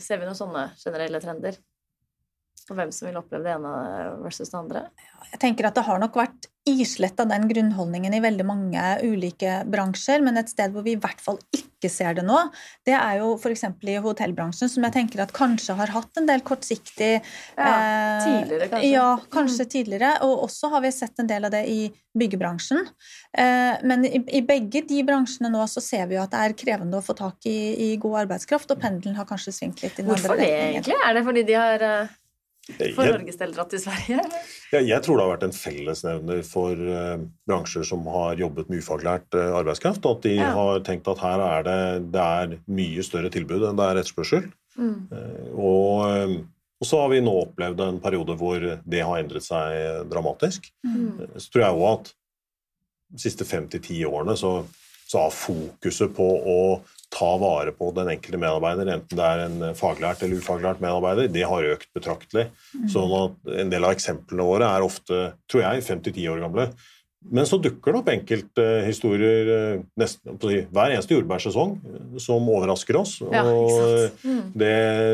ser 0.04 0.20
vi 0.20 0.28
noen 0.28 0.38
sånne 0.38 0.66
generelle 0.82 1.22
trender? 1.24 1.60
Og 2.72 2.80
hvem 2.80 2.92
som 2.96 3.10
vil 3.10 3.20
oppleve 3.20 3.46
det 3.46 3.56
ene 3.58 3.74
versus 4.24 4.52
det 4.52 4.60
andre? 4.60 4.88
Jeg 5.32 5.42
tenker 5.42 5.68
at 5.70 5.78
det 5.78 5.86
har 5.88 6.02
nok 6.02 6.18
vært 6.20 6.50
islett 6.70 7.20
av 7.20 7.28
den 7.28 7.50
grunnholdningen 7.50 8.14
i 8.16 8.22
veldig 8.24 8.46
mange 8.48 8.84
ulike 9.04 9.64
bransjer, 9.68 10.22
men 10.24 10.40
et 10.40 10.52
sted 10.52 10.72
hvor 10.72 10.86
vi 10.86 10.94
i 10.96 11.00
hvert 11.00 11.20
fall 11.20 11.40
ikke 11.52 11.90
ser 11.92 12.16
det 12.16 12.24
nå, 12.24 12.38
det 12.88 12.96
er 12.96 13.18
jo 13.20 13.34
f.eks. 13.36 13.66
i 13.92 13.98
hotellbransjen, 14.06 14.72
som 14.72 14.86
jeg 14.88 14.96
tenker 14.96 15.26
at 15.26 15.34
kanskje 15.36 15.76
har 15.76 15.92
hatt 15.92 16.22
en 16.22 16.30
del 16.30 16.44
kortsiktig 16.48 17.12
Ja, 17.18 17.74
tidligere, 18.24 18.70
kanskje. 18.72 18.94
Ja, 18.94 19.10
kanskje 19.34 19.68
tidligere. 19.76 20.14
Og 20.24 20.46
også 20.48 20.72
har 20.72 20.86
vi 20.86 20.94
sett 20.96 21.20
en 21.20 21.28
del 21.28 21.50
av 21.50 21.52
det 21.52 21.66
i 21.68 21.92
byggebransjen. 22.16 22.88
Eh, 23.36 23.84
men 23.84 24.08
i, 24.08 24.42
begge 24.48 24.86
de 24.88 25.04
bransjene 25.04 25.52
nå 25.52 25.68
så 25.68 25.84
ser 25.84 26.08
vi 26.08 26.16
jo 26.16 26.24
at 26.24 26.32
det 26.32 26.48
er 26.48 26.58
krevende 26.64 27.00
å 27.00 27.04
få 27.04 27.18
tak 27.20 27.44
i, 27.50 27.58
i 27.90 27.94
god 28.00 28.24
arbeidskraft, 28.24 28.72
og 28.72 28.80
pendelen 28.80 29.20
har 29.20 29.28
kanskje 29.28 29.56
svingt 29.60 29.84
litt 29.84 29.98
i 29.98 30.06
den 30.06 30.14
Hvorfor 30.14 30.38
andre 30.38 30.48
det, 30.48 30.68
egentlig? 30.70 31.00
Er 31.04 31.18
det 31.18 31.28
fordi 31.28 31.48
de 31.52 31.60
har 31.60 31.90
eh, 31.90 32.20
for 32.96 33.04
Norges 33.04 33.38
del 33.40 33.52
dratt 33.56 33.74
til 33.74 33.82
Sverige? 33.84 34.24
jeg, 34.72 34.88
jeg 34.88 35.04
tror 35.04 35.18
det 35.18 35.26
har 35.26 35.34
vært 35.34 35.46
en 35.50 35.56
fellesnevner 35.58 36.42
for 36.48 36.80
uh, 36.80 37.20
bransjer 37.50 37.86
som 37.88 38.08
har 38.14 38.40
jobbet 38.40 38.72
med 38.72 38.84
ufaglært 38.84 39.28
uh, 39.36 39.52
arbeidskraft, 39.60 40.06
at 40.08 40.24
de 40.24 40.38
Ja. 40.38 40.54
har 40.56 40.80
tenkt 40.88 41.10
at 41.12 41.22
her 41.24 41.44
er 41.44 41.68
det, 41.68 41.78
det 42.16 42.24
er 42.24 42.58
mye 42.72 43.04
større 43.06 43.32
tilbud 43.34 43.68
enn 43.68 43.80
det 43.80 43.90
er 43.90 44.02
etterspørsel. 44.02 44.48
Mm. 44.80 44.96
Uh, 45.12 45.46
og, 45.60 46.38
og 46.80 46.88
så 46.88 47.04
har 47.04 47.12
vi 47.14 47.22
nå 47.26 47.36
opplevd 47.44 47.84
en 47.86 48.02
periode 48.04 48.38
hvor 48.40 48.64
det 48.64 49.04
har 49.04 49.20
endret 49.20 49.46
seg 49.46 50.08
dramatisk. 50.12 50.72
Mm. 50.88 51.36
Så 51.36 51.52
tror 51.52 51.66
jeg 51.68 51.82
òg 51.82 51.90
at 51.92 52.14
de 53.14 53.22
siste 53.22 53.46
fem 53.46 53.68
til 53.70 53.84
ti 53.84 54.00
årene 54.08 54.34
så, 54.40 54.64
så 55.06 55.28
har 55.28 55.36
fokuset 55.36 56.16
på 56.16 56.26
å 56.26 56.60
ta 57.14 57.30
vare 57.38 57.74
på 57.78 57.92
den 57.94 58.10
enkelte 58.16 58.40
medarbeider, 58.42 58.90
enten 58.96 59.20
det 59.20 59.28
er 59.28 59.44
en 59.46 59.78
faglært 59.78 60.24
eller 60.26 60.42
ufaglært 60.42 60.82
medarbeider, 60.82 61.30
det 61.32 61.46
har 61.50 61.70
økt 61.76 61.92
betraktelig. 61.94 62.48
Sånn 62.90 63.14
at 63.20 63.54
en 63.62 63.72
del 63.74 63.86
av 63.86 63.94
eksemplene 63.94 64.48
våre 64.48 64.72
er 64.74 64.86
ofte, 64.86 65.24
tror 65.52 65.66
jeg, 65.68 65.86
fem 65.86 66.02
til 66.04 66.16
ti 66.18 66.26
år 66.32 66.42
gamle. 66.42 66.72
Men 67.32 67.48
så 67.48 67.58
dukker 67.62 67.94
det 67.94 68.00
opp 68.02 68.10
enkelthistorier 68.12 69.52
eh, 69.54 69.84
nesten, 70.00 70.36
si, 70.42 70.58
hver 70.76 70.92
eneste 70.92 71.16
jordbærsesong 71.16 71.78
eh, 71.80 72.18
som 72.20 72.50
overrasker 72.52 73.00
oss. 73.00 73.16
Ja, 73.24 73.46
og? 73.48 74.18
Mm. 74.26 74.42
det, 74.60 74.74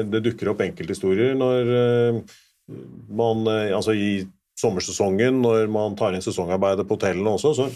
det 0.10 0.24
dukker 0.26 0.50
opp 0.54 0.64
enkelthistorier 0.66 1.38
når 1.38 1.70
eh, 1.76 2.40
man 3.14 3.46
eh, 3.50 3.76
Altså 3.78 3.94
i 3.94 4.10
sommersesongen, 4.60 5.38
når 5.44 5.70
man 5.72 5.94
tar 6.00 6.18
inn 6.18 6.26
sesongarbeidet 6.26 6.88
på 6.88 6.98
hotellene 6.98 7.38
også, 7.38 7.54
så, 7.56 7.70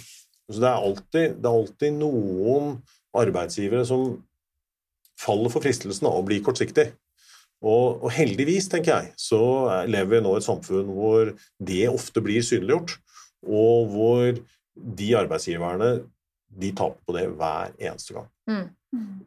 så 0.49 0.57
det, 0.57 0.67
er 0.67 0.89
alltid, 0.89 1.37
det 1.37 1.47
er 1.47 1.61
alltid 1.61 2.01
noen 2.01 2.73
arbeidsgivere 3.17 3.85
som 3.87 4.17
faller 5.19 5.51
for 5.53 5.63
fristelsen 5.63 6.07
av 6.09 6.17
å 6.19 6.25
bli 6.27 6.39
kortsiktig. 6.43 6.89
Og, 7.63 8.01
og 8.03 8.09
heldigvis, 8.11 8.65
tenker 8.71 8.91
jeg, 8.91 9.13
så 9.19 9.39
er- 9.71 9.91
lever 9.93 10.17
vi 10.17 10.23
nå 10.25 10.33
i 10.35 10.41
et 10.41 10.47
samfunn 10.47 10.89
hvor 10.91 11.29
det 11.63 11.83
ofte 11.91 12.23
blir 12.25 12.43
synliggjort, 12.43 12.97
og 13.47 13.93
hvor 13.93 14.33
de 14.75 15.11
arbeidsgiverne 15.15 15.93
de 16.53 16.71
taper 16.75 16.99
på 17.07 17.15
det 17.15 17.27
hver 17.37 17.71
eneste 17.79 18.13
gang. 18.17 18.27
Mm. 18.49 18.65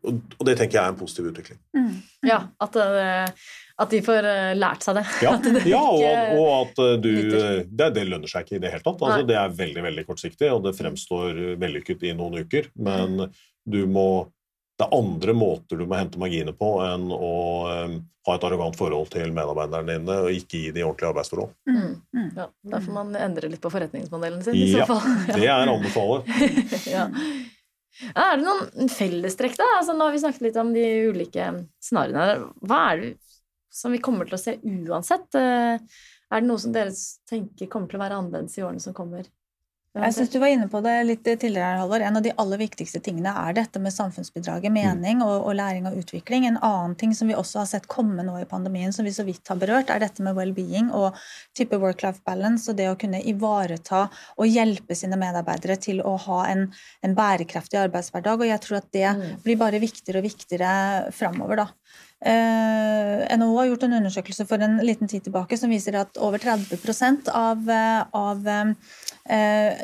Og, 0.07 0.19
og 0.39 0.45
det 0.47 0.55
tenker 0.61 0.77
jeg 0.79 0.85
er 0.85 0.93
en 0.93 0.99
positiv 1.01 1.31
utvikling. 1.33 1.59
Mm. 1.75 1.95
Ja, 2.29 2.37
at, 2.63 2.77
eh, 2.79 3.49
at 3.83 3.91
de 3.95 4.03
får 4.07 4.29
eh, 4.31 4.53
lært 4.59 4.85
seg 4.87 5.01
det. 5.01 5.07
Ja, 5.25 5.33
At 5.39 5.49
det 5.49 5.65
ja 5.67 5.81
og, 5.83 6.05
ikke- 6.05 6.37
og 6.37 6.53
at 6.61 6.83
uh, 6.85 6.93
du 7.03 7.11
det, 7.67 7.89
det 7.97 8.05
lønner 8.07 8.31
seg 8.31 8.45
ikke 8.47 8.61
i 8.61 8.63
det 8.63 8.71
hele 8.77 8.85
tatt. 8.85 9.01
Altså, 9.03 9.27
det 9.27 9.39
er 9.41 9.57
veldig 9.65 9.87
veldig 9.89 10.07
kortsiktig, 10.07 10.53
og 10.55 10.63
det 10.69 10.77
fremstår 10.79 11.41
vellykket 11.63 12.05
i 12.07 12.15
noen 12.19 12.43
uker. 12.45 12.69
Men 12.79 13.27
du 13.67 13.83
må 13.91 14.09
det 14.77 14.85
er 14.85 14.93
andre 14.93 15.33
måter 15.33 15.79
du 15.81 15.87
må 15.89 15.97
hente 15.97 16.21
marginer 16.21 16.53
på 16.53 16.69
enn 16.85 17.09
å 17.09 17.31
um, 17.89 17.95
ha 18.29 18.35
et 18.37 18.45
arrogant 18.45 18.77
forhold 18.77 19.09
til 19.15 19.31
medarbeiderne 19.33 19.95
dine 19.95 20.17
og 20.27 20.35
ikke 20.37 20.61
gi 20.61 20.73
dem 20.75 20.89
ordentlige 20.91 21.13
arbeidsforhold. 21.15 21.55
Mm. 21.71 21.93
Mm. 22.13 22.27
Ja, 22.37 22.47
da 22.75 22.81
får 22.85 22.97
man 22.97 23.15
endre 23.17 23.49
litt 23.53 23.63
på 23.63 23.73
forretningsmodellen 23.73 24.43
sin. 24.45 24.59
i 24.59 24.67
Ja, 24.75 24.85
så 24.85 24.99
fall. 24.99 25.15
Det 25.39 25.47
er 25.49 25.73
anbefaler. 25.73 26.27
ja. 26.97 27.07
Ja, 28.11 28.27
Er 28.27 28.37
det 28.37 28.45
noen 28.45 28.91
fellestrekk, 28.93 29.57
da? 29.57 29.71
Altså, 29.79 29.95
nå 29.97 30.05
har 30.05 30.13
vi 30.13 30.21
snakket 30.21 30.45
litt 30.51 30.59
om 30.61 30.75
de 30.75 30.85
ulike 31.09 31.47
scenarioene. 31.81 32.51
Hva 32.69 32.83
er 32.91 33.01
det 33.01 33.15
som 33.73 33.95
vi 33.97 34.03
kommer 34.05 34.29
til 34.29 34.37
å 34.37 34.43
se 34.43 34.59
uansett? 34.61 35.31
Eh, 35.41 35.81
Er 36.27 36.43
det 36.43 36.51
noe 36.51 36.61
som 36.61 36.75
dere 36.75 36.93
tenker 37.31 37.71
kommer 37.73 37.89
til 37.89 37.97
å 37.97 38.05
være 38.05 38.21
annerledes 38.21 38.59
i 38.59 38.67
årene 38.67 38.83
som 38.83 38.93
kommer? 38.97 39.25
Jeg 39.97 40.13
synes 40.13 40.31
Du 40.31 40.39
var 40.43 40.51
inne 40.53 40.67
på 40.69 40.81
det 40.85 40.95
litt 41.09 41.23
tidligere, 41.25 41.79
Halvor. 41.81 42.03
En 42.05 42.19
av 42.19 42.25
de 42.25 42.33
aller 42.37 42.61
viktigste 42.61 43.01
tingene 43.01 43.33
er 43.47 43.55
dette 43.57 43.81
med 43.81 43.95
samfunnsbidraget, 43.95 44.73
mening 44.75 45.23
og, 45.25 45.47
og 45.49 45.57
læring 45.57 45.87
og 45.89 45.97
utvikling. 46.03 46.45
En 46.47 46.59
annen 46.61 46.97
ting 47.01 47.15
som 47.17 47.31
vi 47.31 47.37
også 47.39 47.63
har 47.63 47.71
sett 47.71 47.89
komme 47.89 48.25
nå 48.27 48.35
i 48.43 48.49
pandemien, 48.51 48.93
som 48.93 49.09
vi 49.09 49.15
så 49.17 49.25
vidt 49.25 49.49
har 49.49 49.57
berørt, 49.61 49.91
er 49.91 50.03
dette 50.05 50.25
med 50.25 50.37
well-being 50.37 50.91
og 50.93 51.17
type 51.57 51.79
work-life 51.81 52.21
balance 52.29 52.69
og 52.71 52.77
det 52.77 52.91
å 52.93 52.99
kunne 53.01 53.23
ivareta 53.25 54.07
og 54.37 54.47
hjelpe 54.53 54.97
sine 54.99 55.17
medarbeidere 55.21 55.79
til 55.81 56.03
å 56.05 56.17
ha 56.27 56.43
en, 56.53 56.69
en 57.03 57.17
bærekraftig 57.17 57.81
arbeidshverdag. 57.87 58.45
Og 58.45 58.53
jeg 58.53 58.63
tror 58.67 58.83
at 58.83 58.93
det 58.93 59.07
Mm. 59.07 59.41
blir 59.45 59.57
bare 59.57 59.79
viktigere 59.81 60.19
og 60.19 60.27
viktigere 60.27 61.13
framover, 61.15 61.57
da. 61.63 61.67
Eh, 62.27 63.37
NHO 63.37 63.57
har 63.59 63.67
gjort 63.69 63.85
en 63.87 63.93
undersøkelse 64.01 64.47
for 64.49 64.63
en 64.65 64.79
liten 64.85 65.09
tid 65.09 65.23
tilbake 65.27 65.57
som 65.61 65.71
viser 65.71 65.99
at 66.01 66.17
over 66.19 66.41
30% 66.43 67.29
av, 67.29 67.69
eh, 67.71 68.05
av 68.17 68.49
eh, 68.49 68.73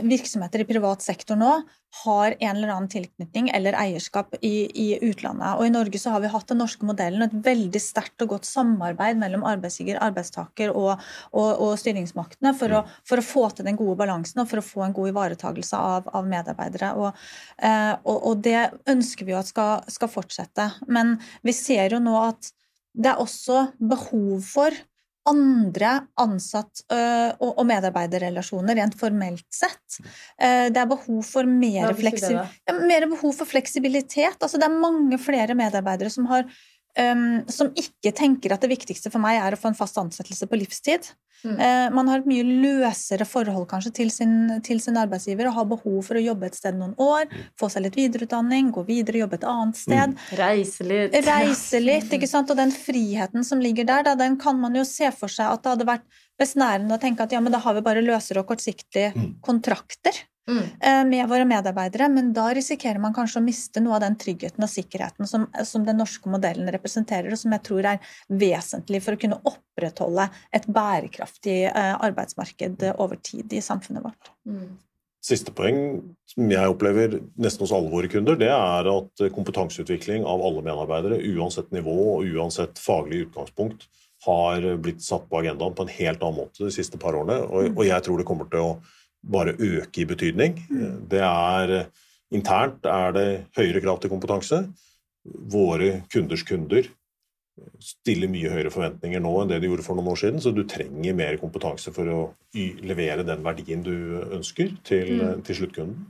virksomheter 0.07 0.63
i 0.63 0.69
privat 0.69 1.03
sektor 1.03 1.39
nå 1.39 1.55
har 1.93 2.35
en 2.39 2.57
eller 2.57 2.71
annen 2.73 2.89
tilknytning 2.89 3.51
eller 3.53 3.77
eierskap 3.77 4.33
i, 4.41 4.65
i 4.73 4.87
utlandet. 5.05 5.59
Og 5.59 5.67
I 5.67 5.73
Norge 5.75 6.01
så 6.01 6.15
har 6.15 6.23
vi 6.25 6.31
hatt 6.33 6.49
den 6.49 6.63
norske 6.63 6.87
modellen, 6.89 7.25
et 7.27 7.35
veldig 7.45 7.83
sterkt 7.85 8.25
og 8.25 8.33
godt 8.33 8.49
samarbeid 8.49 9.21
mellom 9.21 9.45
arbeidsgiver, 9.49 10.01
arbeidstaker 10.01 10.73
og, 10.73 11.03
og, 11.37 11.51
og 11.53 11.75
styringsmaktene 11.81 12.55
for 12.57 12.79
å, 12.79 12.83
for 13.09 13.21
å 13.21 13.27
få 13.27 13.45
til 13.53 13.69
den 13.69 13.77
gode 13.81 13.99
balansen 14.01 14.41
og 14.41 14.49
for 14.49 14.63
å 14.63 14.65
få 14.65 14.87
en 14.87 14.97
god 14.97 15.13
ivaretagelse 15.13 15.83
av, 15.93 16.09
av 16.17 16.31
medarbeidere. 16.33 16.95
Og, 16.97 17.27
eh, 17.61 17.93
og, 18.01 18.17
og 18.31 18.41
det 18.49 18.71
ønsker 18.89 19.29
vi 19.29 19.37
jo 19.37 19.43
at 19.43 19.53
skal, 19.53 19.85
skal 19.93 20.13
fortsette. 20.13 20.71
Men 20.89 21.19
vi 21.45 21.57
ser 21.57 21.93
jo 21.93 22.01
nå 22.01 22.17
at 22.23 22.55
det 22.93 23.13
er 23.13 23.21
også 23.21 23.67
behov 23.81 24.41
for 24.45 24.81
andre 25.29 26.07
ansatt- 26.19 26.83
øh, 26.93 27.33
og 27.41 27.67
medarbeiderrelasjoner 27.67 28.75
rent 28.77 28.95
formelt 28.99 29.47
sett. 29.55 30.01
Eh, 30.41 30.69
Det 30.71 30.77
er 30.77 30.87
behov 30.87 31.23
for 31.23 31.45
mer, 31.45 31.87
fleksi 31.95 32.35
mer 32.89 33.07
behov 33.07 33.33
for 33.35 33.45
fleksibilitet. 33.47 34.39
Altså, 34.41 34.59
det 34.59 34.65
er 34.67 34.81
mange 34.81 35.19
flere 35.19 35.55
medarbeidere 35.55 36.11
som, 36.11 36.27
har, 36.27 36.45
øhm, 36.99 37.43
som 37.51 37.73
ikke 37.79 38.13
tenker 38.17 38.55
at 38.55 38.63
det 38.65 38.73
viktigste 38.73 39.11
for 39.13 39.23
meg 39.23 39.41
er 39.41 39.55
å 39.55 39.61
få 39.61 39.71
en 39.73 39.79
fast 39.79 39.99
ansettelse 40.01 40.49
på 40.49 40.59
livstid. 40.61 41.13
Mm. 41.43 41.57
Uh, 41.59 41.89
man 41.91 42.07
har 42.07 42.21
et 42.21 42.27
mye 42.31 42.45
løsere 42.47 43.27
forhold 43.27 43.65
kanskje 43.67 43.91
til 43.97 44.13
sin, 44.15 44.61
til 44.63 44.79
sin 44.79 44.95
arbeidsgiver 45.01 45.49
og 45.51 45.57
har 45.57 45.65
behov 45.73 45.97
for 46.07 46.15
å 46.15 46.23
jobbe 46.23 46.47
et 46.47 46.55
sted 46.55 46.77
noen 46.79 46.93
år, 47.03 47.27
få 47.59 47.67
seg 47.73 47.83
litt 47.83 47.99
videreutdanning, 47.99 48.71
gå 48.71 48.85
videre, 48.87 49.25
jobbe 49.25 49.41
et 49.41 49.49
annet 49.51 49.81
sted. 49.81 50.15
Reise 50.39 50.87
litt. 50.87 51.17
Reise 51.27 51.83
litt, 51.83 52.15
ikke 52.15 52.31
sant? 52.31 52.53
Og 52.55 52.61
den 52.61 52.71
friheten 52.71 53.43
som 53.49 53.63
ligger 53.65 53.89
der, 53.89 54.07
da, 54.07 54.15
den 54.19 54.39
kan 54.39 54.61
man 54.63 54.79
jo 54.79 54.85
se 54.87 55.11
for 55.17 55.33
seg 55.33 55.51
at 55.51 55.65
det 55.65 55.75
hadde 55.75 55.89
vært 55.91 56.07
besnærende 56.39 56.95
å 56.95 57.03
tenke 57.03 57.27
at 57.27 57.35
ja, 57.35 57.43
men 57.43 57.55
da 57.55 57.59
har 57.65 57.75
vi 57.75 57.83
bare 57.91 58.07
løsere 58.07 58.45
og 58.45 58.53
kortsiktige 58.53 59.11
Mm. 59.13 59.35
kontrakter 59.45 60.15
Mm. 60.49 60.63
eh, 60.81 61.05
med 61.07 61.29
våre 61.29 61.45
medarbeidere, 61.47 62.09
men 62.11 62.33
da 62.35 62.49
risikerer 62.55 62.99
man 62.99 63.15
kanskje 63.15 63.39
å 63.39 63.45
miste 63.45 63.81
noe 63.83 63.95
av 63.95 64.03
den 64.03 64.17
tryggheten 64.19 64.65
og 64.65 64.71
sikkerheten 64.71 65.29
som, 65.29 65.45
som 65.65 65.85
den 65.87 66.01
norske 66.03 66.31
modellen 66.31 66.71
representerer, 66.75 67.31
og 67.31 67.39
som 67.39 67.55
jeg 67.55 67.63
tror 67.69 67.87
er 67.93 68.15
vesentlig 68.27 69.03
for 69.05 69.15
å 69.15 69.21
kunne 69.23 69.39
opprettholde 69.47 70.27
et 70.51 70.67
bærekraftig 70.67 71.59
eh, 71.71 71.93
arbeidsmarked 71.95 72.89
over 72.97 73.21
tid 73.23 73.55
i 73.55 73.63
samfunnet 73.63 74.03
vårt. 74.09 74.33
Mm. 74.49 74.73
Siste 75.23 75.55
poeng 75.55 75.79
som 76.27 76.51
jeg 76.51 76.73
opplever 76.73 77.21
nesten 77.39 77.63
hos 77.63 77.75
alle 77.77 77.93
våre 77.93 78.11
kunder, 78.11 78.35
det 78.35 78.51
er 78.51 78.89
at 78.91 79.23
kompetanseutvikling 79.37 80.27
av 80.27 80.43
alle 80.43 80.65
medarbeidere, 80.67 81.21
uansett 81.37 81.71
nivå 81.71 81.95
og 82.17 82.33
uansett 82.35 82.83
faglig 82.83 83.29
utgangspunkt, 83.29 83.87
har 84.27 84.67
blitt 84.83 85.03
satt 85.03 85.29
på 85.31 85.39
agendaen 85.39 85.75
på 85.79 85.87
en 85.87 85.95
helt 85.95 86.23
annen 86.23 86.43
måte 86.43 86.67
de 86.67 86.75
siste 86.75 86.99
par 86.99 87.15
årene. 87.19 87.39
Og, 87.47 87.71
og 87.77 87.87
jeg 87.87 88.03
tror 88.07 88.19
det 88.19 88.27
kommer 88.27 88.51
til 88.51 88.67
å 88.67 88.75
bare 89.23 89.55
øke 89.59 90.03
i 90.03 90.09
betydning. 90.09 90.59
Det 91.09 91.21
er 91.23 91.87
Internt 92.33 92.87
er 92.89 93.13
det 93.13 93.29
høyere 93.59 93.83
krav 93.85 93.99
til 94.01 94.09
kompetanse. 94.09 94.63
Våre 95.53 96.03
kunders 96.13 96.41
kunder 96.49 96.87
stiller 97.85 98.31
mye 98.33 98.49
høyere 98.49 98.71
forventninger 98.73 99.21
nå 99.21 99.33
enn 99.43 99.51
det 99.51 99.59
de 99.61 99.69
gjorde 99.69 99.85
for 99.85 99.99
noen 99.99 100.09
år 100.15 100.21
siden, 100.23 100.41
så 100.41 100.55
du 100.57 100.63
trenger 100.65 101.13
mer 101.19 101.37
kompetanse 101.37 101.93
for 101.93 102.09
å 102.09 102.21
levere 102.57 103.27
den 103.29 103.45
verdien 103.45 103.85
du 103.85 103.93
ønsker 104.33 104.73
til, 104.89 105.13
Mm. 105.21 105.43
til 105.45 105.59
sluttkunden. 105.61 106.07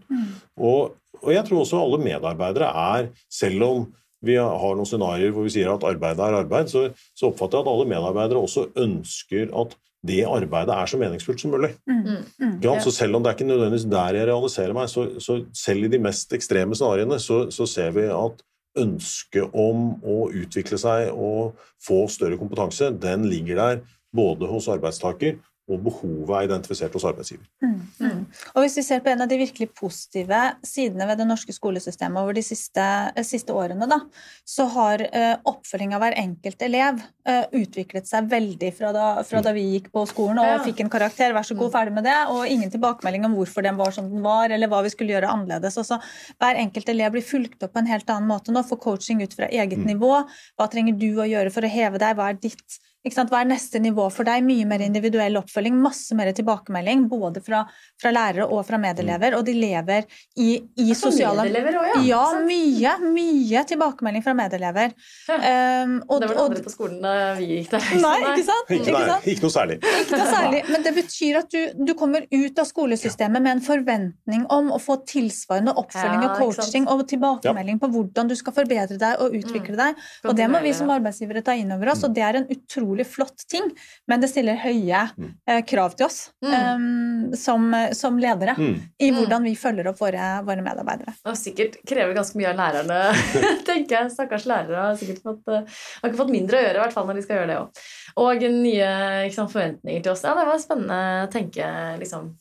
Og, 0.56 0.94
og 1.18 1.32
jeg 1.34 1.44
tror 1.48 1.64
også 1.64 1.82
alle 1.82 1.98
medarbeidere 1.98 2.70
er, 2.70 3.10
selv 3.28 3.62
om 3.66 3.88
vi 4.22 4.36
har 4.38 4.76
noen 4.76 4.88
scenarioer 4.88 5.32
hvor 5.34 5.46
vi 5.46 5.54
sier 5.56 5.70
at 5.72 5.86
arbeid 5.86 6.20
er 6.22 6.38
arbeid, 6.42 6.70
så, 6.70 6.88
så 7.18 7.30
oppfatter 7.30 7.58
jeg 7.58 7.66
at 7.66 7.72
alle 7.72 7.88
medarbeidere 7.90 8.42
også 8.42 8.68
ønsker 8.78 9.50
at 9.62 9.74
det 10.02 10.22
arbeidet 10.26 10.74
er 10.74 10.90
så 10.90 10.98
meningsfullt 10.98 11.42
som 11.42 11.52
mulig. 11.54 11.70
Mm. 11.86 12.24
Mm. 12.42 12.56
Ja, 12.64 12.74
så 12.82 12.90
selv 12.94 13.16
om 13.16 13.22
det 13.22 13.30
er 13.30 13.36
ikke 13.36 13.50
nødvendigvis 13.50 13.86
der 13.90 14.18
jeg 14.18 14.26
realiserer 14.30 14.74
meg, 14.74 14.90
så, 14.90 15.06
så 15.22 15.38
selv 15.54 15.86
i 15.86 15.92
de 15.92 16.00
mest 16.02 16.34
ekstreme 16.34 16.78
scenarioene 16.78 17.20
så, 17.22 17.44
så 17.54 17.68
ser 17.70 17.94
vi 17.94 18.08
at 18.10 18.42
ønsket 18.82 19.54
om 19.58 19.92
å 20.02 20.18
utvikle 20.32 20.78
seg 20.80 21.12
og 21.12 21.60
få 21.82 22.06
større 22.10 22.38
kompetanse, 22.40 22.90
den 22.98 23.28
ligger 23.30 23.60
der 23.60 23.82
både 24.16 24.48
hos 24.48 24.68
arbeidstaker 24.72 25.38
og 25.72 25.80
behovet 25.86 26.32
er 26.36 26.48
identifisert 26.48 26.94
hos 26.96 27.06
arbeidsgiver. 27.08 27.46
Mm, 27.64 27.78
mm. 28.00 28.20
Og 28.54 28.64
Hvis 28.64 28.76
vi 28.78 28.84
ser 28.86 29.02
på 29.04 29.12
en 29.12 29.24
av 29.24 29.30
de 29.30 29.38
virkelig 29.40 29.70
positive 29.78 30.40
sidene 30.66 31.06
ved 31.08 31.20
det 31.22 31.26
norske 31.28 31.54
skolesystemet 31.54 32.20
over 32.20 32.36
de 32.36 32.44
siste, 32.44 32.84
eh, 33.14 33.26
siste 33.26 33.54
årene, 33.56 33.88
da, 33.90 34.00
så 34.48 34.66
har 34.74 35.04
uh, 35.08 35.34
oppfølging 35.48 35.94
av 35.96 36.02
hver 36.04 36.16
enkelt 36.20 36.62
elev 36.66 37.00
uh, 37.28 37.44
utviklet 37.56 38.08
seg 38.08 38.28
veldig 38.30 38.72
fra 38.76 38.92
da, 38.94 39.08
fra 39.26 39.42
da, 39.44 39.54
vi 39.56 39.64
gikk 39.74 39.90
på 39.94 40.04
skolen 40.10 40.42
og 40.42 40.50
ja. 40.50 40.60
fikk 40.66 40.84
en 40.84 40.92
karakter, 40.92 41.34
vær 41.36 41.46
så 41.46 41.56
god, 41.56 41.70
mm. 41.70 41.74
ferdig 41.76 41.96
med 41.98 42.08
det, 42.08 42.18
og 42.34 42.46
ingen 42.46 42.72
tilbakemelding 42.72 43.26
om 43.28 43.36
hvorfor 43.38 43.66
den 43.66 43.80
var 43.80 43.96
som 43.96 44.10
den 44.12 44.24
var, 44.24 44.52
eller 44.52 44.70
hva 44.70 44.82
vi 44.86 44.92
skulle 44.94 45.16
gjøre 45.16 45.32
annerledes. 45.32 45.80
Også, 45.80 46.00
hver 46.42 46.62
enkelt 46.62 46.92
elev 46.92 47.16
blir 47.16 47.26
fulgt 47.26 47.62
opp 47.64 47.74
på 47.74 47.82
en 47.82 47.90
helt 47.90 48.08
annen 48.12 48.30
måte 48.30 48.54
nå, 48.54 48.64
får 48.66 48.82
coaching 48.82 49.22
ut 49.24 49.36
fra 49.36 49.50
eget 49.50 49.80
mm. 49.80 49.90
nivå. 49.94 50.14
Hva 50.58 50.70
trenger 50.72 50.98
du 50.98 51.10
å 51.16 51.28
gjøre 51.28 51.52
for 51.54 51.64
å 51.64 51.72
heve 51.72 52.00
deg, 52.02 52.16
hva 52.18 52.32
er 52.32 52.40
ditt 52.42 52.80
hva 53.02 53.40
er 53.40 53.48
neste 53.50 53.80
nivå 53.82 54.04
for 54.14 54.26
deg? 54.26 54.44
Mye 54.46 54.66
mer 54.68 54.82
individuell 54.84 55.40
oppfølging, 55.40 55.74
masse 55.82 56.14
mer 56.14 56.30
tilbakemelding, 56.36 57.08
både 57.10 57.42
fra, 57.42 57.64
fra 57.98 58.12
lærere 58.14 58.46
og 58.46 58.62
fra 58.66 58.78
medelever. 58.78 59.34
Og 59.34 59.42
de 59.46 59.54
lever 59.56 60.06
i, 60.38 60.62
i 60.78 60.94
sosiale 60.94 61.42
medelever 61.42 61.80
òg, 61.80 62.06
ja. 62.06 62.20
ja 62.22 62.42
mye, 62.46 62.92
mye 63.02 63.64
tilbakemelding 63.66 64.22
fra 64.22 64.34
medelever. 64.38 64.94
Um, 65.26 65.96
og, 66.06 66.20
det 66.22 66.28
var 66.30 66.36
det 66.36 66.44
andre 66.44 66.62
på 66.62 66.74
skolen 66.74 67.00
da 67.02 67.14
vi 67.40 67.48
gikk 67.56 67.72
der. 67.74 67.88
Nei, 68.04 68.14
ikke 68.20 68.46
sant? 68.46 68.70
Ikke, 68.70 68.86
ikke, 68.92 69.02
sant? 69.10 69.26
ikke 69.32 69.46
noe 69.46 69.56
særlig. 69.56 69.78
Ikke 70.04 70.22
noe 70.22 70.30
særlig. 70.30 70.62
Men 70.70 70.86
det 70.86 70.94
betyr 71.00 71.40
at 71.42 71.50
du, 71.50 71.60
du, 71.82 71.94
kommer 71.98 72.24
ut 72.30 72.62
av 72.62 72.70
skolesystemet 72.70 73.42
med 73.42 73.56
en 73.56 73.64
forventning 73.66 74.46
om 74.54 74.70
å 74.74 74.78
få 74.82 75.00
tilsvarende 75.10 75.74
oppfølging 75.82 76.22
ja, 76.22 76.30
og 76.30 76.38
coaching 76.54 76.86
og 76.90 77.04
tilbakemelding 77.10 77.82
på 77.82 77.90
hvordan 77.92 78.30
du 78.30 78.38
skal 78.38 78.54
forbedre 78.56 79.00
deg 79.00 79.18
og 79.18 79.34
utvikle 79.42 79.74
mm. 79.74 79.82
deg. 79.82 80.08
Og 80.30 80.38
det 80.38 80.48
må 80.50 80.62
vi 80.62 80.74
som 80.76 80.90
arbeidsgivere 80.94 81.42
ta 81.44 81.58
inn 81.58 81.74
over 81.74 81.92
oss, 81.96 82.06
og 82.06 82.14
det 82.14 82.24
er 82.26 82.40
en 82.40 82.48
utrolig 82.52 82.91
utrolig 82.92 83.06
flott 83.06 83.36
ting, 83.48 83.70
men 84.06 84.20
det 84.20 84.28
stiller 84.28 84.58
høye 84.60 85.08
mm. 85.16 85.30
eh, 85.48 85.64
krav 85.64 85.94
til 85.96 86.06
oss 86.06 86.30
mm. 86.44 86.52
um, 86.52 87.36
som, 87.36 87.72
som, 87.92 88.18
ledere 88.18 88.54
mm. 88.58 88.74
i 88.98 89.10
hvordan 89.14 89.42
vi 89.44 89.54
følger 89.56 89.88
opp 89.88 90.00
våre, 90.00 90.42
våre, 90.44 90.62
medarbeidere. 90.62 91.14
Og 91.28 91.36
sikkert 91.38 91.78
krever 91.88 92.14
ganske 92.16 92.38
mye 92.38 92.50
av 92.52 92.60
lærerne, 92.60 93.00
tenker 93.68 93.96
jeg. 93.96 94.12
Stakkars 94.12 94.46
lærere 94.46 94.84
har 94.90 95.00
sikkert 95.00 95.22
fått, 95.24 95.42
uh, 95.48 95.64
har 96.02 96.12
ikke 96.12 96.20
fått 96.20 96.34
mindre 96.34 96.60
å 96.60 96.64
gjøre, 96.66 96.76
i 96.76 96.84
hvert 96.84 96.96
fall 96.96 97.08
når 97.08 97.18
de 97.18 97.24
skal 97.26 97.40
gjøre 97.40 97.50
det 97.50 97.58
òg. 97.62 97.82
Og 98.22 98.46
nye 98.52 98.92
liksom, 99.26 99.50
forventninger 99.52 100.04
til 100.04 100.14
oss. 100.14 100.24
Ja, 100.26 100.36
det 100.38 100.46
var 100.48 100.62
spennende 100.62 101.26
å 101.26 101.32
tenke 101.32 101.68
liksom 102.02 102.32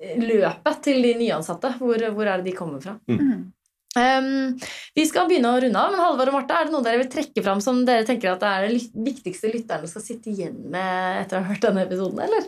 løpet 0.00 0.84
til 0.86 1.02
de 1.04 1.16
nyansatte. 1.20 1.74
Hvor, 1.80 2.10
hvor 2.16 2.28
er 2.28 2.40
det 2.40 2.48
de 2.48 2.56
kommer 2.56 2.80
fra? 2.80 2.96
Mm. 3.10 3.50
Um, 3.98 4.54
vi 4.94 5.02
skal 5.08 5.26
begynne 5.26 5.50
å 5.50 5.58
runde 5.64 5.80
av, 5.80 5.90
men 5.90 5.98
Halvor 5.98 6.30
og 6.30 6.36
Marte, 6.36 6.54
er 6.54 6.68
det 6.68 6.74
noe 6.76 6.84
dere 6.86 7.00
vil 7.00 7.08
trekke 7.10 7.42
fram 7.42 7.62
som 7.64 7.80
dere 7.88 8.06
tenker 8.06 8.30
at 8.30 8.42
det 8.42 8.50
er 8.50 8.66
det 8.68 9.04
viktigste 9.08 9.50
lytterne 9.50 9.90
skal 9.90 10.04
sitte 10.04 10.30
igjen 10.30 10.60
med 10.70 11.24
etter 11.24 11.40
å 11.40 11.42
ha 11.42 11.50
hørt 11.50 11.64
denne 11.64 11.82
episoden, 11.88 12.20
eller? 12.22 12.46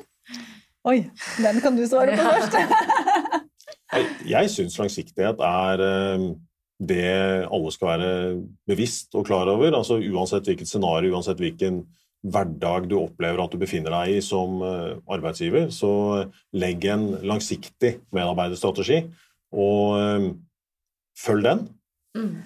Oi, 0.86 1.01
den 1.43 1.59
kan 1.64 1.74
du 1.78 1.82
svare 1.90 2.14
på 2.18 2.28
først. 2.28 2.55
jeg 3.97 4.07
jeg 4.30 4.53
syns 4.55 4.78
langsiktighet 4.78 5.43
er 5.47 5.82
ehm, 5.86 6.28
det 6.82 7.11
alle 7.47 7.74
skal 7.74 7.90
være 7.90 8.12
bevisst 8.70 9.18
og 9.18 9.26
klar 9.26 9.51
over. 9.51 9.74
altså 9.78 9.99
Uansett 9.99 10.47
hvilket 10.47 10.70
scenario, 10.70 11.12
uansett 11.14 11.43
hvilken 11.43 11.82
hverdag 12.22 12.86
du 12.90 12.97
opplever 13.01 13.43
at 13.43 13.51
du 13.51 13.59
befinner 13.59 13.90
deg 13.95 14.16
i 14.16 14.22
som 14.22 14.62
eh, 14.62 14.95
arbeidsgiver, 15.11 15.68
så 15.74 15.90
legg 16.55 16.86
en 16.86 17.09
langsiktig 17.26 17.97
medarbeiderstrategi. 18.14 19.03
og 19.53 19.99
ehm, 19.99 20.32
følg 21.19 21.47
den. 21.47 21.65
Mm. 22.13 22.37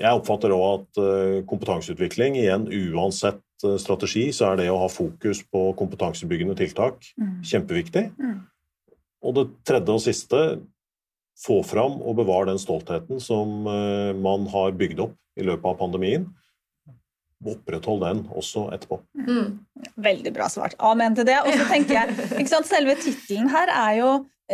Jeg 0.00 0.18
oppfatter 0.18 0.54
òg 0.54 0.66
at 0.72 1.00
eh, 1.02 1.38
kompetanseutvikling, 1.48 2.36
igjen 2.40 2.66
uansett 2.92 3.42
eh, 3.66 3.78
strategi, 3.80 4.26
så 4.34 4.50
er 4.50 4.62
det 4.62 4.70
å 4.72 4.80
ha 4.82 4.90
fokus 4.90 5.44
på 5.46 5.68
kompetansebyggende 5.78 6.56
tiltak 6.58 6.98
mm. 7.14 7.36
kjempeviktig. 7.52 8.08
Mm. 8.18 8.40
Og 9.22 9.36
det 9.38 9.46
tredje 9.68 9.94
og 9.94 10.02
siste 10.02 10.42
få 11.42 11.62
fram 11.66 11.98
og 12.02 12.18
bevare 12.18 12.50
den 12.50 12.60
stoltheten 12.60 13.22
som 13.22 13.66
eh, 13.70 14.12
man 14.18 14.48
har 14.52 14.74
bygd 14.78 15.04
opp 15.06 15.18
i 15.38 15.46
løpet 15.46 15.70
av 15.70 15.78
pandemien. 15.80 16.26
Oppretthold 17.42 18.04
den 18.04 18.26
også 18.38 18.68
etterpå. 18.74 19.00
Mm. 19.18 19.62
Veldig 20.02 20.34
bra 20.34 20.46
svart. 20.50 20.76
Amen 20.78 21.16
til 21.18 21.26
det. 21.26 21.40
Og 21.42 21.54
så 21.56 21.66
tenker 21.70 21.98
jeg, 21.98 22.46
Selve 22.66 22.94
tittelen 23.00 23.50
her 23.50 23.70
er 23.70 23.96
jo 23.98 24.10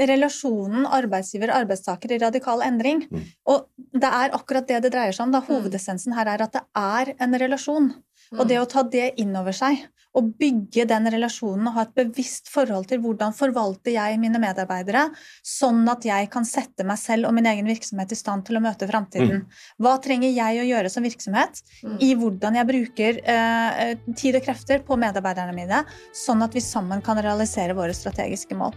relasjonen 0.06 0.86
arbeidsgiver-arbeidstaker 0.86 2.14
i 2.14 2.20
radikal 2.22 2.62
endring. 2.66 3.04
Mm. 3.10 3.28
Og 3.50 3.68
det 3.98 4.10
er 4.20 4.36
akkurat 4.36 4.68
det 4.68 4.82
det 4.86 4.92
dreier 4.94 5.16
seg 5.16 5.28
om. 5.28 5.34
Da. 5.34 5.42
Mm. 5.42 5.48
Hovedessensen 5.50 6.16
her 6.18 6.30
er 6.34 6.46
at 6.46 6.56
det 6.56 6.64
er 6.78 7.14
en 7.18 7.38
relasjon. 7.44 7.92
Mm. 8.28 8.40
Og 8.40 8.48
det 8.50 8.58
å 8.60 8.68
ta 8.68 8.84
det 8.84 9.14
inn 9.22 9.36
over 9.38 9.56
seg 9.56 9.86
og 10.16 10.32
bygge 10.40 10.86
den 10.88 11.08
relasjonen 11.12 11.68
og 11.68 11.76
ha 11.76 11.84
et 11.86 11.94
bevisst 11.96 12.48
forhold 12.50 12.88
til 12.90 13.00
hvordan 13.04 13.34
forvalter 13.36 13.94
jeg 13.94 14.18
mine 14.20 14.40
medarbeidere, 14.42 15.06
sånn 15.46 15.84
at 15.90 16.06
jeg 16.08 16.30
kan 16.32 16.48
sette 16.48 16.86
meg 16.88 17.00
selv 17.00 17.28
og 17.28 17.36
min 17.36 17.48
egen 17.50 17.68
virksomhet 17.68 18.12
i 18.14 18.18
stand 18.18 18.46
til 18.48 18.58
å 18.58 18.64
møte 18.64 18.88
framtiden. 18.90 19.44
Mm. 19.44 19.62
Hva 19.84 19.96
trenger 20.04 20.32
jeg 20.32 20.62
å 20.62 20.68
gjøre 20.72 20.92
som 20.92 21.06
virksomhet 21.06 21.62
mm. 21.84 21.98
i 22.04 22.12
hvordan 22.18 22.58
jeg 22.58 22.70
bruker 22.72 23.22
eh, 23.36 23.96
tid 24.18 24.40
og 24.40 24.46
krefter 24.48 24.84
på 24.86 24.98
medarbeiderne 25.00 25.56
mine, 25.56 25.84
sånn 26.16 26.44
at 26.46 26.56
vi 26.56 26.64
sammen 26.64 27.04
kan 27.04 27.20
realisere 27.22 27.76
våre 27.78 27.96
strategiske 27.96 28.58
mål. 28.58 28.76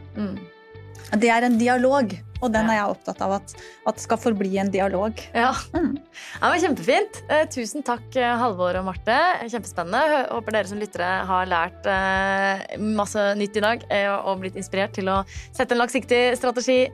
Mm. 1.12 1.20
Det 1.22 1.32
er 1.34 1.46
en 1.48 1.58
dialog, 1.60 2.14
og 2.42 2.52
den 2.54 2.70
er 2.72 2.78
jeg 2.80 2.94
opptatt 2.94 3.22
av 3.26 3.36
at, 3.38 3.54
at 3.90 4.02
skal 4.02 4.20
forbli 4.22 4.56
en 4.62 4.72
dialog. 4.74 5.18
Ja, 5.36 5.52
mm. 5.76 5.94
Det 5.98 6.52
var 6.52 6.62
Kjempefint. 6.64 7.22
Eh, 7.30 7.44
tusen 7.54 7.86
takk, 7.86 8.06
eh, 8.16 8.34
Halvor 8.40 8.80
og 8.80 8.88
Marte. 8.88 9.18
Kjempespennende. 9.46 10.26
Håper 10.32 10.58
dere 10.58 10.72
som 10.72 10.82
lyttere 10.82 11.10
har 11.30 11.50
lært 11.52 11.90
eh, 11.90 12.78
masse 12.82 13.26
nytt 13.40 13.60
i 13.60 13.66
dag 13.66 13.86
eh, 13.90 14.10
og 14.10 14.42
blitt 14.44 14.60
inspirert 14.60 14.96
til 14.98 15.12
å 15.12 15.22
sette 15.52 15.76
en 15.76 15.84
langsiktig 15.84 16.22
strategi. 16.40 16.86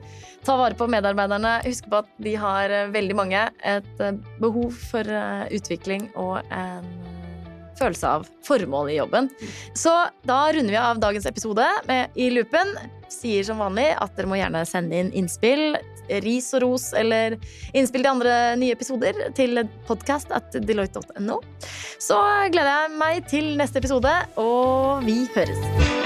Ta 0.46 0.58
vare 0.58 0.78
på 0.78 0.88
medarbeiderne. 0.90 1.58
Husk 1.66 1.88
på 1.90 2.02
at 2.02 2.10
de 2.22 2.34
har 2.38 2.74
veldig 2.94 3.16
mange 3.18 3.46
et 3.66 4.04
behov 4.38 4.74
for 4.90 5.16
utvikling 5.54 6.06
og 6.16 6.38
en 6.54 6.86
følelse 7.78 8.12
av 8.18 8.28
formål 8.46 8.92
i 8.92 8.98
jobben. 8.98 9.30
Så 9.76 9.94
da 10.28 10.40
runder 10.54 10.74
vi 10.74 10.80
av 10.80 11.02
dagens 11.02 11.26
episode 11.30 11.66
med 11.90 12.18
I 12.18 12.30
loopen. 12.34 12.74
Sier 13.12 13.46
som 13.46 13.60
vanlig 13.62 13.90
at 13.96 14.16
dere 14.16 14.30
må 14.30 14.38
gjerne 14.38 14.64
sende 14.68 14.98
inn 15.00 15.12
innspill, 15.16 15.78
ris 16.24 16.48
og 16.56 16.64
ros 16.64 16.88
eller 16.96 17.36
innspill 17.76 18.04
til 18.04 18.12
andre 18.12 18.34
nye 18.60 18.76
episoder 18.76 19.28
til 19.36 19.62
podkast 19.88 20.32
at 20.36 20.56
deloitte.no. 20.68 21.40
Så 22.00 22.18
gleder 22.52 22.74
jeg 22.74 22.98
meg 23.00 23.30
til 23.30 23.54
neste 23.60 23.82
episode, 23.82 24.12
og 24.40 25.06
vi 25.08 25.24
høres. 25.36 25.97